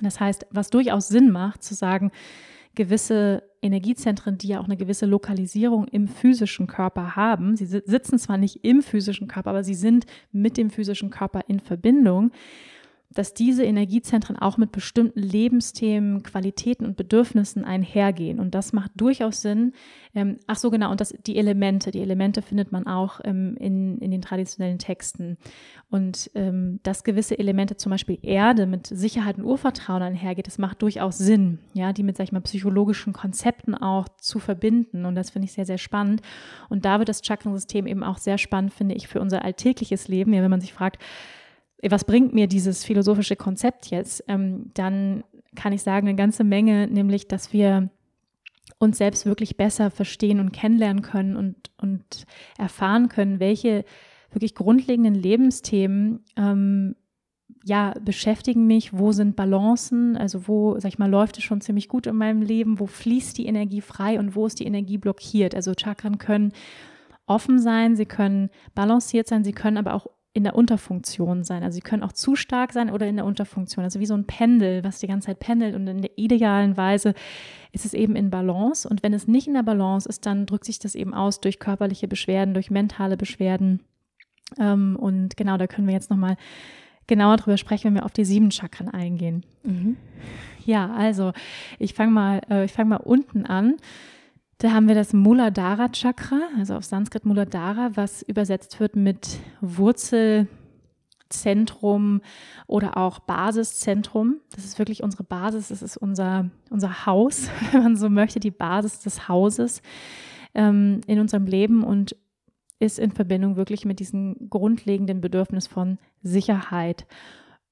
Das 0.00 0.20
heißt, 0.20 0.46
was 0.50 0.70
durchaus 0.70 1.08
Sinn 1.08 1.30
macht, 1.30 1.62
zu 1.62 1.74
sagen, 1.74 2.10
gewisse 2.74 3.42
Energiezentren, 3.62 4.38
die 4.38 4.48
ja 4.48 4.60
auch 4.60 4.66
eine 4.66 4.76
gewisse 4.76 5.06
Lokalisierung 5.06 5.88
im 5.88 6.08
physischen 6.08 6.66
Körper 6.66 7.16
haben, 7.16 7.56
sie 7.56 7.66
sitzen 7.66 8.18
zwar 8.18 8.36
nicht 8.36 8.64
im 8.64 8.82
physischen 8.82 9.28
Körper, 9.28 9.50
aber 9.50 9.64
sie 9.64 9.74
sind 9.74 10.06
mit 10.30 10.56
dem 10.56 10.70
physischen 10.70 11.10
Körper 11.10 11.40
in 11.48 11.60
Verbindung, 11.60 12.30
dass 13.16 13.32
diese 13.32 13.64
Energiezentren 13.64 14.36
auch 14.36 14.58
mit 14.58 14.72
bestimmten 14.72 15.20
Lebensthemen, 15.20 16.22
Qualitäten 16.22 16.84
und 16.84 16.96
Bedürfnissen 16.98 17.64
einhergehen. 17.64 18.38
Und 18.38 18.54
das 18.54 18.74
macht 18.74 18.90
durchaus 18.94 19.40
Sinn. 19.40 19.72
Ähm, 20.14 20.38
ach 20.46 20.56
so, 20.56 20.70
genau, 20.70 20.90
und 20.90 21.00
das, 21.00 21.14
die 21.26 21.38
Elemente, 21.38 21.90
die 21.90 22.02
Elemente 22.02 22.42
findet 22.42 22.72
man 22.72 22.86
auch 22.86 23.20
ähm, 23.24 23.56
in, 23.58 23.98
in 24.00 24.10
den 24.10 24.20
traditionellen 24.20 24.78
Texten. 24.78 25.38
Und 25.88 26.30
ähm, 26.34 26.80
dass 26.82 27.04
gewisse 27.04 27.38
Elemente, 27.38 27.78
zum 27.78 27.88
Beispiel 27.88 28.18
Erde, 28.20 28.66
mit 28.66 28.86
Sicherheit 28.86 29.38
und 29.38 29.44
Urvertrauen 29.44 30.02
einhergeht, 30.02 30.46
das 30.46 30.58
macht 30.58 30.82
durchaus 30.82 31.16
Sinn, 31.16 31.58
ja, 31.72 31.94
die 31.94 32.02
mit, 32.02 32.18
sag 32.18 32.24
ich 32.24 32.32
mal, 32.32 32.40
psychologischen 32.40 33.14
Konzepten 33.14 33.74
auch 33.74 34.08
zu 34.20 34.40
verbinden. 34.40 35.06
Und 35.06 35.14
das 35.14 35.30
finde 35.30 35.46
ich 35.46 35.52
sehr, 35.52 35.64
sehr 35.64 35.78
spannend. 35.78 36.20
Und 36.68 36.84
da 36.84 36.98
wird 36.98 37.08
das 37.08 37.22
Chakrensystem 37.24 37.86
eben 37.86 38.04
auch 38.04 38.18
sehr 38.18 38.36
spannend, 38.36 38.74
finde 38.74 38.94
ich, 38.94 39.08
für 39.08 39.22
unser 39.22 39.42
alltägliches 39.42 40.06
Leben. 40.06 40.34
Ja, 40.34 40.42
wenn 40.42 40.50
man 40.50 40.60
sich 40.60 40.74
fragt, 40.74 41.02
was 41.82 42.04
bringt 42.04 42.34
mir 42.34 42.46
dieses 42.46 42.84
philosophische 42.84 43.36
Konzept 43.36 43.86
jetzt, 43.86 44.24
ähm, 44.28 44.70
dann 44.74 45.24
kann 45.54 45.72
ich 45.72 45.82
sagen, 45.82 46.08
eine 46.08 46.16
ganze 46.16 46.44
Menge, 46.44 46.86
nämlich, 46.86 47.28
dass 47.28 47.52
wir 47.52 47.90
uns 48.78 48.98
selbst 48.98 49.26
wirklich 49.26 49.56
besser 49.56 49.90
verstehen 49.90 50.40
und 50.40 50.52
kennenlernen 50.52 51.02
können 51.02 51.36
und, 51.36 51.70
und 51.80 52.26
erfahren 52.58 53.08
können, 53.08 53.40
welche 53.40 53.84
wirklich 54.30 54.54
grundlegenden 54.54 55.14
Lebensthemen 55.14 56.24
ähm, 56.36 56.96
ja, 57.64 57.94
beschäftigen 58.00 58.66
mich, 58.66 58.96
wo 58.96 59.12
sind 59.12 59.34
Balancen, 59.34 60.16
also 60.16 60.46
wo, 60.46 60.78
sag 60.78 60.88
ich 60.88 60.98
mal, 60.98 61.10
läuft 61.10 61.38
es 61.38 61.44
schon 61.44 61.60
ziemlich 61.60 61.88
gut 61.88 62.06
in 62.06 62.16
meinem 62.16 62.42
Leben, 62.42 62.78
wo 62.78 62.86
fließt 62.86 63.36
die 63.38 63.46
Energie 63.46 63.80
frei 63.80 64.18
und 64.18 64.36
wo 64.36 64.46
ist 64.46 64.60
die 64.60 64.66
Energie 64.66 64.98
blockiert. 64.98 65.54
Also 65.54 65.72
Chakren 65.76 66.18
können 66.18 66.52
offen 67.26 67.58
sein, 67.58 67.96
sie 67.96 68.06
können 68.06 68.50
balanciert 68.74 69.26
sein, 69.26 69.42
sie 69.42 69.52
können 69.52 69.78
aber 69.78 69.94
auch 69.94 70.06
in 70.36 70.44
der 70.44 70.54
Unterfunktion 70.54 71.44
sein. 71.44 71.62
Also 71.62 71.76
sie 71.76 71.80
können 71.80 72.02
auch 72.02 72.12
zu 72.12 72.36
stark 72.36 72.74
sein 72.74 72.90
oder 72.90 73.06
in 73.06 73.16
der 73.16 73.24
Unterfunktion. 73.24 73.84
Also 73.84 74.00
wie 74.00 74.06
so 74.06 74.12
ein 74.12 74.26
Pendel, 74.26 74.84
was 74.84 74.98
die 74.98 75.06
ganze 75.06 75.28
Zeit 75.28 75.38
pendelt. 75.38 75.74
Und 75.74 75.86
in 75.86 76.02
der 76.02 76.10
idealen 76.18 76.76
Weise 76.76 77.14
ist 77.72 77.86
es 77.86 77.94
eben 77.94 78.14
in 78.16 78.28
Balance. 78.28 78.86
Und 78.86 79.02
wenn 79.02 79.14
es 79.14 79.26
nicht 79.26 79.48
in 79.48 79.54
der 79.54 79.62
Balance 79.62 80.06
ist, 80.06 80.26
dann 80.26 80.44
drückt 80.44 80.66
sich 80.66 80.78
das 80.78 80.94
eben 80.94 81.14
aus 81.14 81.40
durch 81.40 81.58
körperliche 81.58 82.06
Beschwerden, 82.06 82.52
durch 82.52 82.70
mentale 82.70 83.16
Beschwerden. 83.16 83.80
Ähm, 84.58 84.96
und 85.00 85.38
genau, 85.38 85.56
da 85.56 85.66
können 85.66 85.86
wir 85.86 85.94
jetzt 85.94 86.10
nochmal 86.10 86.36
genauer 87.06 87.38
drüber 87.38 87.56
sprechen, 87.56 87.86
wenn 87.86 87.94
wir 87.94 88.04
auf 88.04 88.12
die 88.12 88.26
sieben 88.26 88.50
Chakren 88.50 88.90
eingehen. 88.90 89.42
Mhm. 89.62 89.96
Ja, 90.66 90.92
also 90.92 91.32
ich 91.78 91.94
fange 91.94 92.12
mal, 92.12 92.42
äh, 92.50 92.66
ich 92.66 92.76
mal 92.76 92.96
unten 92.96 93.46
an. 93.46 93.76
Da 94.58 94.72
haben 94.72 94.88
wir 94.88 94.94
das 94.94 95.12
Muladhara 95.12 95.90
Chakra, 95.90 96.40
also 96.56 96.76
auf 96.76 96.84
Sanskrit 96.84 97.26
Muladhara, 97.26 97.90
was 97.94 98.22
übersetzt 98.22 98.80
wird 98.80 98.96
mit 98.96 99.38
Wurzelzentrum 99.60 102.22
oder 102.66 102.96
auch 102.96 103.18
Basiszentrum. 103.18 104.36
Das 104.54 104.64
ist 104.64 104.78
wirklich 104.78 105.02
unsere 105.02 105.24
Basis, 105.24 105.68
das 105.68 105.82
ist 105.82 105.98
unser, 105.98 106.48
unser 106.70 107.04
Haus, 107.04 107.50
wenn 107.72 107.82
man 107.82 107.96
so 107.96 108.08
möchte, 108.08 108.40
die 108.40 108.50
Basis 108.50 109.00
des 109.00 109.28
Hauses 109.28 109.82
ähm, 110.54 111.02
in 111.06 111.20
unserem 111.20 111.44
Leben 111.44 111.84
und 111.84 112.16
ist 112.78 112.98
in 112.98 113.12
Verbindung 113.12 113.56
wirklich 113.56 113.84
mit 113.84 114.00
diesem 114.00 114.48
grundlegenden 114.48 115.20
Bedürfnis 115.20 115.66
von 115.66 115.98
Sicherheit, 116.22 117.06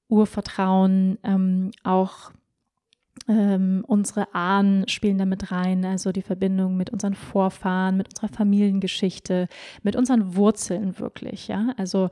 Urvertrauen, 0.07 1.17
ähm, 1.23 1.71
auch 1.83 2.31
ähm, 3.27 3.83
unsere 3.87 4.33
Ahnen 4.33 4.87
spielen 4.87 5.17
damit 5.17 5.51
rein, 5.51 5.83
also 5.85 6.11
die 6.11 6.21
Verbindung 6.21 6.77
mit 6.77 6.91
unseren 6.91 7.15
Vorfahren, 7.15 7.97
mit 7.97 8.09
unserer 8.09 8.29
Familiengeschichte, 8.29 9.47
mit 9.83 9.95
unseren 9.95 10.35
Wurzeln 10.35 10.99
wirklich, 10.99 11.47
ja. 11.47 11.73
Also 11.77 12.09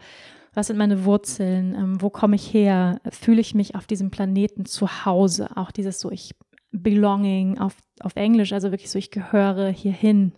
was 0.53 0.68
sind 0.68 0.78
meine 0.78 1.05
Wurzeln? 1.05 1.74
Ähm, 1.74 2.01
wo 2.01 2.09
komme 2.09 2.36
ich 2.36 2.53
her? 2.53 2.99
Fühle 3.09 3.41
ich 3.41 3.55
mich 3.55 3.76
auf 3.76 3.88
diesem 3.88 4.11
Planeten 4.11 4.66
zu 4.66 5.05
Hause? 5.05 5.49
Auch 5.55 5.72
dieses 5.72 5.99
so, 5.99 6.11
ich 6.11 6.36
belonging 6.72 7.59
auf, 7.59 7.76
auf 7.99 8.16
Englisch, 8.16 8.53
also 8.53 8.72
wirklich 8.72 8.89
so, 8.91 8.99
ich 8.99 9.11
gehöre 9.11 9.70
hierhin. 9.70 10.34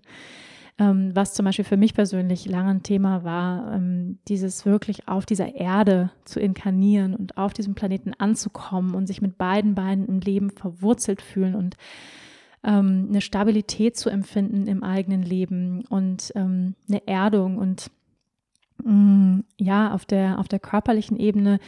Ähm, 0.78 1.16
was 1.16 1.34
zum 1.34 1.46
Beispiel 1.46 1.64
für 1.64 1.78
mich 1.78 1.94
persönlich 1.94 2.46
lange 2.48 2.72
ein 2.72 2.84
Thema 2.84 3.24
war, 3.24 3.74
ähm, 3.74 4.20
dieses 4.28 4.66
wirklich 4.66 5.08
auf 5.08 5.26
dieser 5.26 5.56
Erde 5.56 6.12
zu 6.26 6.42
inkarnieren 6.42 7.16
und 7.16 7.38
auf 7.38 7.54
diesem 7.54 7.76
Planeten 7.76 8.14
anzukommen 8.14 8.94
und 8.94 9.08
sich 9.08 9.22
mit 9.22 9.38
beiden 9.38 9.74
Beinen 9.74 10.06
im 10.06 10.20
Leben 10.20 10.50
verwurzelt 10.50 11.22
fühlen 11.22 11.56
und 11.56 11.78
ähm, 12.66 13.06
eine 13.10 13.22
Stabilität 13.22 13.96
zu 13.96 14.10
empfinden 14.10 14.68
im 14.68 14.84
eigenen 14.84 15.22
Leben 15.22 15.86
und 15.86 16.34
ähm, 16.36 16.76
eine 16.90 17.08
Erdung 17.08 17.58
und 17.58 17.90
mh, 18.84 18.92
mm, 18.92 19.44
ja, 19.58 19.94
auf 19.94 20.04
der, 20.04 20.40
auf 20.40 20.50
der 20.50 20.60
körperlichen 20.60 21.18
Ebene 21.18 21.60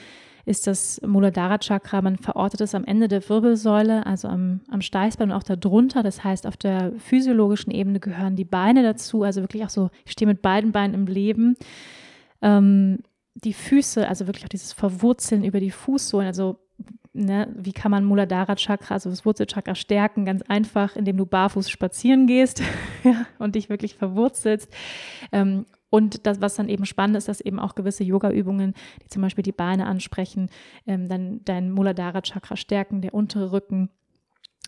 ist 0.48 0.66
das 0.66 1.02
Muladhara 1.06 1.58
Chakra, 1.58 2.02
man 2.02 2.18
verortet 2.18 2.62
es 2.62 2.74
am 2.74 2.86
Ende 2.86 3.10
der 3.10 3.28
Wirbelsäule, 3.28 4.06
also 4.06 4.30
am, 4.30 4.62
am 4.72 4.82
Steißbein 4.82 5.32
und 5.32 5.38
auch 5.38 5.44
darunter. 5.44 6.04
Das 6.04 6.24
heißt, 6.24 6.48
auf 6.48 6.56
der 6.56 6.94
physiologischen 7.00 7.70
Ebene 7.70 8.00
gehören 8.00 8.38
die 8.38 8.46
Beine 8.46 8.82
dazu, 8.82 9.24
also 9.24 9.42
wirklich 9.42 9.66
auch 9.66 9.70
so, 9.70 9.90
ich 10.06 10.14
stehe 10.14 10.28
mit 10.28 10.42
beiden 10.42 10.72
Beinen 10.72 10.94
im 10.94 11.06
Leben. 11.06 11.58
Ähm, 12.42 13.00
die 13.36 13.52
Füße, 13.52 14.08
also 14.08 14.26
wirklich 14.28 14.46
auch 14.46 14.50
dieses 14.50 14.72
Verwurzeln 14.72 15.44
über 15.44 15.60
die 15.60 15.72
Fußsohlen, 15.72 16.28
also 16.28 16.60
Ne, 17.20 17.52
wie 17.58 17.74
kann 17.74 17.90
man 17.90 18.06
Muladhara 18.06 18.56
Chakra, 18.56 18.94
also 18.94 19.10
das 19.10 19.26
Wurzelchakra 19.26 19.74
stärken? 19.74 20.24
Ganz 20.24 20.44
einfach, 20.44 20.96
indem 20.96 21.18
du 21.18 21.26
barfuß 21.26 21.68
spazieren 21.68 22.28
gehst 22.28 22.62
ja, 23.04 23.26
und 23.40 23.56
dich 23.56 23.70
wirklich 23.70 23.96
verwurzelst. 23.96 24.72
Ähm, 25.32 25.66
und 25.90 26.26
das, 26.26 26.42
was 26.42 26.56
dann 26.56 26.70
eben 26.70 26.86
spannend 26.86 27.18
ist, 27.18 27.28
dass 27.28 27.42
eben 27.42 27.60
auch 27.60 27.76
gewisse 27.76 28.04
Yoga-Übungen, 28.04 28.74
die 29.04 29.08
zum 29.08 29.22
Beispiel 29.22 29.44
die 29.44 29.52
Beine 29.52 29.86
ansprechen, 29.86 30.50
ähm, 30.86 31.08
dann 31.08 31.42
dein 31.46 31.72
Muladhara-Chakra 31.72 32.56
stärken, 32.58 33.02
der 33.02 33.14
untere 33.14 33.52
Rücken. 33.52 33.90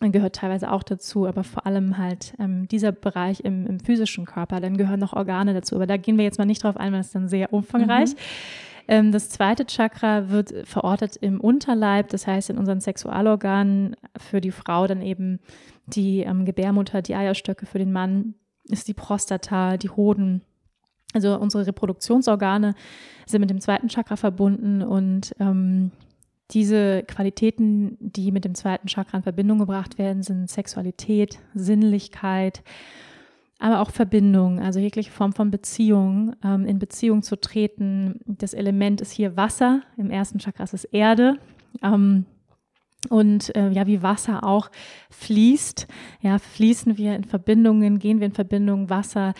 gehört 0.00 0.36
teilweise 0.36 0.72
auch 0.72 0.82
dazu, 0.82 1.26
aber 1.26 1.44
vor 1.44 1.66
allem 1.66 1.98
halt 1.98 2.34
ähm, 2.38 2.66
dieser 2.68 2.92
Bereich 2.92 3.40
im, 3.40 3.66
im, 3.66 3.80
physischen 3.80 4.24
Körper. 4.24 4.60
Dann 4.60 4.78
gehören 4.78 5.00
noch 5.00 5.12
Organe 5.12 5.52
dazu, 5.52 5.76
aber 5.76 5.86
da 5.86 5.98
gehen 5.98 6.16
wir 6.16 6.24
jetzt 6.24 6.38
mal 6.38 6.46
nicht 6.46 6.64
drauf 6.64 6.78
ein, 6.78 6.92
weil 6.92 7.00
es 7.00 7.12
dann 7.12 7.28
sehr 7.28 7.52
umfangreich. 7.52 8.12
Mhm. 8.12 8.18
Ähm, 8.88 9.12
das 9.12 9.28
zweite 9.28 9.66
Chakra 9.66 10.30
wird 10.30 10.54
verortet 10.66 11.16
im 11.16 11.38
Unterleib, 11.38 12.08
das 12.08 12.26
heißt 12.26 12.48
in 12.48 12.56
unseren 12.56 12.80
Sexualorganen 12.80 13.94
für 14.16 14.40
die 14.40 14.50
Frau 14.50 14.86
dann 14.86 15.02
eben 15.02 15.38
die 15.86 16.20
ähm, 16.20 16.46
Gebärmutter, 16.46 17.02
die 17.02 17.14
Eierstöcke 17.14 17.66
für 17.66 17.78
den 17.78 17.92
Mann 17.92 18.34
ist 18.64 18.88
die 18.88 18.94
Prostata, 18.94 19.76
die 19.76 19.90
Hoden. 19.90 20.42
Also 21.12 21.36
unsere 21.36 21.66
Reproduktionsorgane 21.66 22.74
sind 23.26 23.40
mit 23.40 23.50
dem 23.50 23.60
zweiten 23.60 23.88
Chakra 23.88 24.16
verbunden 24.16 24.82
und 24.82 25.34
ähm, 25.40 25.90
diese 26.52 27.02
Qualitäten, 27.04 27.96
die 28.00 28.32
mit 28.32 28.44
dem 28.44 28.54
zweiten 28.54 28.88
Chakra 28.88 29.18
in 29.18 29.22
Verbindung 29.22 29.58
gebracht 29.58 29.98
werden, 29.98 30.22
sind 30.22 30.50
Sexualität, 30.50 31.38
Sinnlichkeit, 31.54 32.62
aber 33.58 33.80
auch 33.80 33.90
Verbindung, 33.90 34.58
also 34.58 34.80
jegliche 34.80 35.10
Form 35.10 35.32
von 35.32 35.50
Beziehung, 35.50 36.34
ähm, 36.42 36.66
in 36.66 36.78
Beziehung 36.78 37.22
zu 37.22 37.36
treten. 37.36 38.20
Das 38.26 38.54
Element 38.54 39.00
ist 39.00 39.12
hier 39.12 39.36
Wasser, 39.36 39.82
im 39.96 40.10
ersten 40.10 40.38
Chakra 40.38 40.64
ist 40.64 40.74
es 40.74 40.84
Erde. 40.84 41.38
Ähm, 41.82 42.24
und 43.08 43.54
äh, 43.56 43.70
ja, 43.70 43.86
wie 43.86 44.02
Wasser 44.02 44.44
auch 44.44 44.70
fließt, 45.10 45.86
ja, 46.20 46.38
fließen 46.38 46.98
wir 46.98 47.16
in 47.16 47.24
Verbindungen, 47.24 47.98
gehen 47.98 48.20
wir 48.20 48.26
in 48.26 48.32
Verbindung, 48.32 48.90
Wasser 48.90 49.34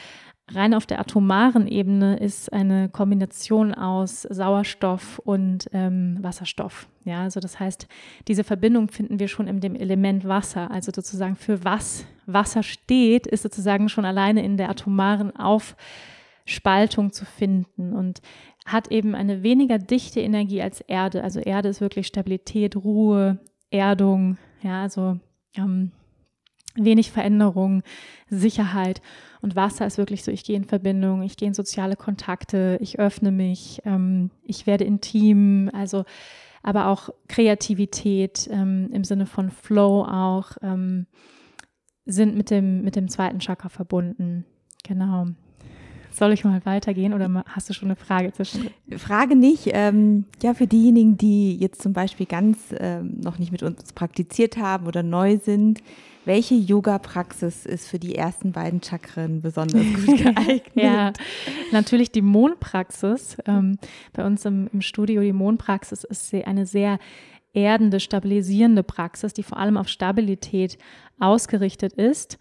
rein 0.55 0.75
auf 0.75 0.87
der 0.87 1.01
atomaren 1.01 1.67
Ebene 1.67 2.17
ist 2.19 2.53
eine 2.53 2.89
Kombination 2.89 3.75
aus 3.75 4.23
Sauerstoff 4.23 5.19
und 5.21 5.69
ähm, 5.73 6.19
Wasserstoff. 6.21 6.89
Ja, 7.05 7.23
also 7.23 7.41
das 7.41 7.59
heißt, 7.59 7.87
diese 8.29 8.45
Verbindung 8.45 8.89
finden 8.89 9.19
wir 9.19 9.29
schon 9.29 9.47
in 9.47 9.61
dem 9.61 9.75
Element 9.75 10.27
Wasser. 10.27 10.71
Also 10.71 10.93
sozusagen 10.95 11.37
für 11.37 11.65
was 11.65 12.05
Wasser 12.27 12.63
steht, 12.63 13.27
ist 13.27 13.43
sozusagen 13.43 13.89
schon 13.89 14.05
alleine 14.05 14.45
in 14.45 14.57
der 14.57 14.71
atomaren 14.71 15.35
Aufspaltung 15.37 17.13
zu 17.13 17.25
finden 17.25 17.93
und 17.93 18.21
hat 18.67 18.91
eben 18.91 19.15
eine 19.15 19.43
weniger 19.43 19.79
dichte 19.79 20.21
Energie 20.21 20.63
als 20.63 20.81
Erde. 20.81 21.23
Also 21.23 21.41
Erde 21.41 21.69
ist 21.69 21.81
wirklich 21.81 22.07
Stabilität, 22.07 22.77
Ruhe, 22.77 23.39
Erdung, 23.71 24.37
ja, 24.63 24.83
also 24.83 25.19
ähm, 25.57 25.93
wenig 26.75 27.11
Veränderung, 27.11 27.83
Sicherheit. 28.29 29.01
Und 29.43 29.57
Wasser 29.57 29.87
ist 29.87 29.99
wirklich 29.99 30.23
so, 30.23 30.31
ich 30.31 30.45
gehe 30.45 30.57
in 30.57 30.65
Verbindung, 30.65 31.23
ich 31.23 31.37
gehe 31.37 31.49
in 31.49 31.55
soziale 31.55 31.97
Kontakte, 31.97 32.79
ich 32.81 32.99
öffne 32.99 33.31
mich, 33.31 33.81
ähm, 33.85 34.31
ich 34.43 34.67
werde 34.67 34.85
intim, 34.85 35.71
also 35.73 36.05
aber 36.63 36.89
auch 36.89 37.09
Kreativität 37.29 38.49
ähm, 38.51 38.91
im 38.93 39.05
Sinne 39.05 39.27
von 39.27 39.51
Flow 39.51 40.05
auch 40.05 40.53
ähm, 40.63 41.07
sind 42.05 42.37
mit 42.37 42.51
dem, 42.51 42.83
mit 42.83 42.97
dem 42.97 43.09
zweiten 43.09 43.41
Chakra 43.41 43.69
verbunden. 43.69 44.45
Genau. 44.85 45.29
Soll 46.13 46.33
ich 46.33 46.45
mal 46.45 46.65
weitergehen 46.65 47.15
oder 47.15 47.45
hast 47.47 47.69
du 47.71 47.73
schon 47.73 47.89
eine 47.89 47.97
Frage 47.97 48.33
zwischen? 48.33 48.69
Frage 48.97 49.37
nicht. 49.37 49.71
Ähm, 49.73 50.25
ja, 50.43 50.55
für 50.55 50.67
diejenigen, 50.67 51.17
die 51.17 51.57
jetzt 51.57 51.81
zum 51.81 51.93
Beispiel 51.93 52.27
ganz 52.27 52.75
ähm, 52.79 53.21
noch 53.21 53.39
nicht 53.39 53.53
mit 53.53 53.63
uns 53.63 53.93
praktiziert 53.93 54.57
haben 54.57 54.87
oder 54.87 55.03
neu 55.05 55.39
sind, 55.39 55.81
welche 56.25 56.55
Yoga-Praxis 56.55 57.67
ist 57.67 57.89
für 57.89 57.99
die 57.99 58.15
ersten 58.15 58.53
beiden 58.53 58.83
Chakren 58.83 59.41
besonders 59.41 59.85
gut 59.95 60.19
geeignet? 60.19 60.63
ja, 60.75 61.13
natürlich 61.73 62.11
die 62.13 62.23
Mondpraxis. 62.23 63.37
Ähm, 63.47 63.79
bei 64.13 64.25
uns 64.25 64.45
im, 64.45 64.69
im 64.73 64.83
Studio, 64.83 65.23
die 65.23 65.33
Mondpraxis 65.33 66.05
ist 66.05 66.33
eine 66.35 66.67
sehr 66.67 66.99
erdende, 67.53 68.01
stabilisierende 68.01 68.83
Praxis, 68.83 69.33
die 69.33 69.43
vor 69.43 69.59
allem 69.59 69.77
auf 69.77 69.89
Stabilität 69.89 70.79
ausgerichtet 71.19 71.95
ist. 71.95 72.39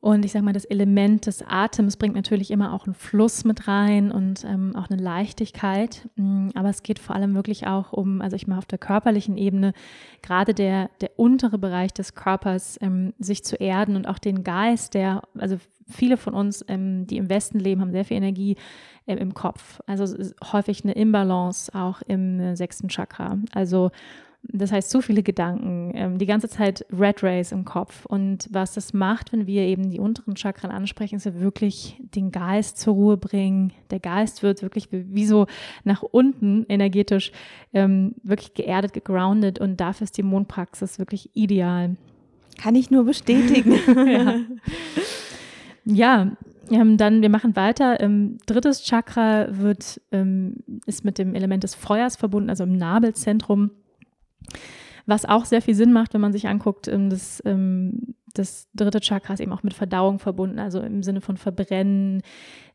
Und 0.00 0.24
ich 0.24 0.30
sage 0.30 0.44
mal, 0.44 0.52
das 0.52 0.64
Element 0.64 1.26
des 1.26 1.42
Atems 1.42 1.96
bringt 1.96 2.14
natürlich 2.14 2.52
immer 2.52 2.72
auch 2.72 2.86
einen 2.86 2.94
Fluss 2.94 3.44
mit 3.44 3.66
rein 3.66 4.12
und 4.12 4.44
ähm, 4.44 4.76
auch 4.76 4.88
eine 4.88 5.02
Leichtigkeit. 5.02 6.08
Mm, 6.14 6.50
aber 6.54 6.68
es 6.68 6.84
geht 6.84 7.00
vor 7.00 7.16
allem 7.16 7.34
wirklich 7.34 7.66
auch 7.66 7.92
um, 7.92 8.20
also 8.20 8.36
ich 8.36 8.46
mal 8.46 8.58
auf 8.58 8.66
der 8.66 8.78
körperlichen 8.78 9.36
Ebene, 9.36 9.72
gerade 10.22 10.54
der, 10.54 10.90
der 11.00 11.10
untere 11.16 11.58
Bereich 11.58 11.92
des 11.92 12.14
Körpers, 12.14 12.78
ähm, 12.80 13.12
sich 13.18 13.44
zu 13.44 13.56
erden 13.56 13.96
und 13.96 14.06
auch 14.06 14.20
den 14.20 14.44
Geist, 14.44 14.94
der, 14.94 15.22
also 15.36 15.56
viele 15.88 16.16
von 16.16 16.32
uns, 16.32 16.64
ähm, 16.68 17.08
die 17.08 17.16
im 17.16 17.28
Westen 17.28 17.58
leben, 17.58 17.80
haben 17.80 17.90
sehr 17.90 18.04
viel 18.04 18.18
Energie 18.18 18.56
äh, 19.06 19.16
im 19.16 19.34
Kopf. 19.34 19.80
Also 19.86 20.06
häufig 20.52 20.84
eine 20.84 20.92
Imbalance 20.92 21.74
auch 21.74 22.02
im 22.02 22.38
äh, 22.38 22.56
sechsten 22.56 22.86
Chakra. 22.88 23.38
Also 23.52 23.90
das 24.42 24.70
heißt, 24.72 24.90
so 24.90 25.00
viele 25.00 25.22
Gedanken, 25.22 25.92
ähm, 25.94 26.18
die 26.18 26.26
ganze 26.26 26.48
Zeit 26.48 26.86
Red 26.92 27.22
Race 27.22 27.52
im 27.52 27.64
Kopf. 27.64 28.06
Und 28.06 28.48
was 28.50 28.72
das 28.72 28.92
macht, 28.92 29.32
wenn 29.32 29.46
wir 29.46 29.62
eben 29.62 29.90
die 29.90 29.98
unteren 29.98 30.36
Chakren 30.36 30.70
ansprechen, 30.70 31.16
ist 31.16 31.26
ja 31.26 31.40
wirklich 31.40 32.00
den 32.14 32.30
Geist 32.30 32.78
zur 32.78 32.94
Ruhe 32.94 33.16
bringen. 33.16 33.72
Der 33.90 34.00
Geist 34.00 34.42
wird 34.42 34.62
wirklich 34.62 34.88
wie 34.90 35.26
so 35.26 35.46
nach 35.84 36.02
unten 36.02 36.64
energetisch 36.68 37.32
ähm, 37.74 38.14
wirklich 38.22 38.54
geerdet, 38.54 38.92
gegroundet. 38.92 39.58
Und 39.58 39.80
dafür 39.80 40.04
ist 40.04 40.16
die 40.16 40.22
Mondpraxis 40.22 40.98
wirklich 40.98 41.30
ideal. 41.34 41.96
Kann 42.58 42.74
ich 42.74 42.90
nur 42.90 43.04
bestätigen. 43.04 43.78
ja. 45.84 46.30
ja. 46.30 46.32
Ähm, 46.70 46.96
dann, 46.96 47.22
wir 47.22 47.30
machen 47.30 47.56
weiter. 47.56 48.00
Ähm, 48.00 48.38
drittes 48.46 48.84
Chakra 48.84 49.48
wird, 49.50 50.00
ähm, 50.12 50.56
ist 50.86 51.04
mit 51.04 51.18
dem 51.18 51.34
Element 51.34 51.64
des 51.64 51.74
Feuers 51.74 52.16
verbunden, 52.16 52.50
also 52.50 52.64
im 52.64 52.76
Nabelzentrum. 52.76 53.72
Was 55.06 55.24
auch 55.24 55.44
sehr 55.44 55.62
viel 55.62 55.74
Sinn 55.74 55.92
macht, 55.92 56.14
wenn 56.14 56.20
man 56.20 56.32
sich 56.32 56.48
anguckt, 56.48 56.88
ähm, 56.88 57.10
das, 57.10 57.42
ähm, 57.46 58.14
das 58.34 58.68
dritte 58.74 59.00
Chakra 59.00 59.34
ist 59.34 59.40
eben 59.40 59.52
auch 59.52 59.62
mit 59.62 59.74
Verdauung 59.74 60.18
verbunden, 60.18 60.58
also 60.58 60.80
im 60.80 61.02
Sinne 61.02 61.20
von 61.20 61.36
Verbrennen, 61.36 62.22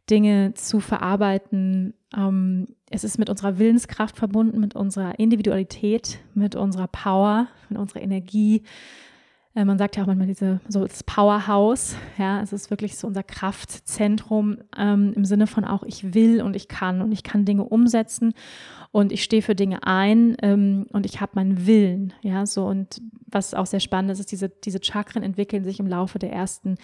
Dinge 0.09 0.53
zu 0.53 0.80
verarbeiten. 0.80 1.93
Ähm, 2.16 2.68
es 2.89 3.03
ist 3.03 3.18
mit 3.18 3.30
unserer 3.30 3.59
Willenskraft 3.59 4.18
verbunden, 4.18 4.59
mit 4.59 4.76
unserer 4.76 5.18
Individualität, 5.20 6.20
mit 6.34 6.55
unserer 6.55 6.88
Power, 6.88 7.47
mit 7.70 7.80
unserer 7.80 8.01
Energie. 8.01 8.64
Äh, 9.56 9.66
man 9.66 9.78
sagt 9.78 9.95
ja 9.95 10.04
auch 10.04 10.08
manchmal 10.08 10.28
diese, 10.28 10.60
so 10.68 10.86
das 10.86 11.04
Powerhouse, 11.04 11.95
ja, 12.18 12.41
es 12.41 12.54
ist 12.54 12.70
wirklich 12.70 12.97
so 12.97 13.08
unser 13.08 13.24
Kraftzentrum 13.24 14.58
ähm, 14.78 15.14
im 15.16 15.26
Sinne 15.26 15.47
von 15.47 15.66
auch 15.66 15.84
ich 15.84 16.14
will 16.14 16.41
und 16.41 16.56
ich 16.56 16.68
kann 16.68 17.01
und 17.01 17.12
ich 17.12 17.24
kann 17.24 17.45
Dinge 17.45 17.64
umsetzen 17.64 18.34
und 18.91 19.12
ich 19.12 19.24
stehe 19.24 19.41
für 19.41 19.56
Dinge 19.56 19.84
ein 19.84 20.36
ähm, 20.41 20.88
und 20.91 21.06
ich 21.06 21.22
habe 21.22 21.34
meinen 21.36 21.68
Willen, 21.68 22.14
ja, 22.22 22.45
so. 22.45 22.66
Und 22.66 23.01
was 23.28 23.54
auch 23.54 23.66
sehr 23.66 23.80
spannend 23.80 24.12
ist, 24.12 24.20
ist 24.20 24.32
diese, 24.32 24.49
diese 24.49 24.84
Chakren 24.84 25.24
entwickeln 25.24 25.64
sich 25.64 25.80
im 25.80 25.88
Laufe 25.88 26.20
der 26.20 26.32
ersten 26.32 26.76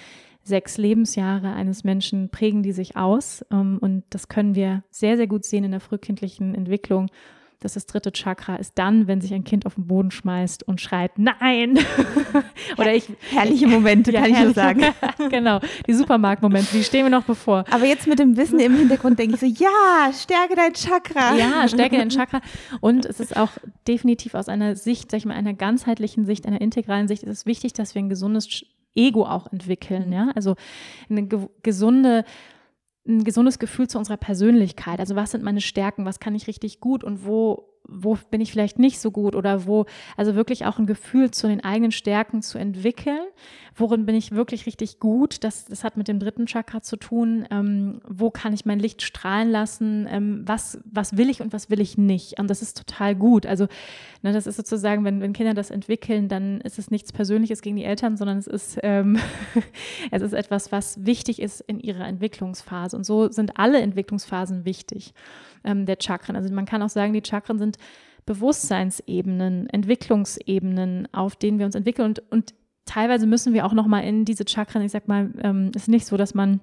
sechs 0.44 0.78
Lebensjahre 0.78 1.54
eines 1.54 1.84
Menschen, 1.84 2.30
prägen 2.30 2.64
die 2.64 2.72
sich 2.72 2.96
aus 2.96 3.46
ähm, 3.52 3.78
und 3.82 4.04
das 4.10 4.28
können 4.28 4.56
wir 4.56 4.84
sehr, 4.90 5.18
sehr 5.18 5.28
gut 5.28 5.44
sehen 5.44 5.64
in 5.64 5.72
der 5.72 5.80
frühkindlichen 5.80 6.56
Entwicklung 6.56 7.10
dass 7.60 7.74
das 7.74 7.86
dritte 7.86 8.12
Chakra 8.12 8.56
ist 8.56 8.74
dann, 8.76 9.08
wenn 9.08 9.20
sich 9.20 9.34
ein 9.34 9.44
Kind 9.44 9.66
auf 9.66 9.76
den 9.76 9.88
Boden 9.88 10.12
schmeißt 10.12 10.64
und 10.68 10.80
schreit, 10.80 11.18
nein! 11.18 11.78
Oder 12.78 12.96
ich. 12.96 13.10
Herrliche 13.32 13.68
Momente, 13.68 14.12
ja, 14.12 14.22
kann 14.22 14.32
ich 14.32 14.40
nur 14.40 14.54
sagen. 14.54 14.84
genau, 15.30 15.60
die 15.86 15.94
Supermarktmomente, 15.94 16.70
die 16.72 16.84
stehen 16.84 17.04
mir 17.04 17.10
noch 17.10 17.24
bevor. 17.24 17.66
Aber 17.70 17.86
jetzt 17.86 18.08
mit 18.08 18.20
dem 18.20 18.38
Wissen 18.38 18.60
im 18.60 18.78
Hintergrund 18.78 19.20
denke 19.20 19.36
ich 19.36 19.42
so, 19.42 19.64
ja, 19.64 20.12
stärke 20.14 20.56
dein 20.56 20.74
Chakra. 20.74 21.36
Ja, 21.36 21.68
stärke 21.68 21.98
dein 21.98 22.10
Chakra. 22.10 22.42
Und 22.80 23.06
es 23.06 23.20
ist 23.20 23.36
auch 23.36 23.52
definitiv 23.88 24.36
aus 24.36 24.48
einer 24.48 24.76
Sicht, 24.76 25.12
sag 25.12 25.18
ich 25.18 25.26
mal, 25.26 25.36
einer 25.36 25.54
ganzheitlichen 25.54 26.26
Sicht, 26.26 26.46
einer 26.46 26.62
integralen 26.62 27.08
Sicht, 27.08 27.24
ist 27.24 27.30
es 27.30 27.46
wichtig, 27.46 27.74
dass 27.74 27.94
wir 27.94 28.02
ein 28.02 28.10
gesundes 28.10 28.64
Ego 28.96 29.26
auch 29.26 29.52
entwickeln, 29.52 30.12
ja. 30.14 30.32
Also 30.36 30.56
eine 31.10 31.24
ge 31.24 31.48
gesunde 31.62 32.24
ein 33.10 33.24
gesundes 33.24 33.60
Gefühl 33.60 33.88
zu 33.88 33.98
unserer 33.98 34.18
Persönlichkeit. 34.18 35.00
Also 35.00 35.16
was 35.16 35.32
sind 35.32 35.44
meine 35.44 35.62
Stärken, 35.62 36.06
was 36.06 36.20
kann 36.20 36.36
ich 36.36 36.48
richtig 36.48 36.80
gut 36.80 37.04
und 37.04 37.26
wo 37.26 37.70
wo 37.92 38.18
bin 38.30 38.42
ich 38.42 38.52
vielleicht 38.52 38.80
nicht 38.80 39.00
so 39.00 39.12
gut 39.12 39.36
oder 39.36 39.66
wo, 39.66 39.86
also 40.18 40.36
wirklich 40.36 40.66
auch 40.66 40.80
ein 40.80 40.86
Gefühl 40.86 41.32
zu 41.32 41.48
den 41.48 41.64
eigenen 41.64 41.92
Stärken 41.92 42.42
zu 42.42 42.58
entwickeln. 42.58 43.22
Worin 43.76 44.06
bin 44.06 44.16
ich 44.16 44.32
wirklich 44.32 44.66
richtig 44.66 45.00
gut? 45.00 45.44
Das, 45.44 45.66
das 45.66 45.84
hat 45.84 45.96
mit 45.96 46.08
dem 46.08 46.20
dritten 46.20 46.46
Chakra 46.48 46.82
zu 46.82 46.98
tun. 46.98 47.46
Ähm, 47.50 48.02
wo 48.08 48.30
kann 48.30 48.54
ich 48.54 48.66
mein 48.66 48.80
Licht 48.80 49.02
strahlen 49.02 49.50
lassen? 49.50 50.08
Ähm, 50.10 50.44
was, 50.46 50.80
was 50.86 51.18
will 51.18 51.30
ich 51.30 51.42
und 51.42 51.54
was 51.54 51.70
will 51.70 51.80
ich 51.80 51.98
nicht? 51.98 52.40
Und 52.40 52.50
das 52.50 52.62
ist 52.62 52.78
total 52.78 53.16
gut. 53.16 53.46
Also, 53.46 53.68
ne, 54.22 54.34
das 54.34 54.48
ist 54.48 54.58
sozusagen, 54.58 55.06
wenn, 55.06 55.22
wenn 55.22 55.34
Kinder 55.34 55.54
das 55.54 55.72
entwickeln, 55.72 56.28
dann 56.28 56.62
ist 56.62 56.78
es 56.78 56.92
nichts 56.92 57.14
Persönliches 57.14 57.62
gegen 57.62 57.78
die 57.78 57.86
Eltern, 57.86 58.18
sondern 58.18 58.38
es 58.38 58.48
ist, 58.48 58.80
ähm, 58.84 59.18
es 60.12 60.22
ist 60.22 60.34
etwas, 60.34 60.72
was 60.72 61.06
wichtig 61.06 61.42
ist 61.42 61.62
in 61.62 61.80
ihrer 61.80 62.06
Entwicklungsphase. 62.06 62.96
Und 62.98 63.06
so 63.06 63.32
sind 63.32 63.58
alle 63.58 63.80
Entwicklungsphasen 63.80 64.66
wichtig 64.66 65.14
ähm, 65.64 65.86
der 65.86 65.98
Chakren. 66.00 66.36
Also 66.36 66.54
man 66.54 66.66
kann 66.66 66.82
auch 66.82 66.90
sagen, 66.90 67.14
die 67.14 67.24
Chakren 67.26 67.60
sind 67.60 67.78
Bewusstseinsebenen, 68.26 69.70
Entwicklungsebenen, 69.70 71.08
auf 71.14 71.36
denen 71.36 71.60
wir 71.60 71.66
uns 71.66 71.76
entwickeln 71.76 72.10
und, 72.10 72.32
und 72.32 72.54
teilweise 72.86 73.28
müssen 73.28 73.54
wir 73.54 73.66
auch 73.66 73.74
nochmal 73.74 74.04
in 74.04 74.26
diese 74.26 74.48
Chakren, 74.48 74.82
ich 74.82 74.92
sag 74.92 75.08
mal, 75.08 75.32
ähm, 75.42 75.72
ist 75.76 75.88
nicht 75.88 76.06
so, 76.06 76.18
dass 76.18 76.34
man 76.34 76.60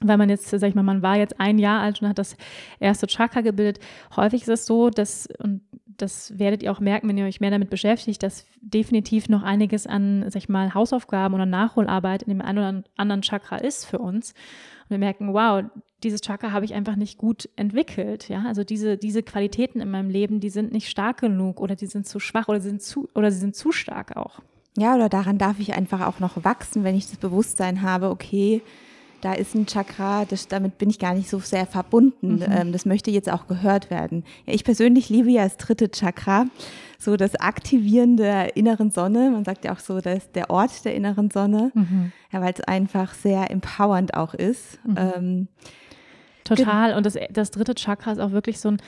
weil 0.00 0.16
man 0.16 0.28
jetzt, 0.28 0.48
sag 0.48 0.62
ich 0.68 0.74
mal, 0.74 0.82
man 0.82 1.02
war 1.02 1.16
jetzt 1.16 1.40
ein 1.40 1.58
Jahr 1.58 1.80
alt 1.80 2.00
und 2.00 2.08
hat 2.08 2.18
das 2.18 2.36
erste 2.78 3.06
Chakra 3.06 3.40
gebildet. 3.40 3.80
Häufig 4.14 4.42
ist 4.42 4.48
es 4.48 4.66
so, 4.66 4.90
dass, 4.90 5.28
und 5.42 5.62
das 5.86 6.38
werdet 6.38 6.62
ihr 6.62 6.70
auch 6.70 6.78
merken, 6.78 7.08
wenn 7.08 7.18
ihr 7.18 7.24
euch 7.24 7.40
mehr 7.40 7.50
damit 7.50 7.70
beschäftigt, 7.70 8.22
dass 8.22 8.46
definitiv 8.60 9.28
noch 9.28 9.42
einiges 9.42 9.86
an, 9.86 10.24
sag 10.28 10.36
ich 10.36 10.48
mal, 10.48 10.72
Hausaufgaben 10.72 11.34
oder 11.34 11.46
Nachholarbeit 11.46 12.22
in 12.22 12.30
dem 12.30 12.40
einen 12.40 12.58
oder 12.58 12.84
anderen 12.96 13.22
Chakra 13.22 13.56
ist 13.56 13.84
für 13.84 13.98
uns. 13.98 14.32
Und 14.84 14.90
wir 14.90 14.98
merken, 14.98 15.34
wow, 15.34 15.64
dieses 16.02 16.20
Chakra 16.20 16.52
habe 16.52 16.64
ich 16.64 16.74
einfach 16.74 16.96
nicht 16.96 17.18
gut 17.18 17.48
entwickelt. 17.56 18.28
Ja, 18.28 18.44
also 18.46 18.64
diese, 18.64 18.96
diese 18.96 19.22
Qualitäten 19.22 19.80
in 19.80 19.90
meinem 19.90 20.10
Leben, 20.10 20.40
die 20.40 20.50
sind 20.50 20.72
nicht 20.72 20.88
stark 20.88 21.20
genug 21.20 21.60
oder 21.60 21.74
die 21.76 21.86
sind 21.86 22.06
zu 22.06 22.20
schwach 22.20 22.48
oder 22.48 22.60
sie 22.60 22.68
sind 22.68 22.82
zu, 22.82 23.08
oder 23.14 23.30
sie 23.30 23.38
sind 23.38 23.56
zu 23.56 23.72
stark 23.72 24.16
auch. 24.16 24.40
Ja, 24.76 24.94
oder 24.94 25.08
daran 25.08 25.38
darf 25.38 25.58
ich 25.58 25.74
einfach 25.74 26.06
auch 26.06 26.20
noch 26.20 26.44
wachsen, 26.44 26.84
wenn 26.84 26.94
ich 26.94 27.08
das 27.08 27.16
Bewusstsein 27.16 27.82
habe, 27.82 28.10
okay, 28.10 28.62
da 29.20 29.32
ist 29.32 29.54
ein 29.54 29.66
Chakra, 29.66 30.24
das, 30.24 30.46
damit 30.46 30.78
bin 30.78 30.90
ich 30.90 30.98
gar 30.98 31.14
nicht 31.14 31.28
so 31.28 31.40
sehr 31.40 31.66
verbunden. 31.66 32.36
Mhm. 32.36 32.46
Ähm, 32.48 32.72
das 32.72 32.86
möchte 32.86 33.10
jetzt 33.10 33.30
auch 33.30 33.48
gehört 33.48 33.90
werden. 33.90 34.24
Ja, 34.46 34.54
ich 34.54 34.62
persönlich 34.62 35.08
liebe 35.08 35.30
ja 35.30 35.44
das 35.44 35.56
dritte 35.56 35.90
Chakra, 35.90 36.46
so 36.98 37.16
das 37.16 37.34
Aktivieren 37.34 38.16
der 38.16 38.56
inneren 38.56 38.90
Sonne. 38.90 39.30
Man 39.30 39.44
sagt 39.44 39.64
ja 39.64 39.72
auch 39.72 39.80
so, 39.80 40.00
das 40.00 40.18
ist 40.18 40.36
der 40.36 40.50
Ort 40.50 40.84
der 40.84 40.94
inneren 40.94 41.30
Sonne, 41.30 41.72
mhm. 41.74 42.12
ja, 42.32 42.40
weil 42.40 42.52
es 42.52 42.60
einfach 42.60 43.14
sehr 43.14 43.50
empowernd 43.50 44.14
auch 44.14 44.34
ist. 44.34 44.78
Mhm. 44.84 44.96
Ähm, 44.96 45.48
Total. 46.48 46.94
Und 46.94 47.06
das, 47.06 47.16
das 47.30 47.50
dritte 47.50 47.74
Chakra 47.74 48.12
ist 48.12 48.18
auch 48.18 48.32
wirklich 48.32 48.60
so 48.60 48.70
ein, 48.70 48.78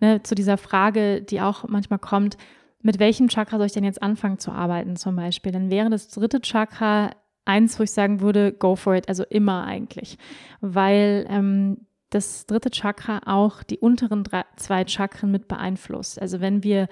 ne, 0.00 0.22
zu 0.22 0.34
dieser 0.34 0.56
Frage, 0.56 1.22
die 1.22 1.40
auch 1.40 1.64
manchmal 1.68 1.98
kommt, 1.98 2.36
mit 2.80 2.98
welchem 2.98 3.28
Chakra 3.28 3.56
soll 3.56 3.66
ich 3.66 3.72
denn 3.72 3.84
jetzt 3.84 4.02
anfangen 4.02 4.38
zu 4.38 4.52
arbeiten 4.52 4.96
zum 4.96 5.16
Beispiel? 5.16 5.52
Dann 5.52 5.70
wäre 5.70 5.90
das 5.90 6.08
dritte 6.08 6.40
Chakra 6.40 7.10
eins, 7.44 7.78
wo 7.78 7.82
ich 7.82 7.92
sagen 7.92 8.20
würde, 8.20 8.52
go 8.52 8.76
for 8.76 8.94
it, 8.94 9.08
also 9.08 9.24
immer 9.24 9.64
eigentlich, 9.64 10.18
weil 10.60 11.26
ähm, 11.28 11.86
das 12.10 12.46
dritte 12.46 12.70
Chakra 12.70 13.20
auch 13.26 13.62
die 13.62 13.78
unteren 13.78 14.24
drei, 14.24 14.44
zwei 14.56 14.86
Chakren 14.86 15.30
mit 15.30 15.48
beeinflusst. 15.48 16.20
Also 16.20 16.40
wenn 16.40 16.62
wir, 16.62 16.88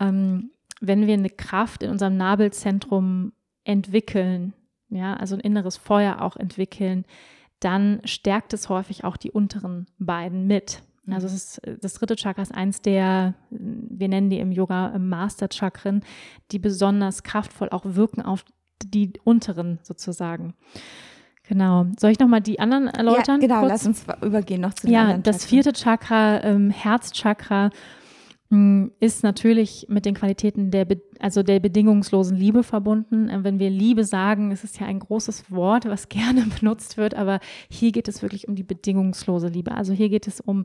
ähm, 0.00 0.50
wenn 0.80 1.06
wir 1.06 1.14
eine 1.14 1.30
Kraft 1.30 1.82
in 1.82 1.90
unserem 1.90 2.16
Nabelzentrum 2.16 3.32
entwickeln, 3.64 4.54
ja, 4.88 5.14
also 5.14 5.34
ein 5.34 5.40
inneres 5.40 5.76
Feuer 5.76 6.22
auch 6.22 6.36
entwickeln, 6.36 7.04
dann 7.60 8.00
stärkt 8.04 8.52
es 8.52 8.68
häufig 8.68 9.04
auch 9.04 9.16
die 9.16 9.30
unteren 9.30 9.86
beiden 9.98 10.46
mit. 10.46 10.82
Also 11.10 11.26
es 11.26 11.34
ist, 11.34 11.60
das 11.80 11.94
dritte 11.94 12.16
Chakra 12.16 12.42
ist 12.42 12.54
eins 12.54 12.82
der, 12.82 13.34
wir 13.50 14.08
nennen 14.08 14.28
die 14.28 14.40
im 14.40 14.52
Yoga 14.52 14.96
Master 14.98 15.48
Chakren, 15.50 16.02
die 16.50 16.58
besonders 16.58 17.22
kraftvoll 17.22 17.70
auch 17.70 17.84
wirken 17.84 18.22
auf 18.22 18.44
die 18.84 19.12
unteren 19.24 19.78
sozusagen. 19.82 20.54
Genau. 21.48 21.86
Soll 21.98 22.10
ich 22.10 22.18
nochmal 22.18 22.42
die 22.42 22.60
anderen 22.60 22.88
erläutern? 22.88 23.40
Ja, 23.40 23.46
genau, 23.46 23.60
kurz? 23.60 23.70
lass 23.70 23.86
uns 23.86 24.04
übergehen 24.20 24.60
noch 24.60 24.74
zu 24.74 24.86
den 24.86 24.92
ja, 24.92 25.00
anderen. 25.00 25.20
Ja, 25.20 25.22
das 25.22 25.46
vierte 25.46 25.72
Chakra, 25.72 26.44
ähm, 26.44 26.68
Herzchakra, 26.70 27.70
ist 28.50 29.22
natürlich 29.22 29.86
mit 29.90 30.06
den 30.06 30.14
Qualitäten 30.14 30.70
der, 30.70 30.86
Be 30.86 31.02
also 31.18 31.42
der 31.42 31.60
bedingungslosen 31.60 32.34
Liebe 32.34 32.62
verbunden. 32.62 33.28
Äh, 33.28 33.44
wenn 33.44 33.58
wir 33.58 33.68
Liebe 33.68 34.04
sagen, 34.04 34.52
ist 34.52 34.64
es 34.64 34.78
ja 34.78 34.86
ein 34.86 35.00
großes 35.00 35.50
Wort, 35.50 35.84
was 35.84 36.08
gerne 36.08 36.46
benutzt 36.58 36.96
wird, 36.96 37.14
aber 37.14 37.40
hier 37.68 37.92
geht 37.92 38.08
es 38.08 38.22
wirklich 38.22 38.48
um 38.48 38.54
die 38.54 38.62
bedingungslose 38.62 39.48
Liebe. 39.48 39.72
Also 39.72 39.92
hier 39.92 40.08
geht 40.08 40.26
es 40.26 40.40
um 40.40 40.64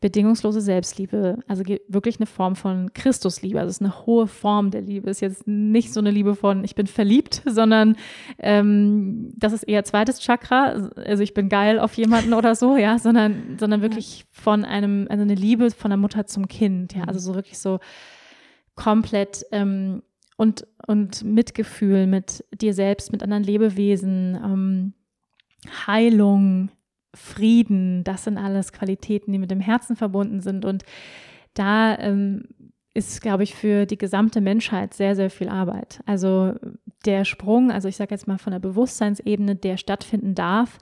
bedingungslose 0.00 0.60
Selbstliebe, 0.60 1.38
also 1.48 1.64
wirklich 1.88 2.18
eine 2.18 2.26
Form 2.26 2.56
von 2.56 2.92
Christusliebe. 2.92 3.58
Also 3.58 3.70
es 3.70 3.76
ist 3.76 3.82
eine 3.82 4.06
hohe 4.06 4.26
Form 4.26 4.70
der 4.70 4.82
Liebe. 4.82 5.08
Es 5.08 5.18
ist 5.18 5.20
jetzt 5.22 5.46
nicht 5.46 5.92
so 5.92 6.00
eine 6.00 6.10
Liebe 6.10 6.34
von 6.34 6.62
ich 6.62 6.74
bin 6.74 6.86
verliebt, 6.86 7.42
sondern 7.46 7.96
ähm, 8.38 9.32
das 9.36 9.52
ist 9.52 9.62
eher 9.62 9.84
zweites 9.84 10.20
Chakra. 10.20 10.90
Also 10.96 11.22
ich 11.22 11.32
bin 11.32 11.48
geil 11.48 11.78
auf 11.78 11.94
jemanden 11.94 12.34
oder 12.34 12.54
so, 12.54 12.76
ja, 12.76 12.98
sondern, 12.98 13.56
sondern 13.58 13.80
wirklich 13.80 14.26
von 14.30 14.64
einem, 14.64 15.06
also 15.08 15.22
eine 15.22 15.34
Liebe 15.34 15.70
von 15.70 15.90
der 15.90 15.98
Mutter 15.98 16.26
zum 16.26 16.48
Kind, 16.48 16.94
ja, 16.94 17.04
also 17.04 17.18
so 17.18 17.34
wirklich 17.34 17.58
so 17.58 17.80
komplett 18.74 19.46
ähm, 19.52 20.02
und, 20.36 20.66
und 20.86 21.22
Mitgefühl 21.24 22.06
mit 22.06 22.44
dir 22.52 22.74
selbst, 22.74 23.12
mit 23.12 23.22
anderen 23.22 23.44
Lebewesen, 23.44 24.34
ähm, 24.34 24.92
Heilung, 25.86 26.70
Frieden, 27.14 28.04
das 28.04 28.24
sind 28.24 28.38
alles 28.38 28.72
Qualitäten, 28.72 29.32
die 29.32 29.38
mit 29.38 29.50
dem 29.50 29.60
Herzen 29.60 29.96
verbunden 29.96 30.40
sind. 30.40 30.64
Und 30.64 30.84
da 31.54 31.98
ähm, 31.98 32.44
ist, 32.94 33.20
glaube 33.20 33.42
ich, 33.42 33.54
für 33.54 33.86
die 33.86 33.98
gesamte 33.98 34.40
Menschheit 34.40 34.94
sehr, 34.94 35.16
sehr 35.16 35.30
viel 35.30 35.48
Arbeit. 35.48 36.00
Also 36.06 36.54
der 37.04 37.24
Sprung, 37.24 37.70
also 37.70 37.88
ich 37.88 37.96
sage 37.96 38.14
jetzt 38.14 38.28
mal 38.28 38.38
von 38.38 38.52
der 38.52 38.60
Bewusstseinsebene, 38.60 39.56
der 39.56 39.76
stattfinden 39.76 40.34
darf, 40.34 40.78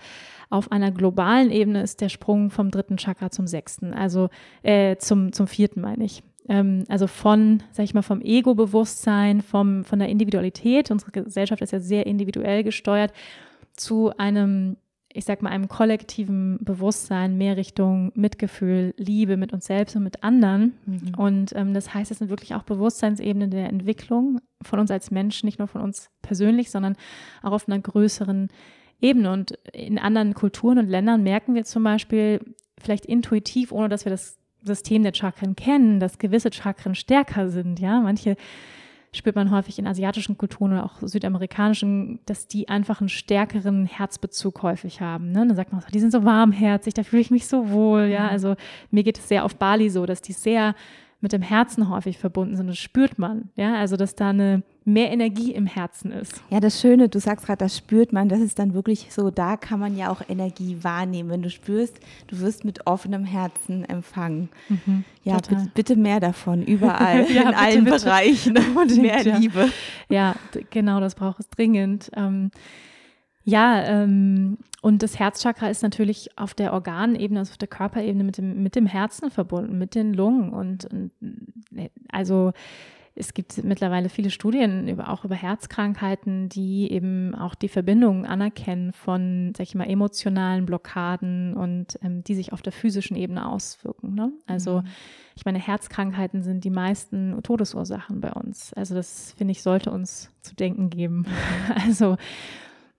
auf 0.50 0.70
einer 0.70 0.90
globalen 0.90 1.50
Ebene 1.50 1.82
ist 1.82 2.02
der 2.02 2.10
Sprung 2.10 2.50
vom 2.50 2.70
dritten 2.70 2.98
Chakra 2.98 3.30
zum 3.30 3.46
sechsten, 3.46 3.94
also 3.94 4.28
äh, 4.62 4.96
zum, 4.96 5.32
zum 5.32 5.46
vierten 5.46 5.80
meine 5.80 6.04
ich. 6.04 6.22
Ähm, 6.46 6.84
also 6.88 7.06
von, 7.06 7.62
sag 7.70 7.84
ich 7.84 7.94
mal, 7.94 8.02
vom 8.02 8.20
Ego-Bewusstsein, 8.20 9.40
vom, 9.40 9.82
von 9.82 9.98
der 9.98 10.10
Individualität, 10.10 10.90
unsere 10.90 11.10
Gesellschaft 11.10 11.62
ist 11.62 11.72
ja 11.72 11.80
sehr 11.80 12.06
individuell 12.06 12.64
gesteuert, 12.64 13.14
zu 13.74 14.14
einem 14.18 14.76
ich 15.14 15.24
sag 15.24 15.42
mal, 15.42 15.50
einem 15.50 15.68
kollektiven 15.68 16.58
Bewusstsein 16.62 17.36
mehr 17.36 17.56
Richtung 17.56 18.12
Mitgefühl, 18.14 18.94
Liebe 18.96 19.36
mit 19.36 19.52
uns 19.52 19.66
selbst 19.66 19.96
und 19.96 20.02
mit 20.02 20.22
anderen. 20.22 20.74
Mhm. 20.86 21.14
Und 21.16 21.52
ähm, 21.54 21.74
das 21.74 21.92
heißt, 21.92 22.10
es 22.10 22.18
sind 22.18 22.30
wirklich 22.30 22.54
auch 22.54 22.62
Bewusstseinsebenen 22.62 23.50
der 23.50 23.68
Entwicklung 23.68 24.40
von 24.62 24.78
uns 24.78 24.90
als 24.90 25.10
Menschen, 25.10 25.46
nicht 25.46 25.58
nur 25.58 25.68
von 25.68 25.82
uns 25.82 26.10
persönlich, 26.22 26.70
sondern 26.70 26.96
auch 27.42 27.52
auf 27.52 27.68
einer 27.68 27.78
größeren 27.78 28.48
Ebene. 29.00 29.32
Und 29.32 29.52
in 29.72 29.98
anderen 29.98 30.34
Kulturen 30.34 30.78
und 30.78 30.88
Ländern 30.88 31.22
merken 31.22 31.54
wir 31.54 31.64
zum 31.64 31.84
Beispiel 31.84 32.40
vielleicht 32.78 33.06
intuitiv, 33.06 33.72
ohne 33.72 33.88
dass 33.88 34.04
wir 34.04 34.10
das 34.10 34.38
System 34.64 35.02
der 35.02 35.14
Chakren 35.14 35.56
kennen, 35.56 36.00
dass 36.00 36.18
gewisse 36.18 36.52
Chakren 36.52 36.94
stärker 36.94 37.48
sind. 37.48 37.80
Ja, 37.80 38.00
manche 38.00 38.36
spürt 39.14 39.36
man 39.36 39.50
häufig 39.50 39.78
in 39.78 39.86
asiatischen 39.86 40.38
Kulturen 40.38 40.72
oder 40.72 40.84
auch 40.84 40.96
südamerikanischen, 41.02 42.20
dass 42.24 42.48
die 42.48 42.68
einfach 42.68 43.00
einen 43.00 43.10
stärkeren 43.10 43.84
Herzbezug 43.84 44.62
häufig 44.62 45.00
haben. 45.00 45.32
Ne? 45.32 45.46
Dann 45.46 45.54
sagt 45.54 45.72
man, 45.72 45.82
die 45.92 46.00
sind 46.00 46.12
so 46.12 46.24
warmherzig, 46.24 46.94
da 46.94 47.02
fühle 47.02 47.22
ich 47.22 47.30
mich 47.30 47.46
so 47.46 47.70
wohl. 47.70 48.04
Ja, 48.04 48.24
mhm. 48.24 48.30
also 48.30 48.54
mir 48.90 49.02
geht 49.02 49.18
es 49.18 49.28
sehr 49.28 49.44
auf 49.44 49.56
Bali 49.56 49.90
so, 49.90 50.06
dass 50.06 50.22
die 50.22 50.32
sehr 50.32 50.74
mit 51.20 51.32
dem 51.32 51.42
Herzen 51.42 51.88
häufig 51.88 52.18
verbunden 52.18 52.56
sind. 52.56 52.68
Das 52.68 52.78
spürt 52.78 53.18
man. 53.18 53.50
Ja, 53.54 53.76
also 53.76 53.96
dass 53.96 54.14
da 54.14 54.30
eine 54.30 54.62
mehr 54.84 55.10
Energie 55.12 55.52
im 55.52 55.66
Herzen 55.66 56.10
ist. 56.10 56.42
Ja, 56.50 56.60
das 56.60 56.80
Schöne, 56.80 57.08
du 57.08 57.20
sagst 57.20 57.46
gerade, 57.46 57.58
das 57.58 57.76
spürt 57.76 58.12
man, 58.12 58.28
das 58.28 58.40
ist 58.40 58.58
dann 58.58 58.74
wirklich 58.74 59.08
so, 59.10 59.30
da 59.30 59.56
kann 59.56 59.78
man 59.78 59.96
ja 59.96 60.10
auch 60.10 60.22
Energie 60.28 60.78
wahrnehmen. 60.82 61.30
Wenn 61.30 61.42
du 61.42 61.50
spürst, 61.50 61.98
du 62.26 62.40
wirst 62.40 62.64
mit 62.64 62.86
offenem 62.86 63.24
Herzen 63.24 63.84
empfangen. 63.84 64.48
Mhm, 64.68 65.04
ja, 65.24 65.36
bitte, 65.36 65.70
bitte, 65.74 65.96
mehr 65.96 66.20
davon, 66.20 66.62
überall, 66.62 67.30
ja, 67.30 67.42
in 67.42 67.46
bitte, 67.46 67.56
allen 67.56 67.84
bitte. 67.84 68.04
Bereichen 68.04 68.58
und 68.76 68.96
mehr 68.96 69.22
ja. 69.22 69.36
Liebe. 69.36 69.68
Ja, 70.08 70.34
genau, 70.70 71.00
das 71.00 71.14
braucht 71.14 71.40
es 71.40 71.48
dringend. 71.48 72.10
Ähm, 72.14 72.50
ja, 73.44 73.82
ähm, 73.82 74.58
und 74.82 75.02
das 75.02 75.18
Herzchakra 75.18 75.68
ist 75.68 75.82
natürlich 75.82 76.36
auf 76.36 76.54
der 76.54 76.72
Organebene, 76.72 77.38
also 77.38 77.52
auf 77.52 77.58
der 77.58 77.68
Körperebene 77.68 78.24
mit 78.24 78.38
dem, 78.38 78.62
mit 78.62 78.74
dem 78.74 78.86
Herzen 78.86 79.30
verbunden, 79.30 79.78
mit 79.78 79.94
den 79.94 80.12
Lungen. 80.12 80.52
Und, 80.52 80.86
und 80.86 81.10
also 82.10 82.52
es 83.14 83.34
gibt 83.34 83.62
mittlerweile 83.62 84.08
viele 84.08 84.30
Studien 84.30 84.88
über, 84.88 85.10
auch 85.10 85.24
über 85.24 85.34
Herzkrankheiten, 85.34 86.48
die 86.48 86.90
eben 86.90 87.34
auch 87.34 87.54
die 87.54 87.68
Verbindung 87.68 88.24
anerkennen 88.24 88.92
von, 88.92 89.52
sag 89.56 89.64
ich 89.64 89.74
mal, 89.74 89.88
emotionalen 89.88 90.64
Blockaden 90.64 91.54
und 91.54 91.98
ähm, 92.02 92.24
die 92.24 92.34
sich 92.34 92.52
auf 92.52 92.62
der 92.62 92.72
physischen 92.72 93.16
Ebene 93.16 93.46
auswirken. 93.46 94.14
Ne? 94.14 94.32
Also 94.46 94.80
mhm. 94.80 94.86
ich 95.36 95.44
meine, 95.44 95.58
Herzkrankheiten 95.58 96.42
sind 96.42 96.64
die 96.64 96.70
meisten 96.70 97.42
Todesursachen 97.42 98.20
bei 98.20 98.32
uns. 98.32 98.72
Also 98.72 98.94
das, 98.94 99.34
finde 99.36 99.52
ich, 99.52 99.62
sollte 99.62 99.90
uns 99.90 100.30
zu 100.40 100.54
denken 100.54 100.88
geben. 100.88 101.26
also 101.84 102.16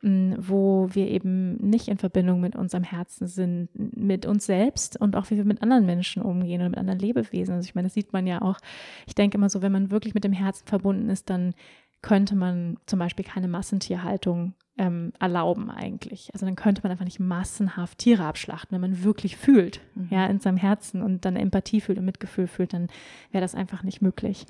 wo 0.04 0.90
wir 0.92 1.08
eben 1.08 1.56
nicht 1.58 1.88
in 1.88 1.98
Verbindung 1.98 2.42
mit 2.42 2.58
unserem 2.58 2.84
Herzen 2.84 3.28
sind, 3.28 3.70
mit 3.74 4.26
uns 4.26 4.46
selbst 4.46 5.00
und 5.00 5.16
auch 5.16 5.30
wie 5.32 5.38
wir 5.38 5.46
mit 5.46 5.64
anderen 5.64 5.86
Menschen 5.86 6.22
umgehen 6.22 6.62
und 6.62 6.72
mit 6.72 6.80
anderen 6.80 7.00
Lebewesen. 7.00 7.56
Also 7.56 7.66
ich 7.66 7.74
meine, 7.74 7.88
das 7.88 7.94
sieht 7.94 8.12
man 8.12 8.28
ja 8.28 8.42
auch. 8.42 8.60
Ich 9.08 9.16
denke 9.16 9.38
immer 9.38 9.50
so, 9.50 9.62
wenn 9.62 9.72
man 9.72 9.92
wirklich 9.92 10.14
mit 10.14 10.26
dem 10.26 10.34
Herzen 10.34 10.68
verbunden 10.68 11.10
ist, 11.10 11.30
dann 11.30 11.54
könnte 12.02 12.36
man 12.36 12.78
zum 12.86 13.00
Beispiel 13.00 13.24
keine 13.24 13.48
Massentierhaltung 13.48 14.54
ähm, 14.78 15.14
erlauben 15.20 15.70
eigentlich. 15.70 16.32
Also 16.34 16.46
dann 16.46 16.58
könnte 16.58 16.82
man 16.84 16.92
einfach 16.92 17.06
nicht 17.06 17.22
massenhaft 17.22 18.00
Tiere 18.00 18.26
abschlachten, 18.26 18.72
wenn 18.72 18.82
man 18.82 19.04
wirklich 19.04 19.38
fühlt, 19.38 19.80
mhm. 19.96 20.08
ja, 20.12 20.26
in 20.26 20.40
seinem 20.40 20.58
Herzen 20.58 21.02
und 21.02 21.24
dann 21.24 21.38
Empathie 21.38 21.80
fühlt 21.80 21.98
und 21.98 22.06
Mitgefühl 22.06 22.48
fühlt, 22.48 22.74
dann 22.74 22.88
wäre 23.32 23.42
das 23.42 23.56
einfach 23.56 23.84
nicht 23.84 24.02
möglich. 24.02 24.46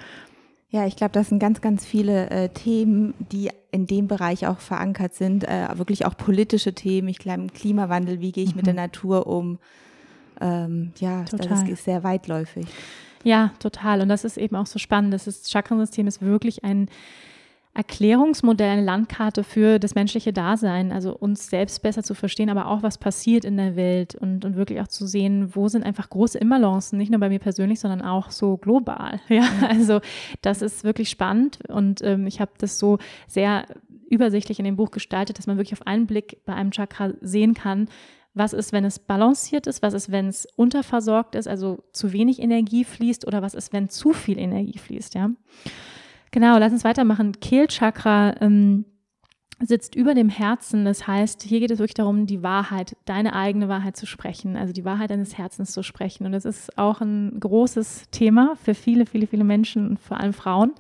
Ja, 0.73 0.87
ich 0.87 0.95
glaube, 0.95 1.11
das 1.11 1.29
sind 1.29 1.37
ganz, 1.37 1.61
ganz 1.61 1.85
viele 1.85 2.31
äh, 2.31 2.49
Themen, 2.49 3.13
die 3.19 3.51
in 3.69 3.85
dem 3.85 4.07
Bereich 4.07 4.47
auch 4.47 4.59
verankert 4.59 5.13
sind, 5.13 5.43
äh, 5.43 5.67
wirklich 5.75 6.07
auch 6.07 6.17
politische 6.17 6.73
Themen. 6.73 7.09
Ich 7.09 7.19
glaube, 7.19 7.45
Klimawandel, 7.53 8.21
wie 8.21 8.31
gehe 8.31 8.43
ich 8.43 8.53
mhm. 8.53 8.55
mit 8.55 8.65
der 8.65 8.73
mhm. 8.73 8.79
Natur 8.79 9.27
um? 9.27 9.59
Ähm, 10.41 10.91
ja, 10.99 11.25
total. 11.25 11.47
das 11.47 11.69
ist 11.69 11.83
sehr 11.83 12.03
weitläufig. 12.03 12.65
Ja, 13.23 13.51
total. 13.59 14.01
Und 14.01 14.09
das 14.09 14.23
ist 14.23 14.35
eben 14.35 14.55
auch 14.55 14.65
so 14.65 14.79
spannend. 14.79 15.13
Das, 15.13 15.27
ist, 15.27 15.43
das 15.43 15.51
Chakrensystem 15.51 16.07
ist 16.07 16.23
wirklich 16.23 16.63
ein 16.63 16.89
Erklärungsmodell, 17.75 18.69
eine 18.69 18.83
Landkarte 18.83 19.43
für 19.43 19.79
das 19.79 19.95
menschliche 19.95 20.31
Dasein, 20.31 20.91
also 20.91 21.15
uns 21.15 21.49
selbst 21.49 21.81
besser 21.81 22.03
zu 22.03 22.13
verstehen, 22.13 22.51
aber 22.51 22.67
auch 22.67 22.83
was 22.83 22.99
passiert 22.99 23.45
in 23.45 23.57
der 23.57 23.75
Welt 23.75 24.13
und, 24.13 24.45
und 24.45 24.55
wirklich 24.55 24.79
auch 24.79 24.87
zu 24.87 25.07
sehen, 25.07 25.55
wo 25.55 25.67
sind 25.67 25.83
einfach 25.83 26.09
große 26.09 26.37
Imbalancen, 26.37 26.99
nicht 26.99 27.09
nur 27.09 27.19
bei 27.19 27.29
mir 27.29 27.39
persönlich, 27.39 27.79
sondern 27.79 28.03
auch 28.03 28.29
so 28.29 28.57
global. 28.57 29.19
Ja, 29.29 29.47
also 29.67 30.01
das 30.41 30.61
ist 30.61 30.83
wirklich 30.83 31.09
spannend 31.09 31.57
und 31.67 32.03
ähm, 32.03 32.27
ich 32.27 32.39
habe 32.39 32.51
das 32.59 32.77
so 32.77 32.99
sehr 33.27 33.65
übersichtlich 34.07 34.59
in 34.59 34.65
dem 34.65 34.75
Buch 34.75 34.91
gestaltet, 34.91 35.39
dass 35.39 35.47
man 35.47 35.57
wirklich 35.57 35.73
auf 35.73 35.87
einen 35.87 36.05
Blick 36.05 36.45
bei 36.45 36.53
einem 36.53 36.69
Chakra 36.69 37.13
sehen 37.21 37.55
kann, 37.55 37.87
was 38.35 38.53
ist, 38.53 38.73
wenn 38.73 38.85
es 38.85 38.99
balanciert 38.99 39.65
ist, 39.65 39.81
was 39.81 39.95
ist, 39.95 40.11
wenn 40.11 40.27
es 40.27 40.47
unterversorgt 40.55 41.33
ist, 41.33 41.47
also 41.47 41.83
zu 41.93 42.13
wenig 42.13 42.39
Energie 42.39 42.83
fließt 42.83 43.25
oder 43.25 43.41
was 43.41 43.55
ist, 43.55 43.73
wenn 43.73 43.89
zu 43.89 44.13
viel 44.13 44.37
Energie 44.37 44.77
fließt, 44.77 45.15
ja. 45.15 45.31
Genau, 46.33 46.57
lass 46.57 46.73
uns 46.73 46.83
weitermachen. 46.83 47.39
Kehlchakra 47.39 48.41
ähm, 48.41 48.85
sitzt 49.61 49.93
über 49.93 50.15
dem 50.15 50.29
Herzen. 50.29 50.83
Das 50.83 51.05
heißt, 51.05 51.43
hier 51.43 51.59
geht 51.59 51.69
es 51.69 51.77
wirklich 51.77 51.93
darum, 51.93 52.25
die 52.25 52.41
Wahrheit, 52.41 52.97
deine 53.05 53.35
eigene 53.35 53.69
Wahrheit 53.69 53.95
zu 53.95 54.07
sprechen, 54.07 54.57
also 54.57 54.73
die 54.73 54.83
Wahrheit 54.83 55.11
deines 55.11 55.37
Herzens 55.37 55.71
zu 55.71 55.83
sprechen. 55.83 56.25
Und 56.25 56.31
das 56.31 56.43
ist 56.43 56.75
auch 56.75 57.01
ein 57.01 57.39
großes 57.39 58.09
Thema 58.09 58.55
für 58.55 58.73
viele, 58.73 59.05
viele, 59.05 59.27
viele 59.27 59.43
Menschen 59.43 59.97
vor 59.97 60.19
allem 60.19 60.33
Frauen 60.33 60.73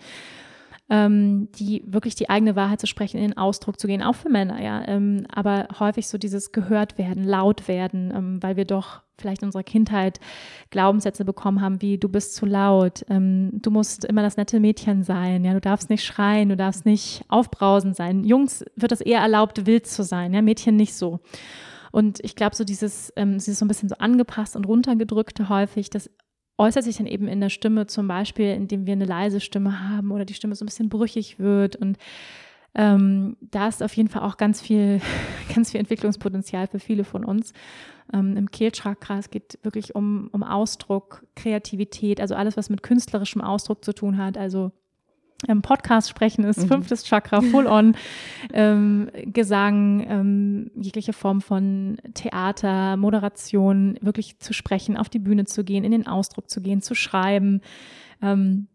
ähm, 0.89 1.49
die 1.55 1.83
wirklich 1.85 2.15
die 2.15 2.29
eigene 2.29 2.55
Wahrheit 2.55 2.79
zu 2.79 2.87
sprechen, 2.87 3.17
in 3.17 3.23
den 3.23 3.37
Ausdruck 3.37 3.79
zu 3.79 3.87
gehen, 3.87 4.03
auch 4.03 4.15
für 4.15 4.29
Männer, 4.29 4.61
ja. 4.61 4.87
Ähm, 4.87 5.25
aber 5.33 5.67
häufig 5.79 6.07
so 6.07 6.17
dieses 6.17 6.51
gehört 6.51 6.97
werden, 6.97 7.23
laut 7.23 7.67
werden, 7.67 8.11
ähm, 8.15 8.43
weil 8.43 8.57
wir 8.57 8.65
doch 8.65 9.02
vielleicht 9.19 9.41
in 9.41 9.47
unserer 9.47 9.63
Kindheit 9.63 10.19
Glaubenssätze 10.69 11.25
bekommen 11.25 11.61
haben, 11.61 11.81
wie 11.81 11.97
du 11.97 12.09
bist 12.09 12.35
zu 12.35 12.45
laut, 12.45 13.05
ähm, 13.09 13.51
du 13.53 13.71
musst 13.71 14.05
immer 14.05 14.21
das 14.21 14.37
nette 14.37 14.59
Mädchen 14.59 15.03
sein, 15.03 15.43
ja, 15.45 15.53
du 15.53 15.61
darfst 15.61 15.89
nicht 15.89 16.03
schreien, 16.03 16.49
du 16.49 16.57
darfst 16.57 16.85
nicht 16.85 17.23
aufbrausend 17.29 17.95
sein. 17.95 18.23
Jungs 18.23 18.65
wird 18.75 18.91
das 18.91 19.01
eher 19.01 19.19
erlaubt, 19.19 19.65
wild 19.65 19.87
zu 19.87 20.03
sein, 20.03 20.33
ja, 20.33 20.41
Mädchen 20.41 20.75
nicht 20.75 20.95
so. 20.95 21.19
Und 21.91 22.19
ich 22.23 22.35
glaube, 22.35 22.55
so 22.55 22.63
dieses, 22.63 23.13
ähm, 23.15 23.33
dieses 23.33 23.59
so 23.59 23.65
ein 23.65 23.67
bisschen 23.67 23.89
so 23.89 23.95
angepasst 23.99 24.55
und 24.55 24.65
runtergedrückte 24.65 25.49
häufig, 25.49 25.91
das 25.91 26.09
äußert 26.57 26.83
sich 26.83 26.97
dann 26.97 27.07
eben 27.07 27.27
in 27.27 27.41
der 27.41 27.49
Stimme, 27.49 27.87
zum 27.87 28.07
Beispiel, 28.07 28.47
indem 28.47 28.85
wir 28.85 28.93
eine 28.93 29.05
leise 29.05 29.39
Stimme 29.39 29.89
haben 29.89 30.11
oder 30.11 30.25
die 30.25 30.33
Stimme 30.33 30.55
so 30.55 30.63
ein 30.63 30.67
bisschen 30.67 30.89
brüchig 30.89 31.39
wird. 31.39 31.75
Und 31.75 31.97
ähm, 32.75 33.37
da 33.39 33.67
ist 33.67 33.83
auf 33.83 33.93
jeden 33.93 34.09
Fall 34.09 34.23
auch 34.23 34.37
ganz 34.37 34.61
viel, 34.61 34.99
ganz 35.53 35.71
viel 35.71 35.79
Entwicklungspotenzial 35.79 36.67
für 36.67 36.79
viele 36.79 37.03
von 37.03 37.23
uns. 37.23 37.53
Ähm, 38.11 38.35
Im 38.35 38.51
Kehlchakra, 38.51 39.19
es 39.19 39.29
geht 39.29 39.59
wirklich 39.63 39.95
um, 39.95 40.29
um 40.31 40.43
Ausdruck, 40.43 41.25
Kreativität, 41.35 42.19
also 42.19 42.35
alles, 42.35 42.57
was 42.57 42.69
mit 42.69 42.83
künstlerischem 42.83 43.41
Ausdruck 43.41 43.83
zu 43.85 43.93
tun 43.93 44.17
hat. 44.17 44.37
Also 44.37 44.71
ähm, 45.47 45.61
Podcast 45.61 46.09
sprechen 46.09 46.43
ist, 46.45 46.63
mhm. 46.63 46.67
fünftes 46.67 47.03
Chakra, 47.03 47.41
full 47.41 47.67
on, 47.67 47.95
ähm, 48.53 49.09
Gesang, 49.25 50.05
ähm, 50.07 50.71
jegliche 50.75 51.13
Form 51.13 51.41
von 51.41 51.97
Theater, 52.13 52.97
Moderation, 52.97 53.97
wirklich 54.01 54.39
zu 54.39 54.53
sprechen, 54.53 54.97
auf 54.97 55.09
die 55.09 55.19
Bühne 55.19 55.45
zu 55.45 55.63
gehen, 55.63 55.83
in 55.83 55.91
den 55.91 56.07
Ausdruck 56.07 56.49
zu 56.49 56.61
gehen, 56.61 56.81
zu 56.81 56.95
schreiben, 56.95 57.61
ähm, 58.21 58.67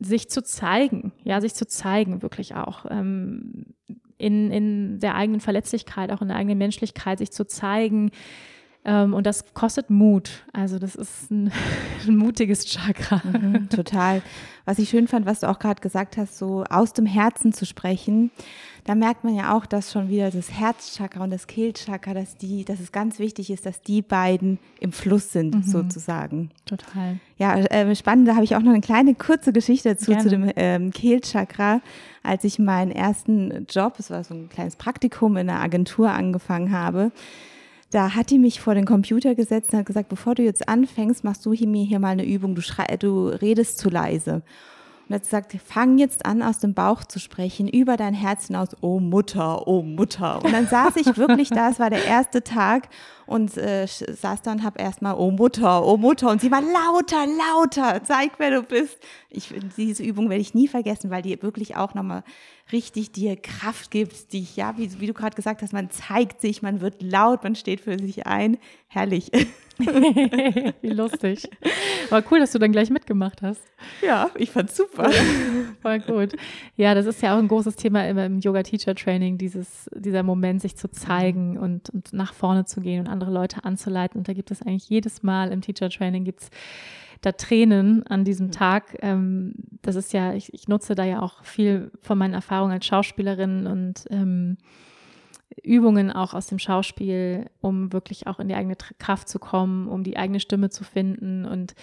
sich 0.00 0.30
zu 0.30 0.42
zeigen, 0.42 1.12
ja, 1.22 1.40
sich 1.40 1.54
zu 1.54 1.66
zeigen, 1.66 2.22
wirklich 2.22 2.54
auch. 2.54 2.86
Ähm, 2.90 3.66
in, 4.16 4.50
in 4.50 4.98
der 4.98 5.14
eigenen 5.14 5.40
Verletzlichkeit, 5.40 6.10
auch 6.10 6.20
in 6.20 6.28
der 6.28 6.36
eigenen 6.36 6.58
Menschlichkeit, 6.58 7.18
sich 7.18 7.30
zu 7.30 7.46
zeigen, 7.46 8.10
ähm, 8.90 9.14
und 9.14 9.24
das 9.24 9.44
kostet 9.54 9.88
Mut. 9.88 10.44
Also 10.52 10.80
das 10.80 10.96
ist 10.96 11.30
ein, 11.30 11.52
ein 12.08 12.16
mutiges 12.16 12.64
Chakra. 12.66 13.22
Mhm, 13.24 13.68
total. 13.68 14.20
Was 14.64 14.78
ich 14.80 14.88
schön 14.88 15.06
fand, 15.06 15.26
was 15.26 15.40
du 15.40 15.48
auch 15.48 15.60
gerade 15.60 15.80
gesagt 15.80 16.16
hast, 16.16 16.36
so 16.36 16.64
aus 16.68 16.92
dem 16.92 17.06
Herzen 17.06 17.52
zu 17.52 17.66
sprechen, 17.66 18.30
da 18.84 18.96
merkt 18.96 19.22
man 19.22 19.36
ja 19.36 19.56
auch, 19.56 19.66
dass 19.66 19.92
schon 19.92 20.08
wieder 20.08 20.30
das 20.30 20.50
Herzchakra 20.50 21.22
und 21.22 21.30
das 21.30 21.46
Kehlchakra, 21.46 22.14
dass 22.14 22.36
die, 22.36 22.64
dass 22.64 22.80
es 22.80 22.90
ganz 22.90 23.20
wichtig 23.20 23.50
ist, 23.50 23.64
dass 23.64 23.82
die 23.82 24.02
beiden 24.02 24.58
im 24.80 24.90
Fluss 24.90 25.32
sind, 25.32 25.54
mhm. 25.54 25.62
sozusagen. 25.62 26.50
Total. 26.64 27.20
Ja, 27.36 27.56
äh, 27.56 27.94
spannend, 27.94 28.26
da 28.26 28.34
habe 28.34 28.44
ich 28.44 28.56
auch 28.56 28.62
noch 28.62 28.72
eine 28.72 28.80
kleine 28.80 29.14
kurze 29.14 29.52
Geschichte 29.52 29.90
dazu 29.90 30.10
Gerne. 30.10 30.22
zu 30.22 30.28
dem 30.30 30.50
ähm, 30.56 30.90
Kehlchakra. 30.90 31.80
Als 32.24 32.42
ich 32.42 32.58
meinen 32.58 32.90
ersten 32.90 33.66
Job, 33.68 33.94
es 33.98 34.10
war 34.10 34.24
so 34.24 34.34
ein 34.34 34.48
kleines 34.48 34.76
Praktikum 34.76 35.36
in 35.36 35.48
einer 35.48 35.60
Agentur 35.60 36.10
angefangen 36.10 36.72
habe, 36.72 37.12
da 37.90 38.14
hat 38.14 38.30
die 38.30 38.38
mich 38.38 38.60
vor 38.60 38.74
den 38.74 38.86
Computer 38.86 39.34
gesetzt 39.34 39.72
und 39.72 39.80
hat 39.80 39.86
gesagt, 39.86 40.08
bevor 40.08 40.34
du 40.34 40.42
jetzt 40.42 40.68
anfängst, 40.68 41.24
machst 41.24 41.44
du 41.44 41.52
hier, 41.52 41.68
mir 41.68 41.84
hier 41.84 41.98
mal 41.98 42.10
eine 42.10 42.24
Übung, 42.24 42.54
du, 42.54 42.62
schrei 42.62 42.96
du 42.96 43.28
redest 43.28 43.78
zu 43.78 43.90
leise. 43.90 44.42
Und 45.08 45.16
hat 45.16 45.22
gesagt, 45.22 45.56
fang 45.66 45.98
jetzt 45.98 46.24
an, 46.24 46.40
aus 46.40 46.60
dem 46.60 46.72
Bauch 46.72 47.02
zu 47.02 47.18
sprechen, 47.18 47.66
über 47.66 47.96
dein 47.96 48.14
Herz 48.14 48.46
hinaus, 48.46 48.68
oh 48.80 49.00
Mutter, 49.00 49.66
oh 49.66 49.82
Mutter. 49.82 50.44
Und 50.44 50.52
dann 50.52 50.68
saß 50.68 50.94
ich 50.94 51.16
wirklich 51.16 51.48
da, 51.48 51.70
es 51.70 51.80
war 51.80 51.90
der 51.90 52.04
erste 52.04 52.44
Tag 52.44 52.88
und 53.26 53.56
äh, 53.56 53.88
saß 53.88 54.42
da 54.42 54.52
und 54.52 54.62
habe 54.62 54.78
erstmal, 54.78 55.16
oh 55.16 55.32
Mutter, 55.32 55.84
oh 55.84 55.96
Mutter. 55.96 56.30
Und 56.30 56.40
sie 56.40 56.52
war 56.52 56.62
lauter, 56.62 57.26
lauter, 57.26 58.04
zeig, 58.04 58.34
wer 58.38 58.52
du 58.52 58.62
bist. 58.62 58.98
Ich, 59.30 59.52
diese 59.76 60.04
Übung 60.04 60.30
werde 60.30 60.42
ich 60.42 60.54
nie 60.54 60.68
vergessen, 60.68 61.10
weil 61.10 61.22
die 61.22 61.42
wirklich 61.42 61.76
auch 61.76 61.94
nochmal 61.94 62.22
richtig 62.72 63.12
dir 63.12 63.36
Kraft 63.36 63.90
gibt, 63.90 64.32
die, 64.32 64.46
ja, 64.54 64.76
wie, 64.76 65.00
wie 65.00 65.06
du 65.06 65.12
gerade 65.12 65.36
gesagt 65.36 65.62
hast, 65.62 65.72
man 65.72 65.90
zeigt 65.90 66.40
sich, 66.40 66.62
man 66.62 66.80
wird 66.80 67.02
laut, 67.02 67.42
man 67.42 67.54
steht 67.54 67.80
für 67.80 67.98
sich 67.98 68.26
ein. 68.26 68.58
Herrlich. 68.88 69.30
wie 69.78 70.90
lustig. 70.90 71.48
War 72.10 72.22
cool, 72.30 72.40
dass 72.40 72.52
du 72.52 72.58
dann 72.58 72.72
gleich 72.72 72.90
mitgemacht 72.90 73.40
hast. 73.40 73.62
Ja, 74.02 74.30
ich 74.34 74.50
fand's 74.50 74.76
super. 74.76 75.10
Voll 75.80 76.00
gut. 76.00 76.34
Ja, 76.76 76.94
das 76.94 77.06
ist 77.06 77.22
ja 77.22 77.34
auch 77.34 77.38
ein 77.38 77.48
großes 77.48 77.76
Thema 77.76 78.06
immer 78.08 78.26
im 78.26 78.40
Yoga-Teacher-Training, 78.40 79.38
dieses, 79.38 79.88
dieser 79.94 80.22
Moment, 80.22 80.60
sich 80.60 80.76
zu 80.76 80.90
zeigen 80.90 81.56
und, 81.56 81.90
und 81.90 82.12
nach 82.12 82.34
vorne 82.34 82.64
zu 82.64 82.80
gehen 82.80 83.00
und 83.00 83.06
andere 83.06 83.30
Leute 83.30 83.64
anzuleiten. 83.64 84.18
Und 84.18 84.28
da 84.28 84.32
gibt 84.32 84.50
es 84.50 84.60
eigentlich 84.62 84.88
jedes 84.88 85.22
Mal 85.22 85.52
im 85.52 85.60
Teacher-Training 85.60 86.24
gibt's 86.24 86.50
da 87.20 87.32
Tränen 87.32 88.06
an 88.06 88.24
diesem 88.24 88.46
mhm. 88.46 88.52
Tag. 88.52 88.96
Ähm, 89.00 89.54
das 89.82 89.96
ist 89.96 90.12
ja, 90.12 90.32
ich, 90.34 90.52
ich, 90.54 90.68
nutze 90.68 90.94
da 90.94 91.04
ja 91.04 91.20
auch 91.20 91.44
viel 91.44 91.90
von 92.00 92.18
meinen 92.18 92.34
Erfahrungen 92.34 92.72
als 92.72 92.86
Schauspielerin 92.86 93.66
und 93.66 94.06
ähm, 94.10 94.56
Übungen 95.62 96.10
auch 96.10 96.32
aus 96.32 96.46
dem 96.46 96.58
Schauspiel, 96.58 97.46
um 97.60 97.92
wirklich 97.92 98.26
auch 98.26 98.38
in 98.38 98.48
die 98.48 98.54
eigene 98.54 98.76
Kraft 98.98 99.28
zu 99.28 99.38
kommen, 99.38 99.88
um 99.88 100.04
die 100.04 100.16
eigene 100.16 100.40
Stimme 100.40 100.70
zu 100.70 100.84
finden. 100.84 101.44
Und 101.44 101.74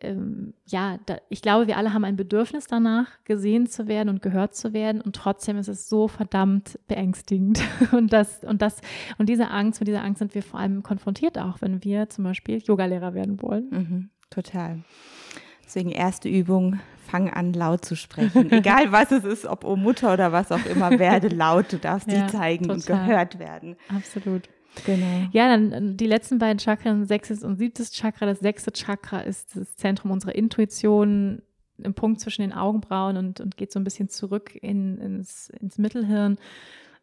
ähm, 0.00 0.54
ja, 0.66 0.98
da, 1.06 1.18
ich 1.28 1.42
glaube, 1.42 1.66
wir 1.66 1.76
alle 1.76 1.92
haben 1.92 2.04
ein 2.04 2.16
Bedürfnis 2.16 2.68
danach, 2.68 3.08
gesehen 3.24 3.66
zu 3.66 3.88
werden 3.88 4.08
und 4.08 4.22
gehört 4.22 4.54
zu 4.54 4.72
werden. 4.72 5.00
Und 5.00 5.16
trotzdem 5.16 5.58
ist 5.58 5.68
es 5.68 5.88
so 5.88 6.06
verdammt 6.06 6.78
beängstigend. 6.86 7.60
Und 7.92 8.12
das, 8.12 8.44
und 8.44 8.62
das, 8.62 8.80
und 9.18 9.28
diese 9.28 9.50
Angst, 9.50 9.80
mit 9.80 9.88
dieser 9.88 10.04
Angst 10.04 10.18
sind 10.20 10.34
wir 10.34 10.42
vor 10.42 10.60
allem 10.60 10.82
konfrontiert 10.82 11.38
auch, 11.38 11.60
wenn 11.60 11.82
wir 11.84 12.08
zum 12.08 12.24
Beispiel 12.24 12.58
Yogalehrer 12.58 13.14
werden 13.14 13.42
wollen. 13.42 13.70
Mhm. 13.70 14.10
Total. 14.30 14.80
Deswegen 15.64 15.90
erste 15.90 16.28
Übung, 16.28 16.80
fang 17.08 17.30
an 17.30 17.52
laut 17.52 17.84
zu 17.84 17.96
sprechen. 17.96 18.50
Egal 18.52 18.92
was 18.92 19.10
es 19.10 19.24
ist, 19.24 19.46
ob 19.46 19.64
oh 19.64 19.76
Mutter 19.76 20.12
oder 20.12 20.32
was 20.32 20.52
auch 20.52 20.64
immer, 20.66 20.98
werde 20.98 21.28
laut. 21.28 21.72
Du 21.72 21.78
darfst 21.78 22.10
ja, 22.10 22.22
dich 22.22 22.32
zeigen 22.32 22.64
total. 22.64 22.76
und 22.76 22.86
gehört 22.86 23.38
werden. 23.38 23.76
Absolut. 23.88 24.48
Genau. 24.84 25.28
Ja, 25.32 25.48
dann 25.48 25.72
äh, 25.72 25.94
die 25.94 26.06
letzten 26.06 26.38
beiden 26.38 26.58
Chakren, 26.58 27.04
sechstes 27.04 27.42
und 27.42 27.56
siebtes 27.56 27.90
Chakra. 27.90 28.26
Das 28.26 28.40
sechste 28.40 28.72
Chakra 28.72 29.20
ist 29.20 29.56
das 29.56 29.76
Zentrum 29.76 30.10
unserer 30.10 30.34
Intuition, 30.34 31.42
im 31.82 31.94
Punkt 31.94 32.20
zwischen 32.20 32.42
den 32.42 32.52
Augenbrauen 32.52 33.16
und, 33.16 33.40
und 33.40 33.56
geht 33.56 33.72
so 33.72 33.78
ein 33.78 33.84
bisschen 33.84 34.08
zurück 34.08 34.56
in, 34.60 34.98
ins, 34.98 35.50
ins 35.50 35.78
Mittelhirn. 35.78 36.38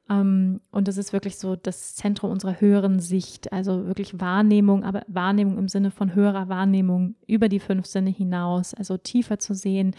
Ähm, 0.10 0.62
und 0.72 0.88
das 0.88 0.98
ist 0.98 1.14
wirklich 1.14 1.38
so 1.38 1.56
das 1.56 1.96
Zentrum 1.96 2.32
unserer 2.32 2.62
höheren 2.62 3.00
Sicht, 3.00 3.52
also 3.52 3.88
wirklich 3.88 4.20
Wahrnehmung, 4.20 4.84
aber 4.84 5.04
Wahrnehmung 5.08 5.58
im 5.58 5.68
Sinne 5.68 5.90
von 5.90 6.14
höherer 6.14 6.48
Wahrnehmung 6.48 7.16
über 7.26 7.50
die 7.50 7.60
fünf 7.60 7.88
Sinne 7.88 8.12
hinaus, 8.12 8.74
also 8.74 8.98
tiefer 8.98 9.40
zu 9.40 9.56
sehen, 9.56 9.96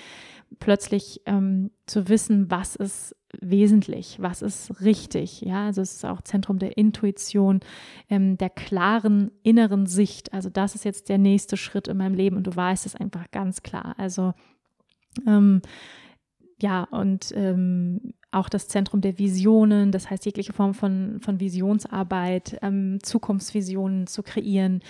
plötzlich 0.60 1.22
ähm, 1.26 1.72
zu 1.86 2.08
wissen, 2.08 2.50
was 2.50 2.76
ist 2.76 3.16
wesentlich, 3.40 4.18
was 4.20 4.42
ist 4.42 4.80
richtig. 4.80 5.40
Ja, 5.40 5.66
also 5.66 5.82
es 5.82 5.94
ist 5.94 6.04
auch 6.04 6.22
Zentrum 6.22 6.58
der 6.60 6.76
Intuition, 6.76 7.60
ähm, 8.08 8.38
der 8.38 8.50
klaren 8.50 9.32
inneren 9.42 9.86
Sicht. 9.86 10.32
Also 10.32 10.50
das 10.50 10.76
ist 10.76 10.84
jetzt 10.84 11.08
der 11.08 11.18
nächste 11.18 11.56
Schritt 11.56 11.88
in 11.88 11.96
meinem 11.96 12.14
Leben 12.14 12.36
und 12.36 12.46
du 12.46 12.54
weißt 12.54 12.86
es 12.86 12.94
einfach 12.94 13.30
ganz 13.32 13.62
klar. 13.62 13.94
Also 13.98 14.34
ähm, 15.26 15.62
ja, 16.60 16.84
und 16.84 17.32
ähm, 17.34 18.14
auch 18.36 18.48
das 18.48 18.68
Zentrum 18.68 19.00
der 19.00 19.18
Visionen, 19.18 19.92
das 19.92 20.10
heißt 20.10 20.24
jegliche 20.26 20.52
Form 20.52 20.74
von, 20.74 21.18
von 21.20 21.40
Visionsarbeit, 21.40 22.58
ähm, 22.62 22.98
Zukunftsvisionen 23.02 24.06
zu 24.06 24.22
kreieren, 24.22 24.82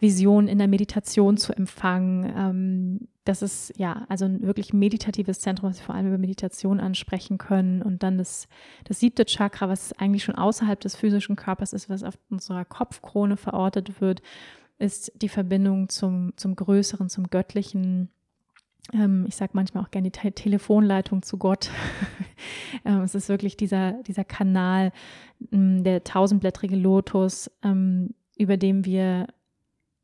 Visionen 0.00 0.48
in 0.48 0.58
der 0.58 0.68
Meditation 0.68 1.36
zu 1.36 1.52
empfangen. 1.52 2.32
Ähm, 2.36 3.08
das 3.24 3.40
ist 3.40 3.72
ja 3.78 4.04
also 4.08 4.24
ein 4.24 4.42
wirklich 4.42 4.72
meditatives 4.72 5.40
Zentrum, 5.40 5.70
was 5.70 5.78
wir 5.78 5.84
vor 5.84 5.94
allem 5.94 6.08
über 6.08 6.18
Meditation 6.18 6.80
ansprechen 6.80 7.38
können. 7.38 7.82
Und 7.82 8.02
dann 8.02 8.18
das, 8.18 8.48
das 8.84 8.98
siebte 8.98 9.24
Chakra, 9.24 9.68
was 9.68 9.92
eigentlich 9.98 10.24
schon 10.24 10.34
außerhalb 10.34 10.80
des 10.80 10.96
physischen 10.96 11.36
Körpers 11.36 11.72
ist, 11.72 11.88
was 11.88 12.02
auf 12.02 12.18
unserer 12.30 12.64
Kopfkrone 12.64 13.36
verortet 13.36 14.00
wird, 14.00 14.22
ist 14.78 15.12
die 15.22 15.28
Verbindung 15.28 15.88
zum, 15.88 16.32
zum 16.36 16.56
Größeren, 16.56 17.08
zum 17.08 17.30
Göttlichen 17.30 18.10
ich 19.26 19.36
sage 19.36 19.52
manchmal 19.54 19.84
auch 19.84 19.90
gerne 19.90 20.10
die 20.10 20.18
Te 20.18 20.32
Telefonleitung 20.32 21.22
zu 21.22 21.38
Gott. 21.38 21.70
ähm, 22.84 23.02
es 23.02 23.14
ist 23.14 23.28
wirklich 23.28 23.56
dieser, 23.56 24.02
dieser 24.02 24.24
Kanal, 24.24 24.92
ähm, 25.52 25.84
der 25.84 26.04
tausendblättrige 26.04 26.76
Lotus, 26.76 27.50
ähm, 27.62 28.14
über 28.36 28.56
dem 28.56 28.84
wir 28.84 29.28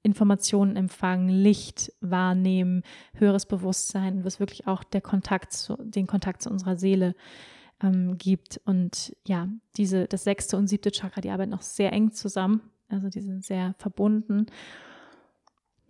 Informationen 0.02 0.76
empfangen, 0.76 1.28
Licht 1.28 1.92
wahrnehmen, 2.00 2.82
höheres 3.14 3.46
Bewusstsein, 3.46 4.24
was 4.24 4.40
wirklich 4.40 4.66
auch 4.66 4.84
der 4.84 5.00
Kontakt 5.00 5.52
zu, 5.52 5.76
den 5.76 6.06
Kontakt 6.06 6.40
zu 6.42 6.50
unserer 6.50 6.76
Seele 6.76 7.14
ähm, 7.82 8.16
gibt. 8.16 8.60
Und 8.64 9.14
ja, 9.26 9.48
diese, 9.76 10.06
das 10.06 10.24
sechste 10.24 10.56
und 10.56 10.68
siebte 10.68 10.92
Chakra, 10.92 11.20
die 11.20 11.30
arbeiten 11.30 11.52
auch 11.52 11.62
sehr 11.62 11.92
eng 11.92 12.12
zusammen. 12.12 12.62
Also 12.88 13.08
die 13.08 13.20
sind 13.20 13.44
sehr 13.44 13.74
verbunden. 13.78 14.46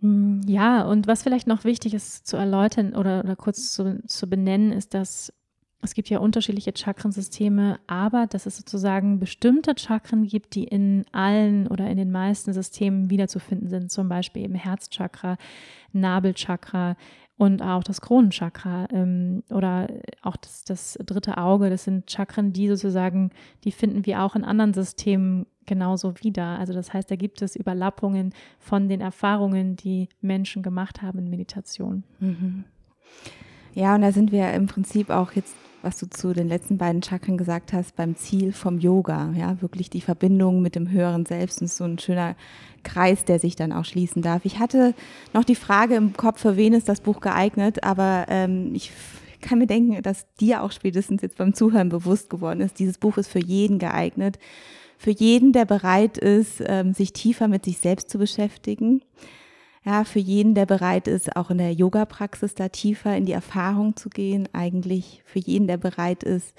Hm, 0.01 0.41
ja, 0.47 0.83
und 0.83 1.07
was 1.07 1.23
vielleicht 1.23 1.47
noch 1.47 1.63
wichtig 1.63 1.93
ist 1.93 2.25
zu 2.27 2.37
erläutern 2.37 2.95
oder, 2.95 3.23
oder 3.23 3.35
kurz 3.35 3.71
zu, 3.71 4.01
zu 4.05 4.29
benennen, 4.29 4.71
ist, 4.71 4.93
dass 4.93 5.33
es 5.81 5.93
gibt 5.93 6.09
ja 6.09 6.19
unterschiedliche 6.19 6.73
Chakrensysteme, 6.73 7.79
aber 7.87 8.27
dass 8.27 8.45
es 8.45 8.57
sozusagen 8.57 9.19
bestimmte 9.19 9.75
Chakren 9.77 10.27
gibt, 10.27 10.55
die 10.55 10.65
in 10.65 11.05
allen 11.13 11.67
oder 11.67 11.89
in 11.89 11.95
den 11.95 12.11
meisten 12.11 12.51
Systemen 12.51 13.09
wiederzufinden 13.09 13.69
sind, 13.69 13.89
zum 13.89 14.09
Beispiel 14.09 14.43
eben 14.43 14.55
Herzchakra, 14.55 15.37
Nabelchakra 15.93 16.97
und 17.39 17.61
auch 17.61 17.85
das 17.85 18.01
Kronenchakra 18.01 18.87
ähm, 18.91 19.43
oder 19.49 19.87
auch 20.21 20.35
das, 20.35 20.65
das 20.65 20.99
dritte 21.05 21.37
Auge. 21.37 21.69
Das 21.69 21.85
sind 21.85 22.11
Chakren, 22.11 22.51
die 22.51 22.67
sozusagen, 22.67 23.31
die 23.63 23.71
finden 23.71 24.05
wir 24.05 24.23
auch 24.23 24.35
in 24.35 24.43
anderen 24.43 24.73
Systemen 24.73 25.45
genauso 25.65 26.15
wieder. 26.21 26.59
Also 26.59 26.73
das 26.73 26.91
heißt, 26.91 27.09
da 27.09 27.15
gibt 27.15 27.41
es 27.41 27.55
Überlappungen 27.55 28.33
von 28.59 28.89
den 28.89 28.99
Erfahrungen, 28.99 29.77
die 29.77 30.09
Menschen 30.19 30.63
gemacht 30.63 31.01
haben 31.01 31.19
in 31.19 31.29
Meditation. 31.29 32.03
Mhm. 32.19 32.65
Ja, 33.73 33.95
und 33.95 34.01
da 34.01 34.11
sind 34.11 34.33
wir 34.33 34.51
im 34.51 34.67
Prinzip 34.67 35.09
auch 35.09 35.31
jetzt 35.31 35.55
was 35.81 35.97
du 35.97 36.09
zu 36.09 36.33
den 36.33 36.47
letzten 36.47 36.77
beiden 36.77 37.01
Chakren 37.01 37.37
gesagt 37.37 37.73
hast, 37.73 37.95
beim 37.95 38.15
Ziel 38.15 38.51
vom 38.51 38.79
Yoga. 38.79 39.33
Ja, 39.37 39.61
wirklich 39.61 39.89
die 39.89 40.01
Verbindung 40.01 40.61
mit 40.61 40.75
dem 40.75 40.89
höheren 40.89 41.25
Selbst. 41.25 41.61
Und 41.61 41.69
so 41.69 41.83
ein 41.83 41.99
schöner 41.99 42.35
Kreis, 42.83 43.25
der 43.25 43.39
sich 43.39 43.55
dann 43.55 43.71
auch 43.71 43.85
schließen 43.85 44.21
darf. 44.21 44.45
Ich 44.45 44.59
hatte 44.59 44.93
noch 45.33 45.43
die 45.43 45.55
Frage 45.55 45.95
im 45.95 46.13
Kopf, 46.13 46.41
für 46.41 46.57
wen 46.57 46.73
ist 46.73 46.89
das 46.89 47.01
Buch 47.01 47.21
geeignet, 47.21 47.83
aber 47.83 48.25
ähm, 48.29 48.73
ich 48.73 48.91
kann 49.41 49.59
mir 49.59 49.67
denken, 49.67 50.01
dass 50.01 50.27
dir 50.35 50.63
auch 50.63 50.71
spätestens 50.71 51.21
jetzt 51.21 51.37
beim 51.37 51.53
Zuhören 51.53 51.89
bewusst 51.89 52.29
geworden 52.29 52.61
ist, 52.61 52.79
dieses 52.79 52.97
Buch 52.97 53.17
ist 53.17 53.29
für 53.29 53.39
jeden 53.39 53.79
geeignet. 53.79 54.37
Für 54.97 55.11
jeden, 55.11 55.53
der 55.53 55.63
bereit 55.63 56.17
ist, 56.17 56.61
ähm, 56.65 56.93
sich 56.93 57.13
tiefer 57.13 57.47
mit 57.47 57.63
sich 57.63 57.77
selbst 57.77 58.09
zu 58.09 58.17
beschäftigen 58.17 59.01
ja, 59.89 60.03
für 60.03 60.19
jeden, 60.19 60.53
der 60.53 60.67
bereit 60.67 61.07
ist, 61.07 61.35
auch 61.35 61.49
in 61.49 61.57
der 61.57 61.73
Yoga-Praxis 61.73 62.53
da 62.53 62.69
tiefer 62.69 63.17
in 63.17 63.25
die 63.25 63.31
Erfahrung 63.31 63.95
zu 63.95 64.09
gehen, 64.09 64.47
eigentlich 64.53 65.23
für 65.25 65.39
jeden, 65.39 65.65
der 65.65 65.77
bereit 65.77 66.21
ist, 66.21 66.53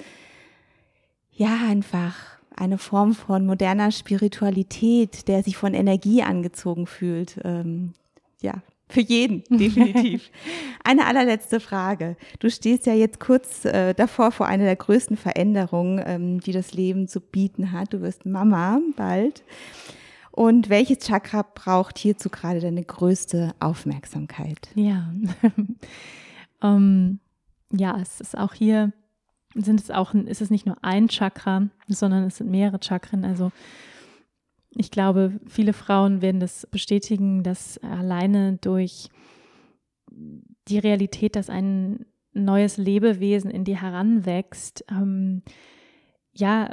ja, 1.33 1.57
einfach 1.69 2.17
eine 2.57 2.77
Form 2.77 3.15
von 3.15 3.47
moderner 3.47 3.93
Spiritualität, 3.93 5.29
der 5.29 5.45
sich 5.45 5.57
von 5.57 5.75
Energie 5.75 6.23
angezogen 6.25 6.89
fühlt. 6.89 7.41
Ähm, 7.45 7.93
ja, 8.43 8.55
für 8.89 9.01
jeden, 9.01 9.45
definitiv. 9.49 10.29
Eine 10.83 11.07
allerletzte 11.07 11.61
Frage. 11.61 12.17
Du 12.41 12.51
stehst 12.51 12.85
ja 12.87 12.95
jetzt 12.95 13.21
kurz 13.21 13.65
äh, 13.65 13.95
davor 13.95 14.33
vor 14.33 14.47
einer 14.47 14.65
der 14.65 14.77
größten 14.77 15.17
Veränderungen, 15.17 16.03
ähm, 16.05 16.41
die 16.41 16.53
das 16.53 16.73
Leben 16.73 17.07
zu 17.07 17.21
bieten 17.21 17.71
hat. 17.71 17.93
Du 17.93 18.01
wirst 18.01 18.27
Mama 18.27 18.81
bald. 18.97 19.45
Und 20.33 20.69
welches 20.69 20.99
Chakra 20.99 21.43
braucht 21.43 21.99
hierzu 21.99 22.31
gerade 22.31 22.61
deine 22.61 22.85
größte 22.85 23.53
Aufmerksamkeit? 23.59 24.71
Ja, 24.75 25.13
um, 25.43 25.77
ähm, 26.63 27.21
ja, 27.73 27.99
es 28.01 28.21
ist 28.21 28.39
auch 28.39 28.55
hier, 28.55 28.93
sind 29.55 29.81
es 29.81 29.91
auch, 29.91 30.15
ist 30.15 30.41
es 30.41 30.51
nicht 30.51 30.67
nur 30.67 30.77
ein 30.83 31.09
Chakra, 31.09 31.69
sondern 31.89 32.25
es 32.25 32.37
sind 32.37 32.51
mehrere 32.51 32.79
Chakren. 32.83 33.25
Also 33.25 33.51
ich 34.71 34.91
glaube, 34.91 35.41
viele 35.47 35.73
Frauen 35.73 36.23
werden 36.23 36.41
das 36.41 36.67
bestätigen, 36.71 37.43
dass 37.43 37.79
alleine 37.79 38.57
durch 38.61 39.09
die 40.69 40.79
Realität, 40.79 41.35
dass 41.37 41.51
ein 41.51 42.07
neues 42.33 42.77
Lebewesen 42.77 43.51
in 43.51 43.65
dir 43.65 43.83
heranwächst, 43.83 44.85
ähm, 44.91 45.43
ja, 46.33 46.71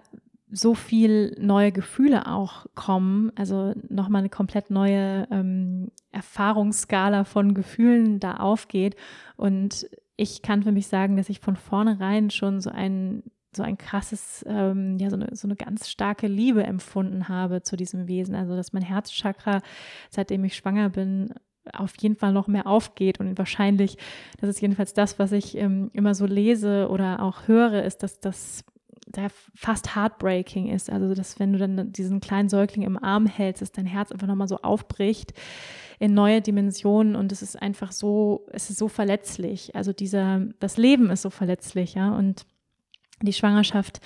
so 0.49 0.73
viel 0.73 1.35
neue 1.39 1.71
Gefühle 1.71 2.27
auch 2.27 2.65
kommen, 2.73 3.31
also 3.35 3.73
nochmal 3.89 4.19
eine 4.19 4.29
komplett 4.29 4.69
neue 4.69 5.27
ähm, 5.29 5.91
Erfahrungsskala 6.11 7.25
von 7.25 7.53
Gefühlen 7.53 8.19
da 8.19 8.35
aufgeht. 8.35 8.95
Und 9.35 9.89
ich 10.15 10.41
kann 10.41 10.63
für 10.63 10.71
mich 10.71 10.87
sagen, 10.87 11.17
dass 11.17 11.29
ich 11.29 11.39
von 11.39 11.55
vornherein 11.55 12.29
schon 12.29 12.61
so 12.61 12.69
ein 12.69 13.23
so 13.55 13.63
ein 13.63 13.77
krasses, 13.77 14.45
ähm, 14.47 14.97
ja, 14.99 15.09
so 15.09 15.15
eine, 15.15 15.35
so 15.35 15.47
eine 15.47 15.55
ganz 15.55 15.89
starke 15.89 16.27
Liebe 16.27 16.63
empfunden 16.63 17.27
habe 17.27 17.63
zu 17.63 17.75
diesem 17.75 18.07
Wesen. 18.07 18.35
Also, 18.35 18.55
dass 18.55 18.71
mein 18.71 18.83
Herzchakra, 18.83 19.61
seitdem 20.11 20.43
ich 20.43 20.55
schwanger 20.55 20.89
bin, 20.89 21.33
auf 21.73 21.93
jeden 21.99 22.15
Fall 22.15 22.31
noch 22.31 22.47
mehr 22.47 22.67
aufgeht 22.67 23.19
und 23.19 23.37
wahrscheinlich, 23.37 23.97
das 24.39 24.49
ist 24.49 24.61
jedenfalls 24.61 24.93
das, 24.93 25.19
was 25.19 25.31
ich 25.31 25.57
ähm, 25.57 25.89
immer 25.93 26.13
so 26.13 26.25
lese 26.25 26.87
oder 26.89 27.21
auch 27.21 27.47
höre, 27.47 27.83
ist, 27.83 28.03
dass 28.03 28.19
das 28.19 28.63
der 29.07 29.29
fast 29.55 29.95
heartbreaking 29.95 30.67
ist. 30.69 30.89
Also, 30.89 31.13
dass 31.13 31.39
wenn 31.39 31.53
du 31.53 31.59
dann 31.59 31.91
diesen 31.91 32.19
kleinen 32.19 32.49
Säugling 32.49 32.83
im 32.83 33.01
Arm 33.01 33.25
hältst, 33.25 33.61
dass 33.61 33.71
dein 33.71 33.85
Herz 33.85 34.11
einfach 34.11 34.27
nochmal 34.27 34.47
so 34.47 34.57
aufbricht 34.57 35.33
in 35.99 36.13
neue 36.13 36.41
Dimensionen 36.41 37.15
und 37.15 37.31
es 37.31 37.41
ist 37.41 37.59
einfach 37.59 37.91
so, 37.91 38.45
es 38.51 38.69
ist 38.69 38.77
so 38.77 38.87
verletzlich. 38.87 39.75
Also 39.75 39.93
dieser, 39.93 40.41
das 40.59 40.77
Leben 40.77 41.09
ist 41.09 41.23
so 41.23 41.29
verletzlich, 41.29 41.95
ja, 41.95 42.15
und 42.15 42.45
die 43.21 43.33
Schwangerschaft 43.33 43.99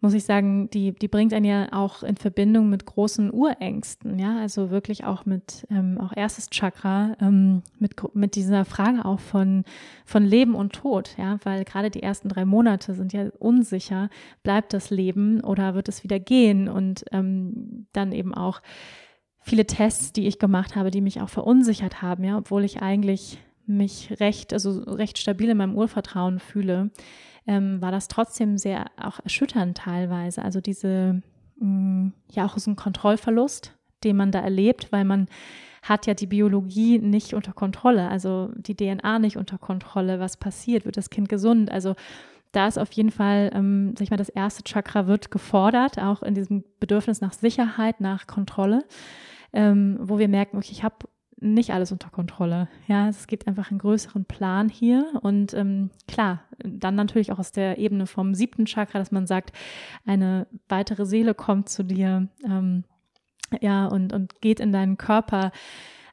muss 0.00 0.14
ich 0.14 0.24
sagen, 0.24 0.70
die, 0.70 0.92
die 0.92 1.08
bringt 1.08 1.34
einen 1.34 1.44
ja 1.44 1.68
auch 1.72 2.02
in 2.02 2.16
Verbindung 2.16 2.70
mit 2.70 2.86
großen 2.86 3.30
Urängsten, 3.32 4.18
ja, 4.18 4.38
also 4.38 4.70
wirklich 4.70 5.04
auch 5.04 5.26
mit 5.26 5.66
ähm, 5.70 5.98
auch 6.00 6.16
erstes 6.16 6.48
Chakra, 6.48 7.16
ähm, 7.20 7.62
mit, 7.78 7.94
mit 8.14 8.34
dieser 8.34 8.64
Frage 8.64 9.04
auch 9.04 9.20
von, 9.20 9.64
von 10.06 10.24
Leben 10.24 10.54
und 10.54 10.72
Tod, 10.72 11.14
ja, 11.18 11.38
weil 11.44 11.64
gerade 11.64 11.90
die 11.90 12.02
ersten 12.02 12.28
drei 12.28 12.46
Monate 12.46 12.94
sind 12.94 13.12
ja 13.12 13.28
unsicher, 13.38 14.08
bleibt 14.42 14.72
das 14.72 14.90
Leben 14.90 15.42
oder 15.42 15.74
wird 15.74 15.88
es 15.88 16.02
wieder 16.02 16.18
gehen? 16.18 16.68
Und 16.68 17.04
ähm, 17.12 17.86
dann 17.92 18.12
eben 18.12 18.34
auch 18.34 18.62
viele 19.40 19.66
Tests, 19.66 20.12
die 20.12 20.26
ich 20.26 20.38
gemacht 20.38 20.76
habe, 20.76 20.90
die 20.90 21.00
mich 21.00 21.20
auch 21.20 21.28
verunsichert 21.28 22.00
haben, 22.00 22.24
ja, 22.24 22.38
obwohl 22.38 22.64
ich 22.64 22.80
eigentlich 22.82 23.38
mich 23.66 24.20
recht, 24.20 24.52
also 24.52 24.80
recht 24.82 25.18
stabil 25.18 25.48
in 25.50 25.56
meinem 25.56 25.76
Urvertrauen 25.76 26.38
fühle 26.38 26.90
ähm, 27.46 27.80
war 27.80 27.90
das 27.90 28.08
trotzdem 28.08 28.58
sehr 28.58 28.86
auch 28.96 29.20
erschütternd 29.20 29.76
teilweise. 29.76 30.42
Also 30.42 30.60
diese, 30.60 31.22
mh, 31.56 31.66
mm, 31.66 32.12
ja 32.30 32.46
auch 32.46 32.56
so 32.58 32.70
ein 32.70 32.76
Kontrollverlust, 32.76 33.76
den 34.04 34.16
man 34.16 34.32
da 34.32 34.40
erlebt, 34.40 34.92
weil 34.92 35.04
man 35.04 35.26
hat 35.82 36.06
ja 36.06 36.14
die 36.14 36.26
Biologie 36.26 36.98
nicht 36.98 37.34
unter 37.34 37.52
Kontrolle, 37.52 38.08
also 38.08 38.50
die 38.54 38.76
DNA 38.76 39.18
nicht 39.18 39.36
unter 39.36 39.58
Kontrolle. 39.58 40.20
Was 40.20 40.36
passiert? 40.36 40.84
Wird 40.84 40.96
das 40.96 41.10
Kind 41.10 41.28
gesund? 41.28 41.70
Also 41.70 41.94
da 42.52 42.66
ist 42.68 42.78
auf 42.78 42.92
jeden 42.92 43.10
Fall, 43.10 43.50
ähm, 43.54 43.94
sag 43.96 44.04
ich 44.04 44.10
mal, 44.10 44.16
das 44.16 44.28
erste 44.28 44.62
Chakra 44.62 45.06
wird 45.06 45.30
gefordert, 45.30 45.98
auch 45.98 46.22
in 46.22 46.34
diesem 46.34 46.64
Bedürfnis 46.80 47.20
nach 47.20 47.32
Sicherheit, 47.32 48.00
nach 48.00 48.26
Kontrolle, 48.26 48.84
ähm, 49.52 49.98
wo 50.00 50.18
wir 50.18 50.28
merken, 50.28 50.56
okay, 50.58 50.72
ich 50.72 50.84
habe 50.84 50.96
nicht 51.40 51.72
alles 51.72 51.90
unter 51.90 52.10
Kontrolle. 52.10 52.68
Ja, 52.86 53.08
es 53.08 53.26
gibt 53.26 53.46
einfach 53.46 53.70
einen 53.70 53.78
größeren 53.78 54.24
Plan 54.24 54.68
hier 54.68 55.06
und 55.22 55.54
ähm, 55.54 55.90
klar, 56.06 56.44
dann 56.62 56.94
natürlich 56.94 57.32
auch 57.32 57.38
aus 57.38 57.52
der 57.52 57.78
Ebene 57.78 58.06
vom 58.06 58.34
siebten 58.34 58.66
Chakra, 58.66 58.98
dass 58.98 59.10
man 59.10 59.26
sagt, 59.26 59.52
eine 60.06 60.46
weitere 60.68 61.06
Seele 61.06 61.34
kommt 61.34 61.68
zu 61.68 61.82
dir, 61.82 62.28
ähm, 62.44 62.84
ja, 63.60 63.86
und, 63.86 64.12
und 64.12 64.40
geht 64.40 64.60
in 64.60 64.72
deinen 64.72 64.96
Körper. 64.96 65.50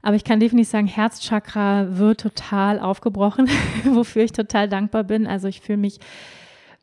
Aber 0.02 0.16
ich 0.16 0.24
kann 0.24 0.40
definitiv 0.40 0.70
sagen, 0.70 0.88
Herzchakra 0.88 1.98
wird 1.98 2.22
total 2.22 2.80
aufgebrochen, 2.80 3.50
wofür 3.84 4.24
ich 4.24 4.32
total 4.32 4.70
dankbar 4.70 5.04
bin. 5.04 5.28
Also 5.28 5.48
ich 5.48 5.62
fühle 5.62 5.78
mich 5.78 6.00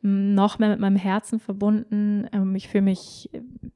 noch 0.05 0.59
mehr 0.59 0.69
mit 0.69 0.79
meinem 0.79 0.97
Herzen 0.97 1.39
verbunden. 1.39 2.27
Ähm, 2.31 2.55
ich 2.55 2.67
fühle 2.67 2.83
mich 2.83 3.29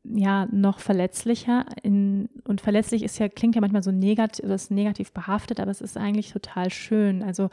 ja 0.03 0.47
noch 0.51 0.79
verletzlicher. 0.79 1.65
In, 1.81 2.29
und 2.43 2.61
verletzlich 2.61 3.03
ist 3.03 3.17
ja, 3.17 3.27
klingt 3.29 3.55
ja 3.55 3.61
manchmal 3.61 3.81
so 3.81 3.91
negativ, 3.91 4.47
das 4.47 4.69
negativ 4.69 5.11
behaftet, 5.11 5.59
aber 5.59 5.71
es 5.71 5.81
ist 5.81 5.97
eigentlich 5.97 6.31
total 6.31 6.69
schön. 6.69 7.23
Also 7.23 7.49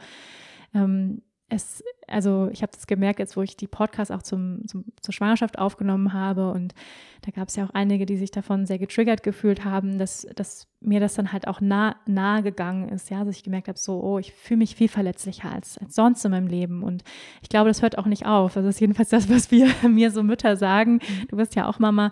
ähm, 0.75 1.23
es, 1.49 1.83
also 2.07 2.49
ich 2.51 2.61
habe 2.61 2.73
das 2.73 2.87
gemerkt, 2.87 3.19
jetzt 3.19 3.37
wo 3.37 3.41
ich 3.41 3.55
die 3.55 3.67
Podcasts 3.67 4.11
auch 4.11 4.21
zum, 4.21 4.67
zum, 4.67 4.85
zur 5.01 5.13
Schwangerschaft 5.13 5.57
aufgenommen 5.57 6.11
habe 6.13 6.51
und 6.51 6.73
da 7.21 7.31
gab 7.31 7.47
es 7.47 7.55
ja 7.55 7.65
auch 7.65 7.69
einige, 7.71 8.05
die 8.05 8.17
sich 8.17 8.31
davon 8.31 8.65
sehr 8.65 8.77
getriggert 8.77 9.23
gefühlt 9.23 9.63
haben, 9.63 9.97
dass, 9.97 10.27
dass 10.35 10.67
mir 10.81 10.99
das 10.99 11.15
dann 11.15 11.31
halt 11.31 11.47
auch 11.47 11.61
nah, 11.61 11.95
nahe 12.05 12.43
gegangen 12.43 12.89
ist, 12.89 13.09
ja, 13.09 13.23
dass 13.23 13.37
ich 13.37 13.43
gemerkt 13.43 13.69
habe, 13.69 13.79
so, 13.79 14.01
oh, 14.01 14.19
ich 14.19 14.33
fühle 14.33 14.59
mich 14.59 14.75
viel 14.75 14.89
verletzlicher 14.89 15.51
als, 15.51 15.77
als 15.77 15.95
sonst 15.95 16.23
in 16.25 16.31
meinem 16.31 16.47
Leben 16.47 16.83
und 16.83 17.03
ich 17.41 17.49
glaube, 17.49 17.69
das 17.69 17.81
hört 17.81 17.97
auch 17.97 18.05
nicht 18.05 18.25
auf. 18.25 18.55
Also 18.57 18.67
das 18.67 18.75
ist 18.75 18.81
jedenfalls 18.81 19.09
das, 19.09 19.29
was 19.29 19.49
wir 19.51 19.67
mir 19.89 20.11
so 20.11 20.23
Mütter 20.23 20.57
sagen. 20.57 20.99
Du 21.29 21.37
bist 21.37 21.55
ja 21.55 21.67
auch 21.67 21.79
Mama 21.79 22.11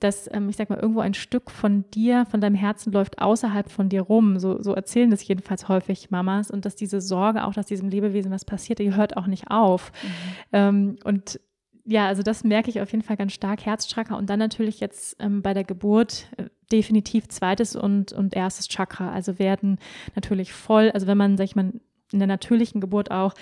dass, 0.00 0.28
ähm, 0.32 0.48
ich 0.48 0.56
sag 0.56 0.70
mal, 0.70 0.78
irgendwo 0.78 1.00
ein 1.00 1.14
Stück 1.14 1.50
von 1.50 1.84
dir, 1.90 2.26
von 2.26 2.40
deinem 2.40 2.54
Herzen 2.54 2.92
läuft 2.92 3.20
außerhalb 3.20 3.70
von 3.70 3.88
dir 3.88 4.02
rum. 4.02 4.38
So, 4.38 4.62
so 4.62 4.74
erzählen 4.74 5.10
das 5.10 5.26
jedenfalls 5.26 5.68
häufig 5.68 6.10
Mamas. 6.10 6.50
Und 6.50 6.64
dass 6.64 6.74
diese 6.74 7.00
Sorge 7.00 7.44
auch, 7.44 7.52
dass 7.52 7.66
diesem 7.66 7.88
Lebewesen 7.88 8.32
was 8.32 8.44
passiert, 8.44 8.78
die 8.78 8.94
hört 8.94 9.16
auch 9.16 9.26
nicht 9.26 9.50
auf. 9.50 9.92
Mhm. 10.02 10.08
Ähm, 10.52 10.98
und 11.04 11.40
ja, 11.84 12.06
also 12.06 12.22
das 12.22 12.44
merke 12.44 12.70
ich 12.70 12.80
auf 12.80 12.92
jeden 12.92 13.04
Fall 13.04 13.16
ganz 13.16 13.32
stark, 13.32 13.64
Herzchakra. 13.64 14.16
Und 14.16 14.30
dann 14.30 14.38
natürlich 14.38 14.80
jetzt 14.80 15.16
ähm, 15.20 15.42
bei 15.42 15.54
der 15.54 15.64
Geburt 15.64 16.26
äh, 16.36 16.44
definitiv 16.72 17.28
zweites 17.28 17.76
und, 17.76 18.12
und 18.12 18.34
erstes 18.34 18.68
Chakra. 18.68 19.12
Also 19.12 19.38
werden 19.38 19.78
natürlich 20.14 20.52
voll, 20.52 20.90
also 20.92 21.06
wenn 21.06 21.18
man, 21.18 21.36
sag 21.36 21.44
ich 21.44 21.56
mal, 21.56 21.72
in 22.12 22.18
der 22.18 22.28
natürlichen 22.28 22.80
Geburt 22.80 23.10
auch 23.10 23.34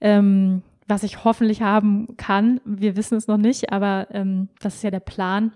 ähm, 0.00 0.62
was 0.90 1.04
ich 1.04 1.24
hoffentlich 1.24 1.62
haben 1.62 2.16
kann. 2.16 2.60
Wir 2.64 2.96
wissen 2.96 3.16
es 3.16 3.28
noch 3.28 3.38
nicht, 3.38 3.72
aber 3.72 4.08
ähm, 4.10 4.48
das 4.60 4.74
ist 4.74 4.82
ja 4.82 4.90
der 4.90 5.00
Plan, 5.00 5.52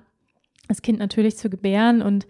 das 0.68 0.82
Kind 0.82 0.98
natürlich 0.98 1.36
zu 1.36 1.50
gebären 1.50 2.02
und 2.02 2.26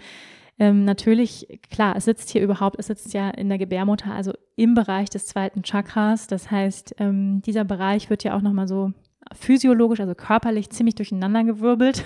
ähm, 0.59 0.85
natürlich, 0.85 1.61
klar, 1.70 1.97
es 1.97 2.05
sitzt 2.05 2.30
hier 2.30 2.43
überhaupt, 2.43 2.76
es 2.78 2.87
sitzt 2.87 3.12
ja 3.12 3.30
in 3.30 3.49
der 3.49 3.59
Gebärmutter, 3.59 4.12
also 4.12 4.32
im 4.55 4.74
Bereich 4.74 5.11
des 5.11 5.26
zweiten 5.26 5.64
Chakras. 5.64 6.28
Das 6.28 6.51
heißt, 6.51 6.97
ähm, 6.99 7.43
dieser 7.43 7.64
Bereich 7.64 8.09
wird 8.09 8.22
ja 8.22 8.37
auch 8.37 8.41
nochmal 8.41 8.68
so 8.68 8.93
physiologisch, 9.32 10.01
also 10.01 10.14
körperlich 10.14 10.70
ziemlich 10.70 10.95
durcheinandergewirbelt. 10.95 12.05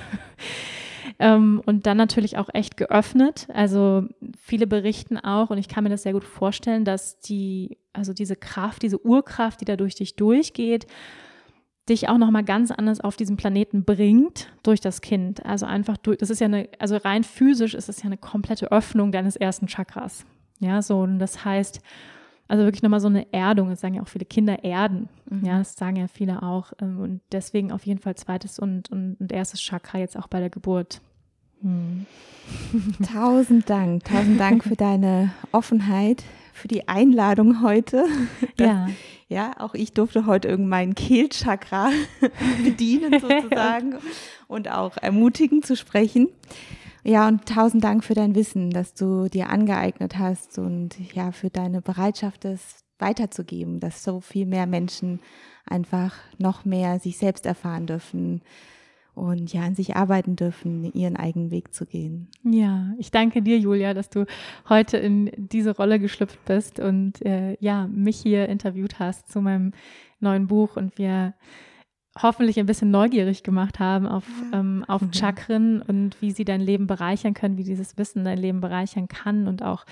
ähm, 1.18 1.60
und 1.66 1.84
dann 1.86 1.98
natürlich 1.98 2.38
auch 2.38 2.48
echt 2.54 2.78
geöffnet. 2.78 3.48
Also 3.52 4.04
viele 4.38 4.66
berichten 4.66 5.18
auch, 5.18 5.50
und 5.50 5.58
ich 5.58 5.68
kann 5.68 5.84
mir 5.84 5.90
das 5.90 6.04
sehr 6.04 6.14
gut 6.14 6.24
vorstellen, 6.24 6.86
dass 6.86 7.20
die, 7.20 7.76
also 7.92 8.14
diese 8.14 8.36
Kraft, 8.36 8.82
diese 8.82 9.04
Urkraft, 9.04 9.60
die 9.60 9.66
da 9.66 9.76
durch 9.76 9.94
dich 9.94 10.16
durchgeht, 10.16 10.86
dich 11.88 12.08
auch 12.08 12.18
noch 12.18 12.30
mal 12.30 12.44
ganz 12.44 12.70
anders 12.70 13.00
auf 13.00 13.16
diesen 13.16 13.36
Planeten 13.36 13.84
bringt 13.84 14.52
durch 14.62 14.80
das 14.80 15.00
Kind. 15.00 15.44
Also 15.44 15.66
einfach 15.66 15.96
durch, 15.96 16.18
das 16.18 16.30
ist 16.30 16.40
ja 16.40 16.46
eine, 16.46 16.68
also 16.78 16.96
rein 16.96 17.24
physisch 17.24 17.74
ist 17.74 17.88
es 17.88 18.02
ja 18.02 18.06
eine 18.06 18.16
komplette 18.16 18.70
Öffnung 18.70 19.12
deines 19.12 19.36
ersten 19.36 19.66
Chakras. 19.66 20.24
Ja, 20.60 20.82
so, 20.82 21.00
und 21.00 21.18
das 21.18 21.44
heißt, 21.44 21.80
also 22.48 22.64
wirklich 22.64 22.82
nochmal 22.82 23.00
so 23.00 23.08
eine 23.08 23.32
Erdung, 23.32 23.68
das 23.70 23.80
sagen 23.80 23.94
ja 23.94 24.02
auch 24.02 24.08
viele 24.08 24.24
Kinder 24.24 24.64
erden. 24.64 25.08
Mhm. 25.30 25.44
Ja, 25.44 25.58
das 25.58 25.74
sagen 25.74 25.96
ja 25.96 26.08
viele 26.08 26.42
auch. 26.42 26.72
Ähm, 26.80 26.98
und 26.98 27.20
deswegen 27.30 27.70
auf 27.72 27.84
jeden 27.84 28.00
Fall 28.00 28.16
zweites 28.16 28.58
und, 28.58 28.90
und, 28.90 29.16
und 29.20 29.32
erstes 29.32 29.60
Chakra 29.60 29.98
jetzt 29.98 30.16
auch 30.16 30.28
bei 30.28 30.40
der 30.40 30.50
Geburt. 30.50 31.00
Hm. 31.60 32.06
Tausend 33.12 33.68
Dank, 33.68 34.04
tausend 34.04 34.40
Dank 34.40 34.64
für 34.64 34.76
deine 34.76 35.32
Offenheit, 35.52 36.24
für 36.54 36.68
die 36.68 36.88
Einladung 36.88 37.62
heute. 37.62 38.04
Ja. 38.58 38.88
Ja, 39.28 39.52
auch 39.58 39.74
ich 39.74 39.92
durfte 39.92 40.24
heute 40.24 40.48
irgendein 40.48 40.94
Kehlchakra 40.94 41.90
bedienen 42.64 43.20
sozusagen 43.20 43.98
und 44.46 44.70
auch 44.70 44.96
ermutigen 44.96 45.62
zu 45.62 45.76
sprechen. 45.76 46.28
Ja, 47.04 47.28
und 47.28 47.46
tausend 47.46 47.84
Dank 47.84 48.04
für 48.04 48.14
dein 48.14 48.34
Wissen, 48.34 48.70
das 48.70 48.94
du 48.94 49.28
dir 49.28 49.50
angeeignet 49.50 50.18
hast 50.18 50.58
und 50.58 50.96
ja, 51.14 51.32
für 51.32 51.50
deine 51.50 51.82
Bereitschaft, 51.82 52.44
es 52.44 52.84
weiterzugeben, 52.98 53.80
dass 53.80 54.02
so 54.02 54.20
viel 54.20 54.46
mehr 54.46 54.66
Menschen 54.66 55.20
einfach 55.64 56.14
noch 56.38 56.64
mehr 56.64 56.98
sich 56.98 57.18
selbst 57.18 57.46
erfahren 57.46 57.86
dürfen, 57.86 58.42
und 59.18 59.52
ja, 59.52 59.62
an 59.62 59.74
sich 59.74 59.96
arbeiten 59.96 60.36
dürfen, 60.36 60.84
ihren 60.92 61.16
eigenen 61.16 61.50
Weg 61.50 61.74
zu 61.74 61.86
gehen. 61.86 62.28
Ja, 62.44 62.92
ich 62.98 63.10
danke 63.10 63.42
dir, 63.42 63.58
Julia, 63.58 63.94
dass 63.94 64.08
du 64.08 64.24
heute 64.68 64.96
in 64.96 65.30
diese 65.36 65.76
Rolle 65.76 65.98
geschlüpft 65.98 66.44
bist 66.44 66.80
und 66.80 67.24
äh, 67.24 67.56
ja, 67.60 67.86
mich 67.88 68.18
hier 68.18 68.48
interviewt 68.48 68.98
hast 68.98 69.30
zu 69.30 69.40
meinem 69.40 69.72
neuen 70.20 70.46
Buch 70.46 70.76
und 70.76 70.98
wir 70.98 71.34
hoffentlich 72.22 72.58
ein 72.58 72.66
bisschen 72.66 72.90
neugierig 72.90 73.42
gemacht 73.42 73.78
haben 73.78 74.06
auf, 74.06 74.24
ähm, 74.52 74.84
auf. 74.86 75.02
Chakren 75.12 75.80
und 75.82 76.20
wie 76.20 76.32
sie 76.32 76.44
dein 76.44 76.60
Leben 76.60 76.86
bereichern 76.86 77.34
können, 77.34 77.56
wie 77.56 77.64
dieses 77.64 77.96
Wissen 77.96 78.24
dein 78.24 78.38
Leben 78.38 78.60
bereichern 78.60 79.08
kann 79.08 79.48
und 79.48 79.62
auch 79.62 79.84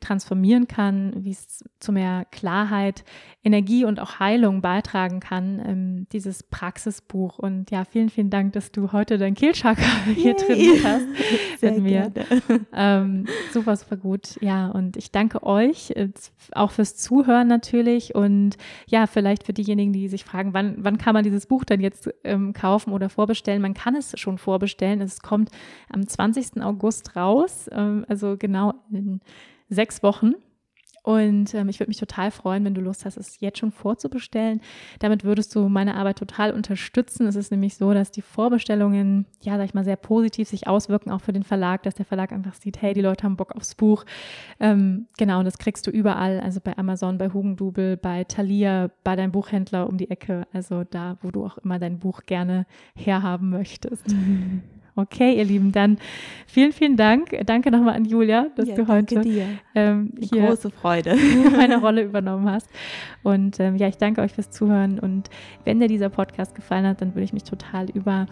transformieren 0.00 0.66
kann, 0.66 1.12
wie 1.16 1.30
es 1.30 1.64
zu 1.78 1.92
mehr 1.92 2.26
Klarheit, 2.30 3.04
Energie 3.42 3.84
und 3.84 4.00
auch 4.00 4.18
Heilung 4.18 4.60
beitragen 4.60 5.20
kann, 5.20 5.62
ähm, 5.64 6.06
dieses 6.12 6.42
Praxisbuch. 6.42 7.38
Und 7.38 7.70
ja, 7.70 7.84
vielen, 7.84 8.10
vielen 8.10 8.30
Dank, 8.30 8.52
dass 8.52 8.72
du 8.72 8.92
heute 8.92 9.18
dein 9.18 9.34
Kehlchakra 9.34 9.82
hier 10.14 10.34
drin 10.34 10.82
hast 10.82 11.06
Sehr 11.60 11.72
mit 11.72 11.82
mir. 11.82 12.12
Ähm, 12.72 13.26
super, 13.52 13.76
super 13.76 13.96
gut. 13.96 14.40
Ja, 14.40 14.68
und 14.68 14.96
ich 14.96 15.10
danke 15.10 15.42
euch 15.42 15.90
äh, 15.92 16.08
auch 16.52 16.70
fürs 16.70 16.96
Zuhören 16.96 17.48
natürlich 17.48 18.14
und 18.14 18.56
ja, 18.86 19.06
vielleicht 19.06 19.44
für 19.44 19.52
diejenigen, 19.52 19.92
die 19.92 20.08
sich 20.08 20.24
fragen, 20.24 20.54
wann, 20.54 20.76
wann 20.78 20.98
kann 20.98 21.14
man 21.14 21.24
dieses 21.24 21.46
Buch 21.46 21.64
dann 21.70 21.80
jetzt 21.80 22.10
ähm, 22.24 22.52
kaufen 22.52 22.92
oder 22.92 23.08
vorbestellen? 23.08 23.62
Man 23.62 23.74
kann 23.74 23.94
es 23.94 24.18
schon 24.18 24.38
vorbestellen. 24.38 25.00
Es 25.00 25.20
kommt 25.20 25.50
am 25.88 26.06
20. 26.06 26.62
August 26.62 27.16
raus, 27.16 27.68
ähm, 27.72 28.04
also 28.08 28.36
genau 28.38 28.74
in 28.90 29.20
sechs 29.68 30.02
Wochen. 30.02 30.34
Und 31.02 31.54
ähm, 31.54 31.68
ich 31.68 31.80
würde 31.80 31.88
mich 31.88 31.98
total 31.98 32.30
freuen, 32.30 32.64
wenn 32.64 32.74
du 32.74 32.80
Lust 32.80 33.04
hast, 33.04 33.16
es 33.16 33.40
jetzt 33.40 33.58
schon 33.58 33.72
vorzubestellen. 33.72 34.60
Damit 34.98 35.24
würdest 35.24 35.54
du 35.54 35.68
meine 35.68 35.94
Arbeit 35.94 36.18
total 36.18 36.52
unterstützen. 36.52 37.26
Es 37.26 37.36
ist 37.36 37.50
nämlich 37.50 37.76
so, 37.76 37.94
dass 37.94 38.10
die 38.10 38.22
Vorbestellungen, 38.22 39.26
ja, 39.40 39.56
sag 39.56 39.64
ich 39.64 39.74
mal, 39.74 39.84
sehr 39.84 39.96
positiv 39.96 40.48
sich 40.48 40.66
auswirken, 40.66 41.10
auch 41.10 41.22
für 41.22 41.32
den 41.32 41.42
Verlag, 41.42 41.82
dass 41.84 41.94
der 41.94 42.04
Verlag 42.04 42.32
einfach 42.32 42.54
sieht, 42.54 42.82
hey, 42.82 42.92
die 42.92 43.00
Leute 43.00 43.24
haben 43.24 43.36
Bock 43.36 43.56
aufs 43.56 43.74
Buch. 43.74 44.04
Ähm, 44.58 45.06
genau, 45.16 45.38
und 45.38 45.46
das 45.46 45.58
kriegst 45.58 45.86
du 45.86 45.90
überall, 45.90 46.40
also 46.40 46.60
bei 46.62 46.76
Amazon, 46.76 47.18
bei 47.18 47.30
Hugendubel, 47.30 47.96
bei 47.96 48.24
Thalia, 48.24 48.90
bei 49.02 49.16
deinem 49.16 49.32
Buchhändler 49.32 49.88
um 49.88 49.96
die 49.96 50.10
Ecke, 50.10 50.46
also 50.52 50.84
da, 50.84 51.16
wo 51.22 51.30
du 51.30 51.44
auch 51.46 51.58
immer 51.58 51.78
dein 51.78 51.98
Buch 51.98 52.22
gerne 52.26 52.66
herhaben 52.94 53.50
möchtest. 53.50 54.08
Mhm. 54.08 54.62
Okay, 54.96 55.36
ihr 55.36 55.44
Lieben, 55.44 55.72
dann 55.72 55.98
vielen, 56.46 56.72
vielen 56.72 56.96
Dank. 56.96 57.30
Danke 57.46 57.70
nochmal 57.70 57.94
an 57.94 58.04
Julia, 58.04 58.46
dass 58.56 58.68
ja, 58.68 58.74
du 58.74 58.88
heute 58.88 59.22
ähm, 59.74 60.12
hier 60.20 60.46
große 60.46 60.70
Freude 60.70 61.16
meine 61.56 61.80
Rolle 61.80 62.02
übernommen 62.02 62.50
hast. 62.50 62.68
Und 63.22 63.60
ähm, 63.60 63.76
ja, 63.76 63.88
ich 63.88 63.98
danke 63.98 64.20
euch 64.20 64.32
fürs 64.32 64.50
Zuhören. 64.50 64.98
Und 64.98 65.30
wenn 65.64 65.80
dir 65.80 65.88
dieser 65.88 66.08
Podcast 66.08 66.54
gefallen 66.54 66.86
hat, 66.86 67.00
dann 67.00 67.14
würde 67.14 67.24
ich 67.24 67.32
mich 67.32 67.44
total 67.44 67.88
über 67.90 68.26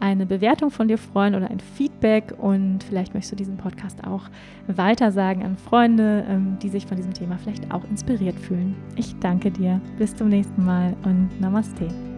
eine 0.00 0.26
Bewertung 0.26 0.70
von 0.70 0.88
dir 0.88 0.98
freuen 0.98 1.34
oder 1.34 1.50
ein 1.50 1.60
Feedback. 1.60 2.34
Und 2.38 2.82
vielleicht 2.82 3.14
möchtest 3.14 3.32
du 3.32 3.36
diesen 3.36 3.56
Podcast 3.56 4.04
auch 4.04 4.24
weitersagen 4.66 5.44
an 5.44 5.56
Freunde, 5.56 6.24
ähm, 6.28 6.58
die 6.62 6.68
sich 6.68 6.86
von 6.86 6.96
diesem 6.96 7.14
Thema 7.14 7.38
vielleicht 7.38 7.72
auch 7.72 7.84
inspiriert 7.84 8.38
fühlen. 8.38 8.74
Ich 8.96 9.14
danke 9.20 9.50
dir. 9.50 9.80
Bis 9.98 10.14
zum 10.16 10.28
nächsten 10.28 10.64
Mal 10.64 10.96
und 11.04 11.40
Namaste. 11.40 12.11